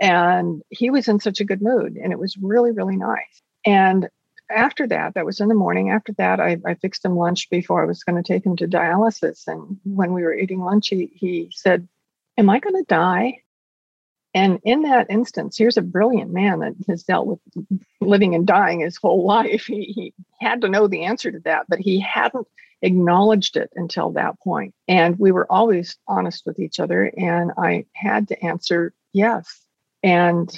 And 0.00 0.62
he 0.70 0.90
was 0.90 1.08
in 1.08 1.20
such 1.20 1.40
a 1.40 1.44
good 1.44 1.60
mood 1.60 1.96
and 1.96 2.12
it 2.12 2.18
was 2.18 2.36
really, 2.38 2.72
really 2.72 2.96
nice. 2.96 3.42
And 3.66 4.08
after 4.50 4.86
that, 4.86 5.14
that 5.14 5.26
was 5.26 5.40
in 5.40 5.48
the 5.48 5.54
morning. 5.54 5.90
After 5.90 6.12
that, 6.14 6.40
I, 6.40 6.58
I 6.64 6.74
fixed 6.74 7.04
him 7.04 7.16
lunch 7.16 7.50
before 7.50 7.82
I 7.82 7.86
was 7.86 8.04
going 8.04 8.22
to 8.22 8.26
take 8.26 8.46
him 8.46 8.56
to 8.56 8.68
dialysis. 8.68 9.46
And 9.46 9.78
when 9.84 10.12
we 10.12 10.22
were 10.22 10.34
eating 10.34 10.60
lunch, 10.60 10.88
he, 10.88 11.10
he 11.14 11.50
said, 11.52 11.88
Am 12.38 12.50
I 12.50 12.60
going 12.60 12.76
to 12.76 12.86
die? 12.86 13.40
And 14.36 14.60
in 14.64 14.82
that 14.82 15.06
instance, 15.08 15.56
here's 15.56 15.78
a 15.78 15.82
brilliant 15.82 16.30
man 16.30 16.58
that 16.58 16.74
has 16.88 17.04
dealt 17.04 17.26
with 17.26 17.38
living 18.02 18.34
and 18.34 18.46
dying 18.46 18.80
his 18.80 18.98
whole 18.98 19.24
life. 19.26 19.64
He, 19.64 19.84
he 19.84 20.14
had 20.42 20.60
to 20.60 20.68
know 20.68 20.86
the 20.86 21.04
answer 21.04 21.32
to 21.32 21.40
that, 21.40 21.64
but 21.70 21.78
he 21.78 21.98
hadn't 21.98 22.46
acknowledged 22.82 23.56
it 23.56 23.70
until 23.76 24.10
that 24.12 24.38
point. 24.40 24.74
And 24.86 25.18
we 25.18 25.32
were 25.32 25.50
always 25.50 25.96
honest 26.06 26.44
with 26.44 26.58
each 26.58 26.78
other. 26.78 27.10
And 27.16 27.50
I 27.56 27.86
had 27.94 28.28
to 28.28 28.44
answer 28.44 28.92
yes. 29.14 29.62
And 30.02 30.54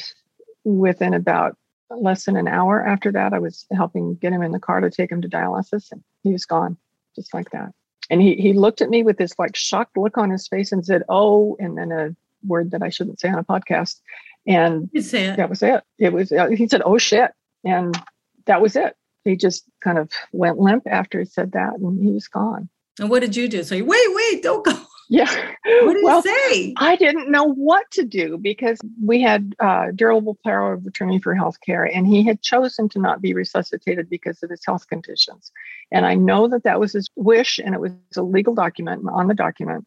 within 0.64 1.14
about 1.14 1.56
less 1.88 2.24
than 2.24 2.36
an 2.36 2.48
hour 2.48 2.84
after 2.84 3.12
that, 3.12 3.32
I 3.32 3.38
was 3.38 3.64
helping 3.70 4.16
get 4.16 4.32
him 4.32 4.42
in 4.42 4.50
the 4.50 4.58
car 4.58 4.80
to 4.80 4.90
take 4.90 5.12
him 5.12 5.22
to 5.22 5.28
dialysis, 5.28 5.92
and 5.92 6.02
he 6.24 6.32
was 6.32 6.44
gone 6.46 6.76
just 7.14 7.32
like 7.32 7.50
that. 7.50 7.72
And 8.10 8.20
he, 8.20 8.34
he 8.34 8.54
looked 8.54 8.82
at 8.82 8.90
me 8.90 9.04
with 9.04 9.18
this 9.18 9.38
like 9.38 9.54
shocked 9.54 9.96
look 9.96 10.18
on 10.18 10.30
his 10.30 10.48
face 10.48 10.72
and 10.72 10.84
said, 10.84 11.04
Oh, 11.08 11.56
and 11.60 11.78
then 11.78 11.92
a 11.92 12.16
word 12.46 12.70
that 12.72 12.82
I 12.82 12.88
shouldn't 12.88 13.20
say 13.20 13.28
on 13.28 13.38
a 13.38 13.44
podcast. 13.44 14.00
And 14.46 14.88
that 14.92 15.50
was 15.50 15.62
it. 15.62 15.82
It 15.98 16.12
was, 16.12 16.32
uh, 16.32 16.48
he 16.48 16.68
said, 16.68 16.82
oh 16.84 16.98
shit. 16.98 17.32
And 17.64 18.00
that 18.46 18.62
was 18.62 18.76
it. 18.76 18.96
He 19.24 19.36
just 19.36 19.64
kind 19.82 19.98
of 19.98 20.10
went 20.32 20.58
limp 20.58 20.84
after 20.86 21.18
he 21.18 21.26
said 21.26 21.52
that 21.52 21.74
and 21.74 22.02
he 22.02 22.10
was 22.10 22.28
gone. 22.28 22.68
And 22.98 23.10
what 23.10 23.20
did 23.20 23.36
you 23.36 23.48
do? 23.48 23.62
So 23.62 23.74
you, 23.74 23.84
wait, 23.84 24.06
wait, 24.08 24.42
don't 24.42 24.64
go. 24.64 24.72
Yeah. 25.10 25.24
What 25.84 25.94
did 25.94 26.04
well, 26.04 26.22
say? 26.22 26.74
I 26.76 26.96
didn't 26.96 27.30
know 27.30 27.44
what 27.44 27.90
to 27.92 28.04
do 28.04 28.36
because 28.36 28.78
we 29.02 29.22
had 29.22 29.54
uh, 29.58 29.86
durable 29.94 30.38
power 30.44 30.74
of 30.74 30.86
attorney 30.86 31.18
for 31.18 31.34
healthcare, 31.34 31.90
and 31.94 32.06
he 32.06 32.22
had 32.22 32.42
chosen 32.42 32.88
to 32.90 32.98
not 32.98 33.22
be 33.22 33.32
resuscitated 33.32 34.10
because 34.10 34.42
of 34.42 34.50
his 34.50 34.64
health 34.64 34.86
conditions. 34.88 35.50
And 35.90 36.04
I 36.04 36.14
know 36.14 36.48
that 36.48 36.64
that 36.64 36.80
was 36.80 36.92
his 36.92 37.08
wish, 37.16 37.58
and 37.58 37.74
it 37.74 37.80
was 37.80 37.92
a 38.16 38.22
legal 38.22 38.54
document 38.54 39.06
on 39.10 39.28
the 39.28 39.34
document 39.34 39.86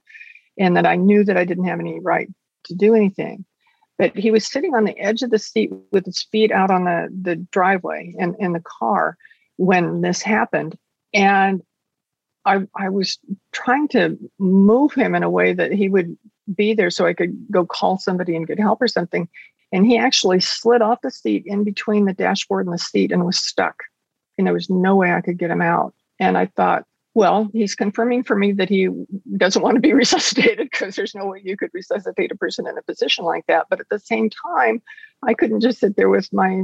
and 0.57 0.75
that 0.77 0.85
I 0.85 0.95
knew 0.95 1.23
that 1.23 1.37
I 1.37 1.45
didn't 1.45 1.65
have 1.65 1.79
any 1.79 1.99
right 1.99 2.29
to 2.65 2.75
do 2.75 2.95
anything. 2.95 3.45
But 3.97 4.15
he 4.15 4.31
was 4.31 4.47
sitting 4.47 4.73
on 4.73 4.85
the 4.85 4.97
edge 4.97 5.21
of 5.21 5.29
the 5.29 5.39
seat 5.39 5.71
with 5.91 6.05
his 6.05 6.23
feet 6.31 6.51
out 6.51 6.71
on 6.71 6.85
the, 6.85 7.09
the 7.21 7.35
driveway 7.35 8.15
and 8.19 8.35
in 8.39 8.53
the 8.53 8.63
car 8.63 9.17
when 9.57 10.01
this 10.01 10.21
happened. 10.21 10.77
And 11.13 11.61
I, 12.45 12.67
I 12.75 12.89
was 12.89 13.19
trying 13.51 13.87
to 13.89 14.17
move 14.39 14.93
him 14.93 15.13
in 15.13 15.23
a 15.23 15.29
way 15.29 15.53
that 15.53 15.71
he 15.71 15.87
would 15.89 16.17
be 16.53 16.73
there 16.73 16.89
so 16.89 17.05
I 17.05 17.13
could 17.13 17.37
go 17.51 17.65
call 17.65 17.99
somebody 17.99 18.35
and 18.35 18.47
get 18.47 18.59
help 18.59 18.81
or 18.81 18.87
something. 18.87 19.29
And 19.71 19.85
he 19.85 19.97
actually 19.97 20.39
slid 20.39 20.81
off 20.81 21.01
the 21.01 21.11
seat 21.11 21.43
in 21.45 21.63
between 21.63 22.05
the 22.05 22.13
dashboard 22.13 22.65
and 22.65 22.73
the 22.73 22.79
seat 22.79 23.11
and 23.11 23.25
was 23.25 23.37
stuck. 23.37 23.83
And 24.37 24.47
there 24.47 24.53
was 24.53 24.69
no 24.69 24.95
way 24.95 25.13
I 25.13 25.21
could 25.21 25.37
get 25.37 25.51
him 25.51 25.61
out. 25.61 25.93
And 26.19 26.37
I 26.37 26.47
thought, 26.47 26.85
well, 27.13 27.49
he's 27.51 27.75
confirming 27.75 28.23
for 28.23 28.35
me 28.35 28.53
that 28.53 28.69
he 28.69 28.87
doesn't 29.37 29.61
want 29.61 29.75
to 29.75 29.81
be 29.81 29.93
resuscitated 30.01 30.69
because 30.71 30.95
there's 30.95 31.15
no 31.15 31.27
way 31.27 31.41
you 31.43 31.57
could 31.57 31.71
resuscitate 31.73 32.31
a 32.31 32.37
person 32.37 32.67
in 32.67 32.77
a 32.77 32.83
position 32.83 33.25
like 33.25 33.45
that. 33.47 33.67
But 33.69 33.79
at 33.79 33.89
the 33.89 33.99
same 33.99 34.29
time, 34.29 34.81
I 35.23 35.33
couldn't 35.33 35.61
just 35.61 35.79
sit 35.79 35.95
there 35.95 36.09
with 36.09 36.31
my 36.31 36.63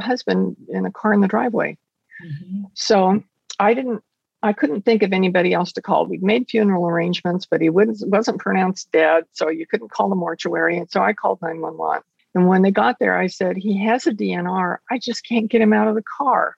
husband 0.00 0.56
in 0.68 0.84
a 0.84 0.90
car 0.90 1.12
in 1.12 1.20
the 1.20 1.28
driveway. 1.28 1.78
Mm-hmm. 2.24 2.64
So 2.74 3.22
I 3.60 3.74
didn't, 3.74 4.02
I 4.42 4.52
couldn't 4.52 4.82
think 4.82 5.02
of 5.02 5.12
anybody 5.12 5.52
else 5.52 5.72
to 5.72 5.82
call. 5.82 6.06
We'd 6.06 6.22
made 6.22 6.48
funeral 6.48 6.88
arrangements, 6.88 7.46
but 7.46 7.60
he 7.60 7.70
wasn't 7.70 8.40
pronounced 8.40 8.90
dead. 8.92 9.24
So 9.32 9.48
you 9.48 9.66
couldn't 9.66 9.90
call 9.90 10.08
the 10.08 10.16
mortuary. 10.16 10.76
And 10.76 10.90
so 10.90 11.02
I 11.02 11.12
called 11.12 11.38
911. 11.40 12.02
And 12.34 12.48
when 12.48 12.62
they 12.62 12.72
got 12.72 12.98
there, 12.98 13.16
I 13.16 13.28
said, 13.28 13.56
he 13.56 13.78
has 13.84 14.08
a 14.08 14.12
DNR. 14.12 14.78
I 14.90 14.98
just 14.98 15.26
can't 15.26 15.48
get 15.48 15.62
him 15.62 15.72
out 15.72 15.86
of 15.86 15.94
the 15.94 16.02
car 16.02 16.56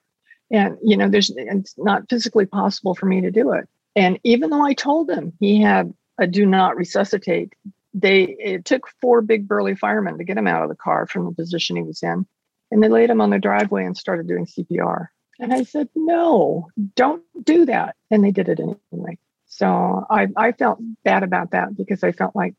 and 0.51 0.77
you 0.81 0.97
know 0.97 1.09
there's 1.09 1.31
it's 1.35 1.75
not 1.77 2.09
physically 2.09 2.45
possible 2.45 2.95
for 2.95 3.05
me 3.05 3.21
to 3.21 3.31
do 3.31 3.51
it. 3.53 3.67
And 3.95 4.19
even 4.23 4.49
though 4.49 4.63
i 4.63 4.73
told 4.73 5.07
them 5.07 5.33
he 5.39 5.61
had 5.61 5.93
a 6.17 6.27
do 6.27 6.45
not 6.45 6.77
resuscitate 6.77 7.53
they 7.93 8.23
it 8.23 8.65
took 8.65 8.87
four 9.01 9.21
big 9.21 9.47
burly 9.47 9.75
firemen 9.75 10.17
to 10.17 10.23
get 10.23 10.37
him 10.37 10.47
out 10.47 10.63
of 10.63 10.69
the 10.69 10.75
car 10.75 11.07
from 11.07 11.25
the 11.25 11.31
position 11.31 11.75
he 11.75 11.83
was 11.83 12.03
in. 12.03 12.25
And 12.69 12.83
they 12.83 12.89
laid 12.89 13.09
him 13.09 13.21
on 13.21 13.29
the 13.29 13.39
driveway 13.39 13.85
and 13.85 13.97
started 13.97 14.27
doing 14.27 14.45
cpr 14.45 15.07
and 15.39 15.53
i 15.53 15.63
said 15.63 15.89
no 15.95 16.67
don't 16.95 17.23
do 17.43 17.65
that. 17.65 17.95
And 18.09 18.23
they 18.23 18.31
did 18.31 18.49
it 18.49 18.59
anyway. 18.59 19.17
So 19.45 20.05
i 20.09 20.27
i 20.35 20.51
felt 20.51 20.79
bad 21.03 21.23
about 21.23 21.51
that 21.51 21.75
because 21.75 22.03
i 22.03 22.11
felt 22.11 22.35
like 22.35 22.55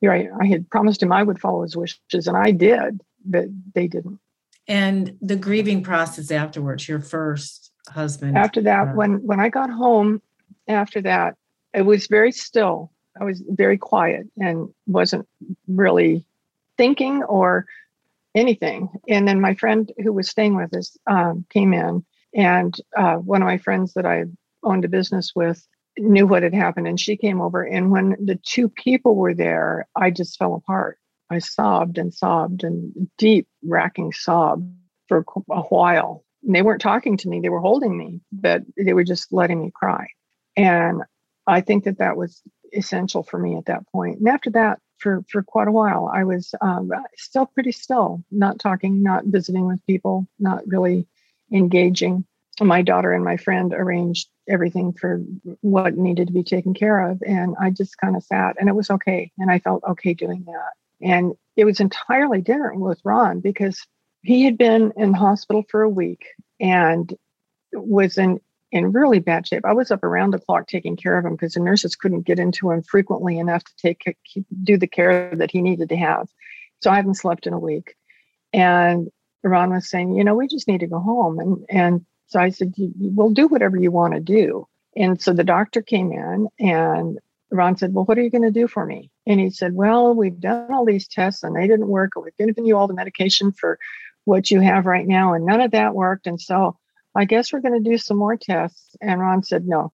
here 0.00 0.12
I, 0.12 0.28
I 0.38 0.46
had 0.46 0.68
promised 0.68 1.02
him 1.02 1.12
i 1.12 1.22
would 1.22 1.40
follow 1.40 1.62
his 1.62 1.76
wishes 1.76 2.26
and 2.26 2.36
i 2.36 2.50
did 2.50 3.00
but 3.24 3.46
they 3.74 3.86
didn't 3.86 4.18
and 4.68 5.16
the 5.20 5.36
grieving 5.36 5.82
process 5.82 6.30
afterwards 6.30 6.88
your 6.88 7.00
first 7.00 7.72
husband. 7.88 8.36
After 8.36 8.60
that 8.62 8.88
uh, 8.88 8.92
when 8.92 9.24
when 9.26 9.40
i 9.40 9.48
got 9.48 9.70
home 9.70 10.22
after 10.68 11.00
that 11.02 11.36
it 11.74 11.82
was 11.82 12.06
very 12.06 12.32
still. 12.32 12.92
I 13.20 13.24
was 13.24 13.42
very 13.46 13.76
quiet 13.76 14.26
and 14.38 14.68
wasn't 14.86 15.28
really 15.68 16.24
thinking 16.78 17.22
or 17.24 17.66
anything. 18.34 18.88
And 19.08 19.28
then 19.28 19.40
my 19.40 19.54
friend 19.54 19.90
who 20.02 20.12
was 20.12 20.28
staying 20.28 20.56
with 20.56 20.74
us 20.74 20.96
um, 21.06 21.44
came 21.50 21.74
in 21.74 22.04
and 22.34 22.74
uh, 22.96 23.16
one 23.16 23.42
of 23.42 23.46
my 23.46 23.58
friends 23.58 23.94
that 23.94 24.06
i 24.06 24.24
owned 24.62 24.84
a 24.84 24.88
business 24.88 25.32
with 25.34 25.66
knew 25.98 26.26
what 26.26 26.42
had 26.42 26.54
happened 26.54 26.88
and 26.88 26.98
she 26.98 27.16
came 27.16 27.40
over 27.40 27.62
and 27.62 27.90
when 27.90 28.16
the 28.24 28.38
two 28.42 28.68
people 28.68 29.14
were 29.14 29.34
there 29.34 29.86
i 29.96 30.10
just 30.10 30.38
fell 30.38 30.54
apart 30.54 30.98
I 31.32 31.38
sobbed 31.38 31.98
and 31.98 32.12
sobbed 32.12 32.62
and 32.62 33.08
deep, 33.16 33.48
racking 33.64 34.12
sob 34.12 34.70
for 35.08 35.24
a 35.50 35.62
while. 35.62 36.24
And 36.44 36.54
they 36.54 36.62
weren't 36.62 36.82
talking 36.82 37.16
to 37.18 37.28
me, 37.28 37.40
they 37.40 37.48
were 37.48 37.60
holding 37.60 37.96
me, 37.96 38.20
but 38.30 38.62
they 38.76 38.92
were 38.92 39.04
just 39.04 39.32
letting 39.32 39.62
me 39.62 39.70
cry. 39.74 40.08
And 40.56 41.02
I 41.46 41.60
think 41.60 41.84
that 41.84 41.98
that 41.98 42.16
was 42.16 42.42
essential 42.72 43.22
for 43.22 43.38
me 43.38 43.56
at 43.56 43.66
that 43.66 43.86
point. 43.90 44.18
And 44.18 44.28
after 44.28 44.50
that, 44.50 44.78
for, 44.98 45.24
for 45.28 45.42
quite 45.42 45.68
a 45.68 45.72
while, 45.72 46.10
I 46.12 46.24
was 46.24 46.54
um, 46.60 46.90
still 47.16 47.46
pretty 47.46 47.72
still, 47.72 48.22
not 48.30 48.58
talking, 48.58 49.02
not 49.02 49.24
visiting 49.24 49.66
with 49.66 49.84
people, 49.86 50.28
not 50.38 50.66
really 50.66 51.08
engaging. 51.52 52.24
My 52.60 52.82
daughter 52.82 53.12
and 53.12 53.24
my 53.24 53.36
friend 53.36 53.72
arranged 53.72 54.28
everything 54.48 54.92
for 54.92 55.22
what 55.60 55.96
needed 55.96 56.28
to 56.28 56.32
be 56.32 56.44
taken 56.44 56.74
care 56.74 57.08
of. 57.10 57.22
And 57.26 57.56
I 57.60 57.70
just 57.70 57.98
kind 57.98 58.16
of 58.16 58.22
sat 58.22 58.56
and 58.60 58.68
it 58.68 58.74
was 58.74 58.90
okay. 58.90 59.32
And 59.38 59.50
I 59.50 59.58
felt 59.58 59.82
okay 59.84 60.14
doing 60.14 60.44
that. 60.46 60.72
And 61.02 61.32
it 61.56 61.64
was 61.64 61.80
entirely 61.80 62.40
different 62.40 62.80
with 62.80 63.00
Ron 63.04 63.40
because 63.40 63.86
he 64.22 64.44
had 64.44 64.56
been 64.56 64.92
in 64.96 65.12
hospital 65.12 65.64
for 65.68 65.82
a 65.82 65.88
week 65.88 66.26
and 66.60 67.12
was 67.72 68.18
in 68.18 68.40
in 68.70 68.90
really 68.90 69.18
bad 69.18 69.46
shape. 69.46 69.66
I 69.66 69.74
was 69.74 69.90
up 69.90 70.02
around 70.02 70.30
the 70.30 70.38
clock 70.38 70.66
taking 70.66 70.96
care 70.96 71.18
of 71.18 71.26
him 71.26 71.32
because 71.32 71.52
the 71.52 71.60
nurses 71.60 71.94
couldn't 71.94 72.22
get 72.22 72.38
into 72.38 72.70
him 72.70 72.82
frequently 72.82 73.38
enough 73.38 73.62
to 73.64 73.72
take 73.76 74.16
do 74.64 74.78
the 74.78 74.86
care 74.86 75.36
that 75.36 75.50
he 75.50 75.60
needed 75.60 75.90
to 75.90 75.96
have. 75.96 76.28
So 76.80 76.90
I 76.90 76.96
haven't 76.96 77.16
slept 77.16 77.46
in 77.46 77.52
a 77.52 77.58
week. 77.58 77.94
And 78.52 79.08
Ron 79.44 79.70
was 79.70 79.90
saying, 79.90 80.14
you 80.14 80.24
know, 80.24 80.34
we 80.34 80.48
just 80.48 80.68
need 80.68 80.80
to 80.80 80.86
go 80.86 81.00
home. 81.00 81.38
And 81.38 81.66
and 81.68 82.06
so 82.28 82.40
I 82.40 82.48
said, 82.48 82.72
we'll 82.98 83.30
do 83.30 83.46
whatever 83.46 83.76
you 83.76 83.90
want 83.90 84.14
to 84.14 84.20
do. 84.20 84.66
And 84.96 85.20
so 85.20 85.34
the 85.34 85.44
doctor 85.44 85.82
came 85.82 86.12
in 86.12 86.48
and 86.58 87.18
Ron 87.52 87.76
said, 87.76 87.94
Well, 87.94 88.04
what 88.04 88.18
are 88.18 88.22
you 88.22 88.30
going 88.30 88.42
to 88.42 88.50
do 88.50 88.66
for 88.66 88.84
me? 88.84 89.10
And 89.26 89.38
he 89.38 89.50
said, 89.50 89.74
Well, 89.74 90.14
we've 90.14 90.40
done 90.40 90.72
all 90.72 90.84
these 90.84 91.06
tests 91.06 91.42
and 91.42 91.54
they 91.54 91.66
didn't 91.66 91.88
work. 91.88 92.12
We've 92.16 92.36
given 92.36 92.66
you 92.66 92.76
all 92.76 92.88
the 92.88 92.94
medication 92.94 93.52
for 93.52 93.78
what 94.24 94.50
you 94.50 94.60
have 94.60 94.86
right 94.86 95.06
now, 95.06 95.34
and 95.34 95.44
none 95.44 95.60
of 95.60 95.72
that 95.72 95.94
worked. 95.94 96.26
And 96.26 96.40
so 96.40 96.76
I 97.14 97.24
guess 97.24 97.52
we're 97.52 97.60
going 97.60 97.82
to 97.82 97.90
do 97.90 97.98
some 97.98 98.16
more 98.16 98.36
tests. 98.36 98.96
And 99.00 99.20
Ron 99.20 99.42
said, 99.42 99.66
No, 99.66 99.92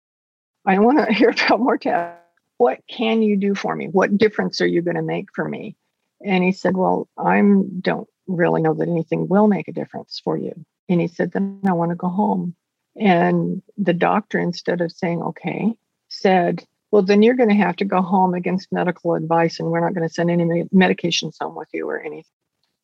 I 0.64 0.74
don't 0.74 0.84
want 0.84 1.06
to 1.06 1.12
hear 1.12 1.30
about 1.30 1.61
more 1.61 1.78
tests. 1.78 2.20
What 2.56 2.80
can 2.88 3.22
you 3.22 3.36
do 3.36 3.54
for 3.54 3.74
me? 3.74 3.86
What 3.86 4.18
difference 4.18 4.61
are 4.61 4.66
you 4.66 4.82
going 4.82 4.96
to 4.96 5.02
make 5.02 5.28
for 5.34 5.48
me? 5.48 5.76
And 6.24 6.42
he 6.42 6.52
said, 6.52 6.76
Well, 6.76 7.09
I 7.16 7.40
don't 7.80 8.09
really 8.26 8.62
know 8.62 8.74
that 8.74 8.88
anything 8.88 9.28
will 9.28 9.48
make 9.48 9.68
a 9.68 9.72
difference 9.72 10.20
for 10.22 10.36
you. 10.36 10.52
And 10.88 11.00
he 11.00 11.09
said, 11.09 11.32
Then 11.32 11.61
I 11.66 11.72
want 11.72 11.90
to 11.90 11.96
go 11.96 12.09
home. 12.09 12.54
And 12.96 13.62
the 13.76 13.94
doctor, 13.94 14.38
instead 14.38 14.80
of 14.80 14.92
saying, 14.92 15.22
Okay, 15.22 15.74
said, 16.09 16.64
Well, 16.91 17.03
then 17.03 17.22
you're 17.22 17.34
going 17.34 17.51
to 17.51 17.55
have 17.55 17.76
to 17.76 17.84
go 17.84 18.01
home 18.01 18.34
against 18.34 18.72
medical 18.72 19.14
advice, 19.14 19.61
and 19.61 19.70
we're 19.70 19.80
not 19.80 19.95
going 19.95 20.09
to 20.09 20.12
send 20.12 20.30
any 20.30 20.64
medications 20.74 21.36
home 21.41 21.55
with 21.55 21.68
you 21.72 21.89
or 21.89 22.01
anything. 22.01 22.24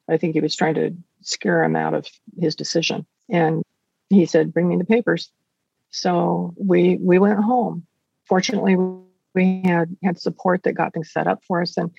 I 0.08 0.18
think 0.18 0.34
he 0.34 0.40
was 0.40 0.54
trying 0.54 0.74
to 0.74 0.94
scare 1.22 1.64
him 1.64 1.76
out 1.76 1.94
of 1.94 2.06
his 2.38 2.54
decision. 2.54 3.06
And 3.30 3.62
he 4.10 4.26
said, 4.26 4.52
"Bring 4.52 4.68
me 4.68 4.76
the 4.76 4.84
papers." 4.84 5.30
So 5.90 6.54
we 6.58 6.98
we 7.00 7.18
went 7.18 7.40
home. 7.40 7.86
Fortunately, 8.26 8.76
we 9.34 9.62
had 9.64 9.96
had 10.02 10.20
support 10.20 10.64
that 10.64 10.74
got 10.74 10.92
things 10.92 11.10
set 11.10 11.26
up 11.26 11.42
for 11.44 11.62
us, 11.62 11.78
and 11.78 11.90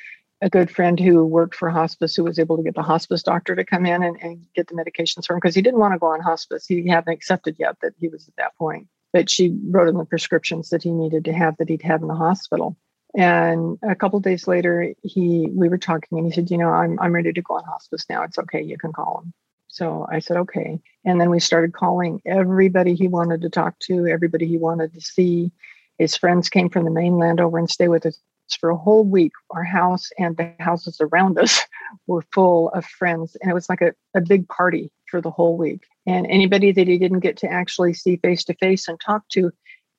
a 0.42 0.50
good 0.50 0.70
friend 0.70 1.00
who 1.00 1.26
worked 1.26 1.56
for 1.56 1.70
hospice 1.70 2.16
who 2.16 2.24
was 2.24 2.38
able 2.38 2.58
to 2.58 2.64
get 2.64 2.76
the 2.76 2.84
hospice 2.84 3.24
doctor 3.24 3.56
to 3.56 3.64
come 3.64 3.86
in 3.86 4.04
and, 4.04 4.18
and 4.22 4.46
get 4.54 4.68
the 4.68 4.76
medications 4.76 5.26
for 5.26 5.34
him 5.34 5.40
because 5.42 5.56
he 5.56 5.62
didn't 5.62 5.80
want 5.80 5.94
to 5.94 6.00
go 6.00 6.08
on 6.08 6.20
hospice. 6.20 6.68
He 6.68 6.88
hadn't 6.88 7.12
accepted 7.12 7.56
yet 7.58 7.78
that 7.82 7.94
he 8.00 8.10
was 8.10 8.28
at 8.28 8.36
that 8.36 8.56
point. 8.58 8.88
But 9.16 9.30
she 9.30 9.58
wrote 9.70 9.88
him 9.88 9.98
the 9.98 10.04
prescriptions 10.04 10.72
that 10.72 10.84
he 10.84 10.92
needed 10.92 11.24
to 11.24 11.32
have 11.32 11.56
that 11.56 11.70
he'd 11.70 11.84
have 11.84 12.02
in 12.02 12.10
the 12.10 12.16
hospital. 12.16 12.76
And 13.16 13.80
a 13.82 13.96
couple 13.96 14.20
days 14.20 14.46
later, 14.46 14.94
he 15.04 15.48
we 15.54 15.70
were 15.70 15.78
talking 15.78 16.18
and 16.18 16.28
he 16.28 16.34
said, 16.34 16.52
you 16.52 16.58
know, 16.58 16.68
I'm 16.68 17.00
I'm 17.00 17.14
ready 17.14 17.32
to 17.32 17.42
go 17.42 17.54
on 17.54 17.64
hospice 17.64 18.04
now. 18.10 18.24
It's 18.24 18.38
okay, 18.38 18.62
you 18.62 18.78
can 18.78 18.92
call 18.92 19.22
him. 19.24 19.34
So 19.70 20.06
I 20.12 20.20
said, 20.20 20.36
okay. 20.36 20.82
And 21.06 21.22
then 21.22 21.30
we 21.30 21.40
started 21.40 21.72
calling 21.72 22.22
everybody 22.26 22.94
he 22.94 23.08
wanted 23.08 23.40
to 23.44 23.50
talk 23.50 23.80
to, 23.88 24.06
everybody 24.06 24.48
he 24.48 24.58
wanted 24.58 24.94
to 24.94 25.00
see. 25.00 25.54
His 25.98 26.18
friends 26.18 26.50
came 26.50 26.70
from 26.70 26.84
the 26.84 26.92
mainland 26.92 27.40
over 27.40 27.58
and 27.58 27.70
stay 27.70 27.88
with 27.88 28.06
us 28.06 28.20
for 28.60 28.70
a 28.70 28.76
whole 28.76 29.06
week. 29.06 29.32
Our 29.52 29.64
house 29.64 30.10
and 30.20 30.36
the 30.36 30.52
houses 30.60 31.00
around 31.00 31.40
us 31.40 31.62
were 32.08 32.26
full 32.34 32.68
of 32.72 32.84
friends. 32.84 33.38
And 33.42 33.50
it 33.50 33.54
was 33.54 33.70
like 33.70 33.82
a, 33.82 33.94
a 34.14 34.20
big 34.20 34.46
party 34.50 34.92
for 35.10 35.22
the 35.22 35.32
whole 35.32 35.56
week. 35.56 35.86
And 36.06 36.28
anybody 36.28 36.72
that 36.72 36.88
he 36.88 36.98
didn't 36.98 37.22
get 37.22 37.38
to 37.38 37.52
actually 37.52 37.94
see 37.94 38.18
face 38.18 38.44
to 38.46 38.54
face 38.56 38.88
and 38.88 39.00
talk 39.00 39.28
to, 39.30 39.52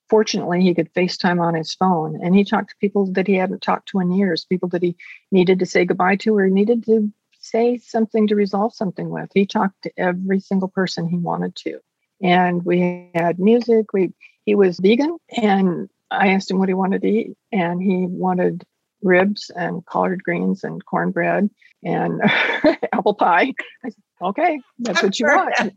fortunately, 0.09 0.63
he 0.63 0.75
could 0.75 0.93
FaceTime 0.95 1.41
on 1.41 1.55
his 1.55 1.75
phone. 1.75 2.21
And 2.23 2.35
he 2.35 2.45
talked 2.45 2.71
to 2.71 2.77
people 2.81 3.13
that 3.13 3.27
he 3.27 3.35
hadn't 3.35 3.63
talked 3.63 3.89
to 3.89 4.01
in 4.01 4.13
years, 4.13 4.45
people 4.45 4.69
that 4.71 4.83
he 4.83 4.97
needed 5.33 5.59
to 5.59 5.67
say 5.67 5.85
goodbye 5.85 6.17
to 6.17 6.37
or 6.37 6.45
he 6.45 6.53
needed 6.53 6.85
to 6.87 7.13
say 7.39 7.79
something 7.79 8.27
to 8.29 8.35
resolve 8.35 8.75
something 8.75 9.11
with. 9.11 9.31
He 9.35 9.47
talked 9.47 9.83
to 9.83 9.93
every 9.97 10.41
single 10.41 10.69
person 10.69 11.09
he 11.09 11.17
wanted 11.17 11.55
to. 11.57 11.81
And 12.23 12.65
we 12.65 13.11
had 13.15 13.39
music. 13.39 13.93
We 13.93 14.13
he 14.45 14.55
was 14.55 14.79
vegan 14.79 15.19
and 15.37 15.91
I 16.11 16.29
asked 16.29 16.51
him 16.51 16.59
what 16.59 16.69
he 16.69 16.75
wanted 16.75 17.03
to 17.03 17.09
eat, 17.09 17.37
and 17.53 17.83
he 17.83 18.07
wanted 18.07 18.65
ribs 19.03 19.51
and 19.55 19.84
collard 19.86 20.22
greens 20.22 20.64
and 20.64 20.84
cornbread 20.84 21.51
and 21.84 22.20
apple 22.92 23.14
pie. 23.14 23.53
I 23.84 23.88
said, 23.88 24.03
okay, 24.22 24.61
that's 24.78 25.03
what 25.03 25.18
you 25.18 25.26
want. 25.30 25.74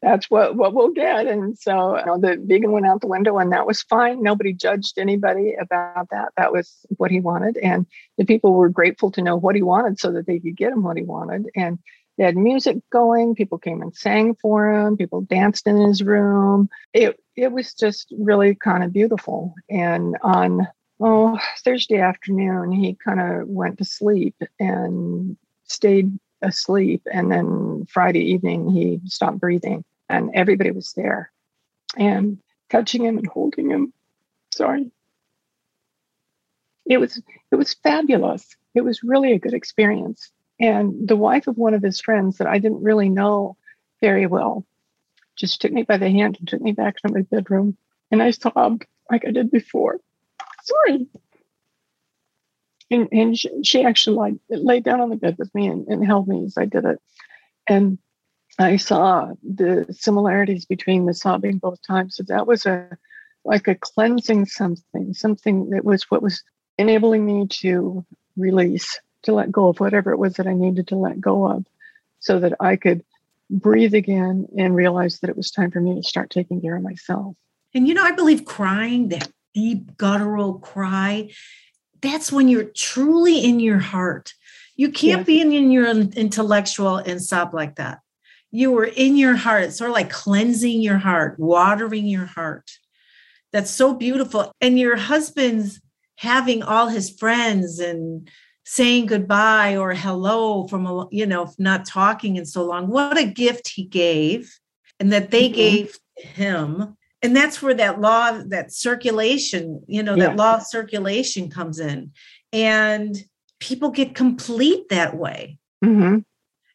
That's 0.00 0.30
what, 0.30 0.54
what 0.54 0.74
we'll 0.74 0.92
get. 0.92 1.26
And 1.26 1.58
so 1.58 1.98
you 1.98 2.06
know, 2.06 2.18
the 2.18 2.36
vegan 2.40 2.70
went 2.70 2.86
out 2.86 3.00
the 3.00 3.08
window 3.08 3.38
and 3.38 3.52
that 3.52 3.66
was 3.66 3.82
fine. 3.82 4.22
Nobody 4.22 4.52
judged 4.52 4.96
anybody 4.96 5.54
about 5.60 6.10
that. 6.10 6.28
That 6.36 6.52
was 6.52 6.86
what 6.96 7.10
he 7.10 7.20
wanted. 7.20 7.56
And 7.56 7.84
the 8.16 8.24
people 8.24 8.54
were 8.54 8.68
grateful 8.68 9.10
to 9.12 9.22
know 9.22 9.36
what 9.36 9.56
he 9.56 9.62
wanted 9.62 9.98
so 9.98 10.12
that 10.12 10.26
they 10.26 10.38
could 10.38 10.56
get 10.56 10.72
him 10.72 10.84
what 10.84 10.96
he 10.96 11.02
wanted. 11.02 11.50
And 11.56 11.80
they 12.16 12.24
had 12.24 12.36
music 12.36 12.78
going. 12.90 13.34
People 13.34 13.58
came 13.58 13.80
and 13.80 13.94
sang 13.94 14.34
for 14.34 14.70
him. 14.70 14.96
People 14.96 15.22
danced 15.22 15.66
in 15.66 15.76
his 15.76 16.02
room. 16.02 16.68
It 16.92 17.18
it 17.36 17.52
was 17.52 17.74
just 17.74 18.12
really 18.18 18.56
kind 18.56 18.82
of 18.82 18.92
beautiful. 18.92 19.54
And 19.70 20.16
on 20.22 20.66
oh 21.00 21.38
Thursday 21.58 22.00
afternoon, 22.00 22.72
he 22.72 22.94
kind 22.94 23.20
of 23.20 23.48
went 23.48 23.78
to 23.78 23.84
sleep 23.84 24.36
and 24.58 25.36
stayed 25.64 26.18
asleep. 26.42 27.02
And 27.12 27.30
then 27.30 27.86
Friday 27.88 28.32
evening, 28.32 28.70
he 28.70 29.00
stopped 29.06 29.40
breathing, 29.40 29.84
and 30.08 30.30
everybody 30.34 30.70
was 30.70 30.92
there 30.94 31.30
and 31.96 32.38
touching 32.70 33.04
him 33.04 33.18
and 33.18 33.26
holding 33.26 33.70
him. 33.70 33.92
Sorry. 34.50 34.90
It 36.86 36.98
was 36.98 37.20
it 37.50 37.56
was 37.56 37.74
fabulous. 37.74 38.56
It 38.74 38.82
was 38.82 39.02
really 39.02 39.32
a 39.32 39.38
good 39.38 39.54
experience. 39.54 40.30
And 40.60 41.06
the 41.06 41.16
wife 41.16 41.46
of 41.46 41.56
one 41.56 41.74
of 41.74 41.82
his 41.82 42.00
friends 42.00 42.38
that 42.38 42.48
I 42.48 42.58
didn't 42.58 42.82
really 42.82 43.08
know 43.08 43.56
very 44.00 44.26
well 44.26 44.66
just 45.36 45.60
took 45.60 45.72
me 45.72 45.84
by 45.84 45.96
the 45.96 46.10
hand 46.10 46.36
and 46.38 46.48
took 46.48 46.60
me 46.60 46.72
back 46.72 46.96
to 46.96 47.12
my 47.12 47.22
bedroom. 47.22 47.76
And 48.10 48.22
I 48.22 48.30
sobbed 48.30 48.86
like 49.10 49.24
I 49.26 49.30
did 49.30 49.50
before. 49.50 50.00
Sorry. 50.68 51.06
And, 52.90 53.08
and 53.12 53.38
she, 53.38 53.50
she 53.62 53.84
actually 53.84 54.16
lied, 54.16 54.38
laid 54.48 54.84
down 54.84 55.00
on 55.00 55.10
the 55.10 55.16
bed 55.16 55.36
with 55.38 55.54
me 55.54 55.66
and, 55.66 55.86
and 55.88 56.04
held 56.04 56.26
me 56.26 56.44
as 56.44 56.56
I 56.56 56.64
did 56.64 56.84
it. 56.84 57.00
And 57.68 57.98
I 58.58 58.76
saw 58.76 59.32
the 59.42 59.86
similarities 59.90 60.64
between 60.64 61.06
the 61.06 61.14
sobbing 61.14 61.58
both 61.58 61.80
times. 61.82 62.16
So 62.16 62.24
that 62.24 62.46
was 62.46 62.66
a 62.66 62.96
like 63.44 63.68
a 63.68 63.74
cleansing 63.74 64.46
something, 64.46 65.14
something 65.14 65.70
that 65.70 65.84
was 65.84 66.02
what 66.10 66.22
was 66.22 66.42
enabling 66.76 67.24
me 67.24 67.46
to 67.48 68.04
release 68.36 69.00
to 69.22 69.32
let 69.32 69.50
go 69.50 69.68
of 69.68 69.80
whatever 69.80 70.12
it 70.12 70.18
was 70.18 70.34
that 70.34 70.46
I 70.46 70.54
needed 70.54 70.88
to 70.88 70.96
let 70.96 71.20
go 71.20 71.46
of 71.46 71.64
so 72.18 72.40
that 72.40 72.54
I 72.60 72.76
could 72.76 73.04
breathe 73.50 73.94
again 73.94 74.46
and 74.56 74.74
realize 74.74 75.20
that 75.20 75.30
it 75.30 75.36
was 75.36 75.50
time 75.50 75.70
for 75.70 75.80
me 75.80 75.94
to 75.94 76.02
start 76.02 76.30
taking 76.30 76.60
care 76.60 76.76
of 76.76 76.82
myself. 76.82 77.36
And 77.74 77.88
you 77.88 77.94
know, 77.94 78.04
I 78.04 78.12
believe 78.12 78.44
crying, 78.44 79.08
that 79.08 79.30
deep 79.54 79.96
guttural 79.96 80.58
cry, 80.58 81.30
that's 82.00 82.30
when 82.30 82.48
you're 82.48 82.70
truly 82.76 83.44
in 83.44 83.60
your 83.60 83.78
heart. 83.78 84.32
You 84.76 84.90
can't 84.90 85.20
yes. 85.20 85.26
be 85.26 85.40
in, 85.40 85.52
in 85.52 85.70
your 85.70 85.88
intellectual 85.88 86.98
and 86.98 87.22
sob 87.22 87.52
like 87.54 87.76
that. 87.76 88.00
You 88.50 88.70
were 88.70 88.84
in 88.84 89.16
your 89.16 89.36
heart. 89.36 89.64
It's 89.64 89.78
sort 89.78 89.90
of 89.90 89.94
like 89.94 90.10
cleansing 90.10 90.80
your 90.80 90.98
heart, 90.98 91.38
watering 91.38 92.06
your 92.06 92.26
heart. 92.26 92.70
That's 93.52 93.70
so 93.70 93.94
beautiful. 93.94 94.52
And 94.60 94.78
your 94.78 94.96
husband's 94.96 95.80
having 96.16 96.62
all 96.62 96.88
his 96.88 97.10
friends 97.10 97.78
and 97.78 98.30
saying 98.64 99.06
goodbye 99.06 99.76
or 99.76 99.94
hello 99.94 100.68
from 100.68 100.86
a 100.86 101.08
you 101.10 101.24
know 101.24 101.50
not 101.58 101.86
talking 101.86 102.36
in 102.36 102.44
so 102.44 102.62
long 102.62 102.86
what 102.86 103.16
a 103.16 103.24
gift 103.24 103.66
he 103.66 103.82
gave 103.82 104.58
and 105.00 105.10
that 105.10 105.30
they 105.30 105.46
mm-hmm. 105.46 105.54
gave 105.54 105.98
him 106.18 106.94
and 107.22 107.34
that's 107.34 107.60
where 107.60 107.74
that 107.74 108.00
law 108.00 108.40
that 108.46 108.72
circulation 108.72 109.82
you 109.86 110.02
know 110.02 110.14
yeah. 110.14 110.26
that 110.26 110.36
law 110.36 110.56
of 110.56 110.62
circulation 110.62 111.50
comes 111.50 111.78
in 111.78 112.12
and 112.52 113.16
people 113.60 113.90
get 113.90 114.14
complete 114.14 114.88
that 114.88 115.16
way 115.16 115.58
mm-hmm. 115.84 116.18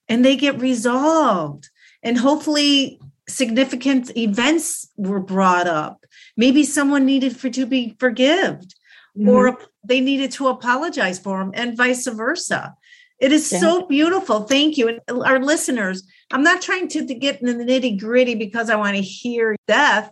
and 0.10 0.26
they 0.26 0.36
get 0.36 0.60
resolved 0.62 1.70
and 2.02 2.18
hopefully 2.18 3.00
significant 3.28 4.16
events 4.18 4.89
were 4.98 5.22
brought 5.22 5.68
up 5.68 6.06
maybe 6.36 6.64
someone 6.64 7.06
needed 7.06 7.36
for 7.36 7.50
to 7.50 7.66
be 7.66 7.96
forgived 8.00 8.76
mm-hmm. 9.18 9.30
or 9.30 9.58
they 9.84 10.00
needed 10.00 10.32
to 10.32 10.48
apologize 10.48 11.20
for 11.20 11.39
them 11.39 11.52
and 11.54 11.78
vice 11.78 12.08
versa. 12.08 12.76
It 13.20 13.32
is 13.32 13.52
yeah. 13.52 13.60
so 13.60 13.86
beautiful. 13.88 14.41
Thank 14.41 14.78
you. 14.78 14.88
And 14.88 15.00
our 15.24 15.39
listeners, 15.39 16.04
I'm 16.32 16.44
not 16.44 16.62
trying 16.62 16.88
to, 16.89 17.06
to 17.06 17.14
get 17.14 17.41
in 17.41 17.58
the 17.58 17.64
nitty 17.64 18.00
gritty 18.00 18.36
because 18.36 18.70
I 18.70 18.76
want 18.76 18.96
to 18.96 19.02
hear 19.02 19.56
death, 19.68 20.12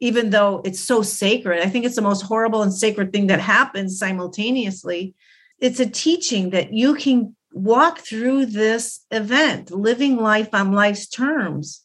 even 0.00 0.30
though 0.30 0.62
it's 0.64 0.80
so 0.80 1.02
sacred. 1.02 1.62
I 1.62 1.68
think 1.68 1.84
it's 1.84 1.96
the 1.96 2.02
most 2.02 2.22
horrible 2.22 2.62
and 2.62 2.72
sacred 2.72 3.12
thing 3.12 3.28
that 3.28 3.40
happens 3.40 3.98
simultaneously. 3.98 5.14
It's 5.58 5.80
a 5.80 5.88
teaching 5.88 6.50
that 6.50 6.72
you 6.72 6.94
can 6.94 7.34
walk 7.52 8.00
through 8.00 8.46
this 8.46 9.00
event, 9.10 9.70
living 9.70 10.16
life 10.16 10.50
on 10.52 10.72
life's 10.72 11.06
terms 11.06 11.82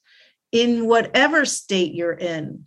in 0.51 0.87
whatever 0.87 1.45
state 1.45 1.93
you're 1.93 2.11
in 2.11 2.65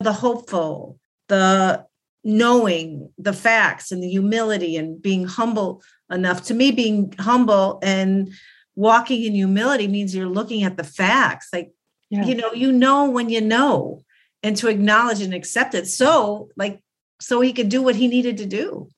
the 0.00 0.12
hopeful, 0.12 0.98
the 1.28 1.84
knowing 2.24 3.10
the 3.18 3.32
facts 3.32 3.92
and 3.92 4.02
the 4.02 4.08
humility 4.08 4.76
and 4.76 5.00
being 5.00 5.24
humble 5.24 5.80
enough 6.10 6.42
to 6.42 6.54
me 6.54 6.72
being 6.72 7.14
humble 7.20 7.78
and 7.82 8.32
walking 8.74 9.22
in 9.22 9.32
humility 9.32 9.86
means 9.86 10.14
you're 10.14 10.26
looking 10.26 10.64
at 10.64 10.76
the 10.76 10.82
facts 10.82 11.48
like 11.52 11.70
you 12.10 12.34
know 12.34 12.52
you 12.52 12.72
know 12.72 13.08
when 13.08 13.28
you 13.28 13.40
know 13.40 14.02
and 14.46 14.56
to 14.56 14.68
acknowledge 14.68 15.20
and 15.20 15.34
accept 15.34 15.74
it 15.74 15.86
so 15.86 16.48
like 16.56 16.80
so 17.20 17.40
he 17.40 17.52
could 17.52 17.68
do 17.68 17.82
what 17.82 17.96
he 17.96 18.06
needed 18.06 18.36
to 18.38 18.46
do 18.46 18.88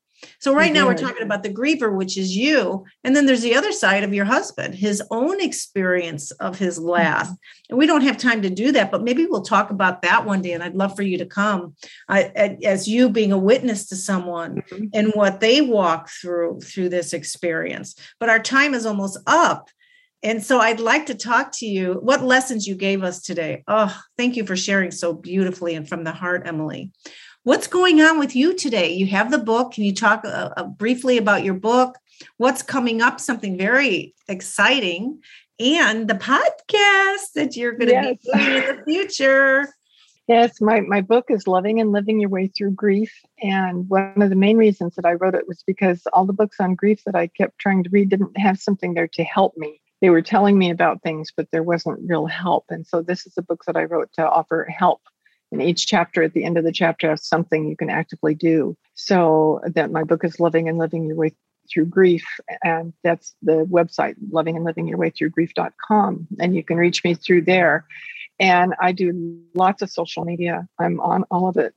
so 0.40 0.54
right 0.54 0.72
now 0.72 0.86
we're 0.86 0.94
talking 0.94 1.22
about 1.22 1.42
the 1.42 1.52
griever, 1.52 1.94
which 1.94 2.18
is 2.18 2.36
you. 2.36 2.84
And 3.04 3.14
then 3.14 3.26
there's 3.26 3.42
the 3.42 3.54
other 3.54 3.72
side 3.72 4.02
of 4.02 4.12
your 4.12 4.24
husband, 4.24 4.74
his 4.74 5.02
own 5.10 5.40
experience 5.40 6.30
of 6.32 6.58
his 6.58 6.78
loss. 6.78 7.26
Mm-hmm. 7.26 7.34
And 7.70 7.78
we 7.78 7.86
don't 7.86 8.02
have 8.02 8.18
time 8.18 8.42
to 8.42 8.50
do 8.50 8.72
that, 8.72 8.90
but 8.90 9.02
maybe 9.02 9.26
we'll 9.26 9.42
talk 9.42 9.70
about 9.70 10.02
that 10.02 10.26
one 10.26 10.42
day. 10.42 10.52
And 10.52 10.62
I'd 10.62 10.74
love 10.74 10.96
for 10.96 11.02
you 11.02 11.18
to 11.18 11.26
come 11.26 11.74
I, 12.08 12.56
as 12.64 12.88
you 12.88 13.08
being 13.10 13.32
a 13.32 13.38
witness 13.38 13.86
to 13.88 13.96
someone 13.96 14.62
mm-hmm. 14.62 14.86
and 14.92 15.12
what 15.12 15.40
they 15.40 15.60
walk 15.60 16.08
through 16.08 16.60
through 16.60 16.88
this 16.88 17.12
experience. 17.12 17.94
But 18.18 18.28
our 18.28 18.40
time 18.40 18.74
is 18.74 18.86
almost 18.86 19.18
up. 19.26 19.68
And 20.22 20.44
so 20.44 20.58
I'd 20.58 20.80
like 20.80 21.06
to 21.06 21.14
talk 21.14 21.52
to 21.58 21.66
you 21.66 21.94
what 21.94 22.24
lessons 22.24 22.66
you 22.66 22.74
gave 22.74 23.04
us 23.04 23.22
today. 23.22 23.62
Oh, 23.68 23.96
thank 24.16 24.36
you 24.36 24.44
for 24.44 24.56
sharing 24.56 24.90
so 24.90 25.12
beautifully 25.12 25.74
and 25.74 25.88
from 25.88 26.04
the 26.04 26.12
heart, 26.12 26.42
Emily. 26.44 26.90
What's 27.44 27.68
going 27.68 28.00
on 28.00 28.18
with 28.18 28.34
you 28.34 28.54
today? 28.54 28.92
You 28.92 29.06
have 29.06 29.30
the 29.30 29.38
book. 29.38 29.72
Can 29.72 29.84
you 29.84 29.94
talk 29.94 30.24
uh, 30.24 30.50
uh, 30.56 30.64
briefly 30.64 31.18
about 31.18 31.44
your 31.44 31.54
book? 31.54 31.96
What's 32.36 32.62
coming 32.62 33.00
up? 33.00 33.20
Something 33.20 33.56
very 33.56 34.14
exciting. 34.26 35.20
And 35.60 36.08
the 36.08 36.14
podcast 36.14 37.32
that 37.34 37.56
you're 37.56 37.72
going 37.72 37.88
to 37.88 37.94
yes. 37.94 38.16
be 38.22 38.32
doing 38.32 38.56
in 38.56 38.76
the 38.76 38.82
future. 38.84 39.68
Yes, 40.26 40.60
my, 40.60 40.80
my 40.80 41.00
book 41.00 41.26
is 41.30 41.46
Loving 41.46 41.80
and 41.80 41.90
Living 41.90 42.20
Your 42.20 42.28
Way 42.28 42.48
Through 42.48 42.72
Grief. 42.72 43.12
And 43.40 43.88
one 43.88 44.20
of 44.20 44.28
the 44.28 44.36
main 44.36 44.58
reasons 44.58 44.94
that 44.96 45.06
I 45.06 45.14
wrote 45.14 45.34
it 45.34 45.48
was 45.48 45.62
because 45.66 46.02
all 46.12 46.26
the 46.26 46.34
books 46.34 46.60
on 46.60 46.74
grief 46.74 47.02
that 47.06 47.14
I 47.14 47.28
kept 47.28 47.58
trying 47.58 47.82
to 47.84 47.90
read 47.90 48.10
didn't 48.10 48.36
have 48.36 48.58
something 48.58 48.94
there 48.94 49.08
to 49.08 49.24
help 49.24 49.56
me. 49.56 49.80
They 50.00 50.10
were 50.10 50.22
telling 50.22 50.58
me 50.58 50.70
about 50.70 51.02
things, 51.02 51.32
but 51.36 51.48
there 51.50 51.62
wasn't 51.62 52.08
real 52.08 52.26
help. 52.26 52.66
And 52.70 52.86
so 52.86 53.02
this 53.02 53.26
is 53.26 53.34
a 53.36 53.42
book 53.42 53.64
that 53.66 53.76
I 53.76 53.84
wrote 53.84 54.12
to 54.14 54.28
offer 54.28 54.64
help 54.64 55.00
and 55.50 55.62
each 55.62 55.86
chapter 55.86 56.22
at 56.22 56.34
the 56.34 56.44
end 56.44 56.58
of 56.58 56.64
the 56.64 56.72
chapter 56.72 57.10
has 57.10 57.24
something 57.24 57.68
you 57.68 57.76
can 57.76 57.90
actively 57.90 58.34
do. 58.34 58.76
So 58.94 59.60
that 59.64 59.90
my 59.90 60.04
book 60.04 60.24
is 60.24 60.40
loving 60.40 60.68
and 60.68 60.78
living 60.78 61.04
your 61.04 61.16
way 61.16 61.34
through 61.72 61.86
grief 61.86 62.24
and 62.64 62.94
that's 63.04 63.34
the 63.42 63.66
website 63.66 64.14
loving 64.30 64.56
and 64.56 64.64
living 64.64 64.88
your 64.88 64.96
way 64.96 65.10
through 65.10 65.28
grief.com 65.28 66.26
and 66.40 66.56
you 66.56 66.64
can 66.64 66.78
reach 66.78 67.04
me 67.04 67.14
through 67.14 67.42
there. 67.42 67.86
And 68.40 68.74
i 68.80 68.92
do 68.92 69.38
lots 69.54 69.82
of 69.82 69.90
social 69.90 70.24
media. 70.24 70.66
I'm 70.78 70.98
on 71.00 71.24
all 71.30 71.46
of 71.48 71.58
it 71.58 71.74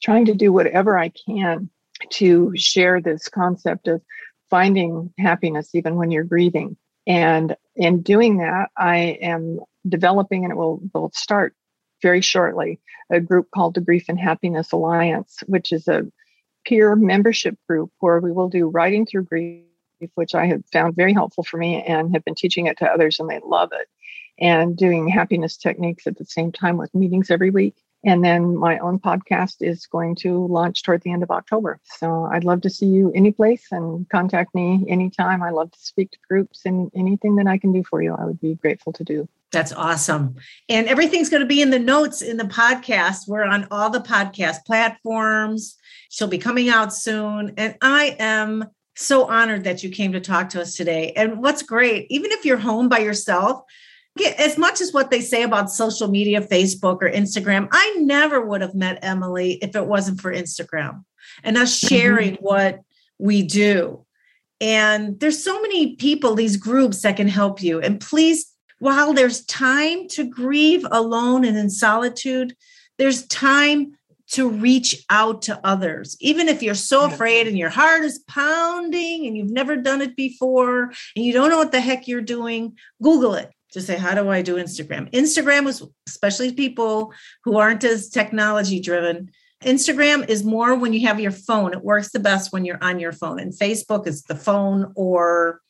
trying 0.00 0.26
to 0.26 0.34
do 0.34 0.52
whatever 0.52 0.96
i 0.96 1.10
can 1.26 1.68
to 2.10 2.52
share 2.54 3.00
this 3.00 3.28
concept 3.28 3.88
of 3.88 4.00
finding 4.48 5.12
happiness 5.18 5.74
even 5.74 5.96
when 5.96 6.12
you're 6.12 6.24
grieving. 6.24 6.76
And 7.06 7.56
in 7.76 8.02
doing 8.02 8.38
that 8.38 8.70
i 8.76 8.96
am 9.20 9.60
developing 9.88 10.44
and 10.44 10.52
it 10.52 10.56
will, 10.56 10.80
will 10.94 11.10
start 11.14 11.54
very 12.02 12.20
shortly 12.20 12.80
a 13.10 13.20
group 13.20 13.48
called 13.54 13.74
the 13.74 13.80
Grief 13.80 14.06
and 14.08 14.18
Happiness 14.18 14.72
Alliance, 14.72 15.38
which 15.46 15.72
is 15.72 15.88
a 15.88 16.06
peer 16.66 16.96
membership 16.96 17.56
group 17.68 17.90
where 18.00 18.20
we 18.20 18.32
will 18.32 18.48
do 18.48 18.68
writing 18.68 19.06
through 19.06 19.24
grief, 19.24 19.62
which 20.14 20.34
I 20.34 20.46
have 20.46 20.64
found 20.72 20.96
very 20.96 21.12
helpful 21.12 21.44
for 21.44 21.56
me 21.56 21.82
and 21.82 22.12
have 22.14 22.24
been 22.24 22.34
teaching 22.34 22.66
it 22.66 22.78
to 22.78 22.86
others, 22.86 23.20
and 23.20 23.30
they 23.30 23.40
love 23.44 23.70
it. 23.72 23.88
And 24.38 24.76
doing 24.76 25.08
happiness 25.08 25.56
techniques 25.56 26.06
at 26.06 26.16
the 26.18 26.24
same 26.24 26.52
time 26.52 26.76
with 26.76 26.94
meetings 26.94 27.30
every 27.30 27.50
week. 27.50 27.76
And 28.04 28.24
then 28.24 28.56
my 28.56 28.78
own 28.78 28.98
podcast 28.98 29.56
is 29.60 29.86
going 29.86 30.16
to 30.16 30.46
launch 30.46 30.82
toward 30.82 31.02
the 31.02 31.12
end 31.12 31.22
of 31.22 31.30
October. 31.30 31.78
So 31.84 32.24
I'd 32.24 32.44
love 32.44 32.60
to 32.62 32.70
see 32.70 32.86
you 32.86 33.12
any 33.14 33.30
place 33.30 33.66
and 33.70 34.08
contact 34.08 34.54
me 34.54 34.84
anytime. 34.88 35.42
I 35.42 35.50
love 35.50 35.70
to 35.70 35.78
speak 35.78 36.10
to 36.12 36.18
groups 36.28 36.62
and 36.64 36.90
anything 36.94 37.36
that 37.36 37.46
I 37.46 37.58
can 37.58 37.72
do 37.72 37.84
for 37.84 38.02
you, 38.02 38.14
I 38.14 38.24
would 38.24 38.40
be 38.40 38.54
grateful 38.56 38.92
to 38.94 39.04
do. 39.04 39.28
That's 39.52 39.72
awesome. 39.72 40.36
And 40.68 40.88
everything's 40.88 41.28
going 41.28 41.42
to 41.42 41.46
be 41.46 41.60
in 41.60 41.70
the 41.70 41.78
notes 41.78 42.22
in 42.22 42.38
the 42.38 42.44
podcast. 42.44 43.28
We're 43.28 43.44
on 43.44 43.68
all 43.70 43.90
the 43.90 44.00
podcast 44.00 44.64
platforms. 44.64 45.76
She'll 46.08 46.26
be 46.26 46.38
coming 46.38 46.70
out 46.70 46.92
soon. 46.92 47.52
And 47.58 47.76
I 47.82 48.16
am 48.18 48.64
so 48.96 49.26
honored 49.26 49.64
that 49.64 49.82
you 49.82 49.90
came 49.90 50.12
to 50.12 50.20
talk 50.20 50.48
to 50.50 50.60
us 50.60 50.74
today. 50.74 51.12
And 51.16 51.42
what's 51.42 51.62
great, 51.62 52.06
even 52.10 52.32
if 52.32 52.44
you're 52.44 52.56
home 52.56 52.88
by 52.88 52.98
yourself, 52.98 53.62
as 54.38 54.58
much 54.58 54.80
as 54.80 54.92
what 54.92 55.10
they 55.10 55.20
say 55.20 55.42
about 55.42 55.70
social 55.70 56.08
media, 56.08 56.40
Facebook 56.40 56.98
or 57.02 57.10
Instagram, 57.10 57.68
I 57.72 57.96
never 58.00 58.44
would 58.44 58.60
have 58.60 58.74
met 58.74 58.98
Emily 59.02 59.52
if 59.62 59.74
it 59.74 59.86
wasn't 59.86 60.20
for 60.20 60.32
Instagram 60.32 61.04
and 61.42 61.56
us 61.56 61.78
mm-hmm. 61.78 61.94
sharing 61.94 62.32
mm-hmm. 62.34 62.44
what 62.44 62.80
we 63.18 63.42
do. 63.42 64.04
And 64.60 65.18
there's 65.18 65.42
so 65.42 65.60
many 65.60 65.96
people, 65.96 66.34
these 66.34 66.56
groups 66.56 67.02
that 67.02 67.16
can 67.16 67.28
help 67.28 67.62
you. 67.62 67.80
And 67.80 68.00
please 68.00 68.52
while 68.82 69.12
there's 69.12 69.44
time 69.44 70.08
to 70.08 70.24
grieve 70.24 70.84
alone 70.90 71.44
and 71.44 71.56
in 71.56 71.70
solitude, 71.70 72.56
there's 72.98 73.24
time 73.28 73.92
to 74.32 74.50
reach 74.50 75.04
out 75.08 75.42
to 75.42 75.60
others. 75.62 76.16
Even 76.18 76.48
if 76.48 76.64
you're 76.64 76.74
so 76.74 77.04
afraid 77.04 77.46
and 77.46 77.56
your 77.56 77.68
heart 77.70 78.02
is 78.02 78.18
pounding 78.26 79.24
and 79.24 79.36
you've 79.36 79.52
never 79.52 79.76
done 79.76 80.00
it 80.00 80.16
before 80.16 80.90
and 81.14 81.24
you 81.24 81.32
don't 81.32 81.48
know 81.48 81.58
what 81.58 81.70
the 81.70 81.80
heck 81.80 82.08
you're 82.08 82.20
doing, 82.20 82.76
Google 83.00 83.34
it. 83.34 83.52
Just 83.72 83.86
say, 83.86 83.96
How 83.96 84.14
do 84.14 84.28
I 84.28 84.42
do 84.42 84.56
Instagram? 84.56 85.10
Instagram 85.12 85.64
was, 85.64 85.86
especially 86.06 86.52
people 86.52 87.12
who 87.44 87.56
aren't 87.56 87.84
as 87.84 88.08
technology 88.08 88.80
driven, 88.80 89.30
Instagram 89.64 90.28
is 90.28 90.44
more 90.44 90.74
when 90.74 90.92
you 90.92 91.06
have 91.06 91.20
your 91.20 91.30
phone. 91.30 91.72
It 91.72 91.84
works 91.84 92.10
the 92.10 92.20
best 92.20 92.52
when 92.52 92.64
you're 92.64 92.82
on 92.82 92.98
your 92.98 93.12
phone. 93.12 93.38
And 93.38 93.52
Facebook 93.52 94.06
is 94.06 94.22
the 94.24 94.34
phone 94.34 94.92
or 94.96 95.60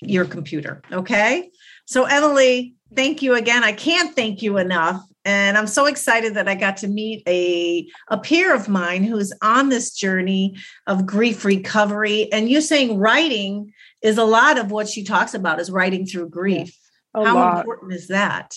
your 0.00 0.24
computer. 0.24 0.82
Okay. 0.90 1.50
So, 1.84 2.04
Emily, 2.04 2.74
thank 2.94 3.22
you 3.22 3.34
again. 3.34 3.64
I 3.64 3.72
can't 3.72 4.14
thank 4.14 4.42
you 4.42 4.58
enough. 4.58 5.02
And 5.24 5.56
I'm 5.56 5.68
so 5.68 5.86
excited 5.86 6.34
that 6.34 6.48
I 6.48 6.56
got 6.56 6.78
to 6.78 6.88
meet 6.88 7.22
a, 7.28 7.86
a 8.08 8.18
peer 8.18 8.54
of 8.54 8.68
mine 8.68 9.04
who's 9.04 9.32
on 9.40 9.68
this 9.68 9.92
journey 9.92 10.56
of 10.88 11.06
grief 11.06 11.44
recovery. 11.44 12.32
And 12.32 12.48
you 12.48 12.60
saying 12.60 12.98
writing 12.98 13.72
is 14.02 14.18
a 14.18 14.24
lot 14.24 14.58
of 14.58 14.72
what 14.72 14.88
she 14.88 15.04
talks 15.04 15.34
about 15.34 15.60
is 15.60 15.70
writing 15.70 16.06
through 16.06 16.30
grief. 16.30 16.76
How 17.14 17.34
lot. 17.34 17.60
important 17.60 17.92
is 17.92 18.08
that? 18.08 18.54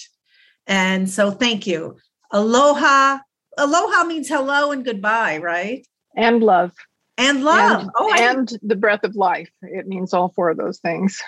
And 0.67 1.09
so 1.09 1.31
thank 1.31 1.67
you. 1.67 1.97
Aloha. 2.31 3.19
Aloha 3.57 4.03
means 4.03 4.27
hello 4.27 4.71
and 4.71 4.83
goodbye, 4.83 5.37
right? 5.37 5.85
And 6.15 6.43
love. 6.43 6.71
And 7.17 7.43
love. 7.43 7.81
And, 7.81 7.91
oh, 7.95 8.13
and 8.17 8.59
the 8.61 8.75
breath 8.75 9.03
of 9.03 9.15
life. 9.15 9.49
It 9.61 9.87
means 9.87 10.13
all 10.13 10.29
four 10.29 10.49
of 10.49 10.57
those 10.57 10.79
things. 10.79 11.21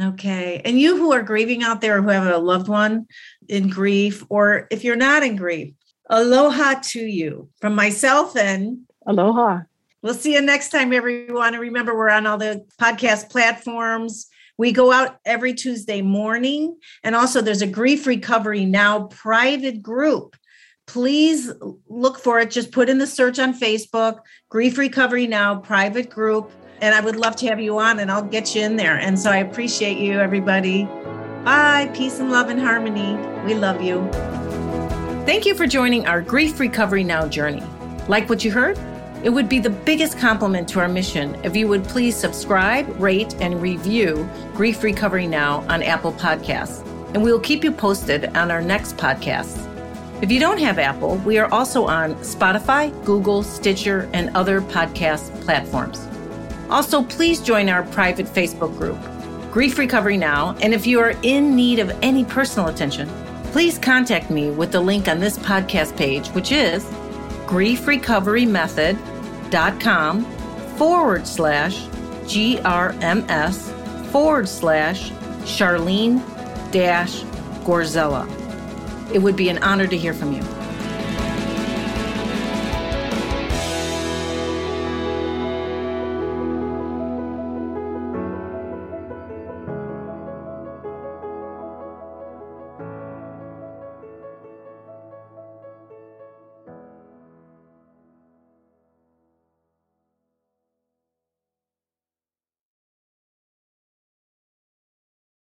Okay. 0.00 0.60
And 0.64 0.80
you 0.80 0.96
who 0.96 1.12
are 1.12 1.22
grieving 1.22 1.62
out 1.62 1.80
there, 1.80 2.02
who 2.02 2.08
have 2.08 2.26
a 2.26 2.38
loved 2.38 2.68
one 2.68 3.06
in 3.48 3.68
grief, 3.68 4.24
or 4.28 4.66
if 4.70 4.82
you're 4.82 4.96
not 4.96 5.22
in 5.22 5.36
grief, 5.36 5.72
aloha 6.10 6.80
to 6.82 7.00
you 7.00 7.48
from 7.60 7.74
myself 7.74 8.36
and 8.36 8.80
aloha. 9.06 9.60
We'll 10.02 10.14
see 10.14 10.34
you 10.34 10.42
next 10.42 10.70
time, 10.70 10.92
everyone. 10.92 11.54
And 11.54 11.62
remember, 11.62 11.96
we're 11.96 12.10
on 12.10 12.26
all 12.26 12.38
the 12.38 12.66
podcast 12.80 13.30
platforms. 13.30 14.26
We 14.56 14.72
go 14.72 14.92
out 14.92 15.18
every 15.24 15.54
Tuesday 15.54 16.02
morning. 16.02 16.78
And 17.02 17.14
also, 17.14 17.40
there's 17.40 17.62
a 17.62 17.66
Grief 17.66 18.06
Recovery 18.06 18.64
Now 18.64 19.06
private 19.06 19.82
group. 19.82 20.36
Please 20.86 21.50
look 21.88 22.18
for 22.18 22.38
it. 22.38 22.50
Just 22.50 22.70
put 22.70 22.88
in 22.88 22.98
the 22.98 23.06
search 23.06 23.38
on 23.38 23.58
Facebook, 23.58 24.20
Grief 24.50 24.76
Recovery 24.78 25.26
Now 25.26 25.56
private 25.56 26.10
group 26.10 26.50
and 26.80 26.94
I 26.94 27.00
would 27.00 27.16
love 27.16 27.36
to 27.36 27.46
have 27.46 27.60
you 27.60 27.78
on 27.78 28.00
and 28.00 28.10
I'll 28.10 28.22
get 28.22 28.54
you 28.54 28.62
in 28.62 28.76
there. 28.76 28.98
And 28.98 29.18
so 29.18 29.30
I 29.30 29.38
appreciate 29.38 29.98
you, 29.98 30.20
everybody. 30.20 30.84
Bye. 31.44 31.90
Peace 31.94 32.20
and 32.20 32.30
love 32.30 32.48
and 32.50 32.60
harmony. 32.60 33.16
We 33.44 33.54
love 33.54 33.82
you. 33.82 34.06
Thank 35.24 35.46
you 35.46 35.54
for 35.54 35.66
joining 35.66 36.06
our 36.06 36.20
Grief 36.20 36.60
Recovery 36.60 37.04
Now 37.04 37.26
journey. 37.26 37.62
Like 38.08 38.28
what 38.28 38.44
you 38.44 38.50
heard? 38.50 38.78
It 39.24 39.32
would 39.32 39.48
be 39.48 39.58
the 39.58 39.70
biggest 39.70 40.18
compliment 40.18 40.68
to 40.68 40.80
our 40.80 40.88
mission 40.88 41.34
if 41.42 41.56
you 41.56 41.66
would 41.66 41.82
please 41.84 42.14
subscribe, 42.14 42.86
rate, 43.00 43.34
and 43.40 43.60
review 43.60 44.28
Grief 44.52 44.82
Recovery 44.82 45.26
Now 45.26 45.60
on 45.70 45.82
Apple 45.82 46.12
Podcasts. 46.12 46.86
And 47.14 47.22
we 47.22 47.32
will 47.32 47.40
keep 47.40 47.64
you 47.64 47.72
posted 47.72 48.26
on 48.36 48.50
our 48.50 48.60
next 48.60 48.98
podcast. 48.98 49.66
If 50.22 50.30
you 50.30 50.38
don't 50.38 50.58
have 50.58 50.78
Apple, 50.78 51.16
we 51.24 51.38
are 51.38 51.50
also 51.54 51.86
on 51.86 52.16
Spotify, 52.16 52.92
Google, 53.06 53.42
Stitcher, 53.42 54.10
and 54.12 54.28
other 54.36 54.60
podcast 54.60 55.40
platforms. 55.40 56.06
Also, 56.68 57.02
please 57.02 57.40
join 57.40 57.70
our 57.70 57.82
private 57.82 58.26
Facebook 58.26 58.76
group, 58.76 58.98
Grief 59.50 59.78
Recovery 59.78 60.18
Now. 60.18 60.54
And 60.60 60.74
if 60.74 60.86
you 60.86 61.00
are 61.00 61.14
in 61.22 61.56
need 61.56 61.78
of 61.78 61.90
any 62.02 62.26
personal 62.26 62.68
attention, 62.68 63.08
please 63.44 63.78
contact 63.78 64.30
me 64.30 64.50
with 64.50 64.70
the 64.70 64.80
link 64.82 65.08
on 65.08 65.18
this 65.18 65.38
podcast 65.38 65.96
page, 65.96 66.28
which 66.28 66.52
is 66.52 66.84
griefrecoverymethod.com 69.54 70.24
forward 70.76 71.26
slash 71.26 71.86
GRMS 72.24 73.72
forward 74.10 74.48
slash 74.48 75.10
Charlene 75.44 76.20
dash 76.72 77.22
Gorzella. 77.64 78.28
It 79.12 79.20
would 79.20 79.36
be 79.36 79.48
an 79.48 79.58
honor 79.58 79.86
to 79.86 79.96
hear 79.96 80.14
from 80.14 80.32
you. 80.32 80.42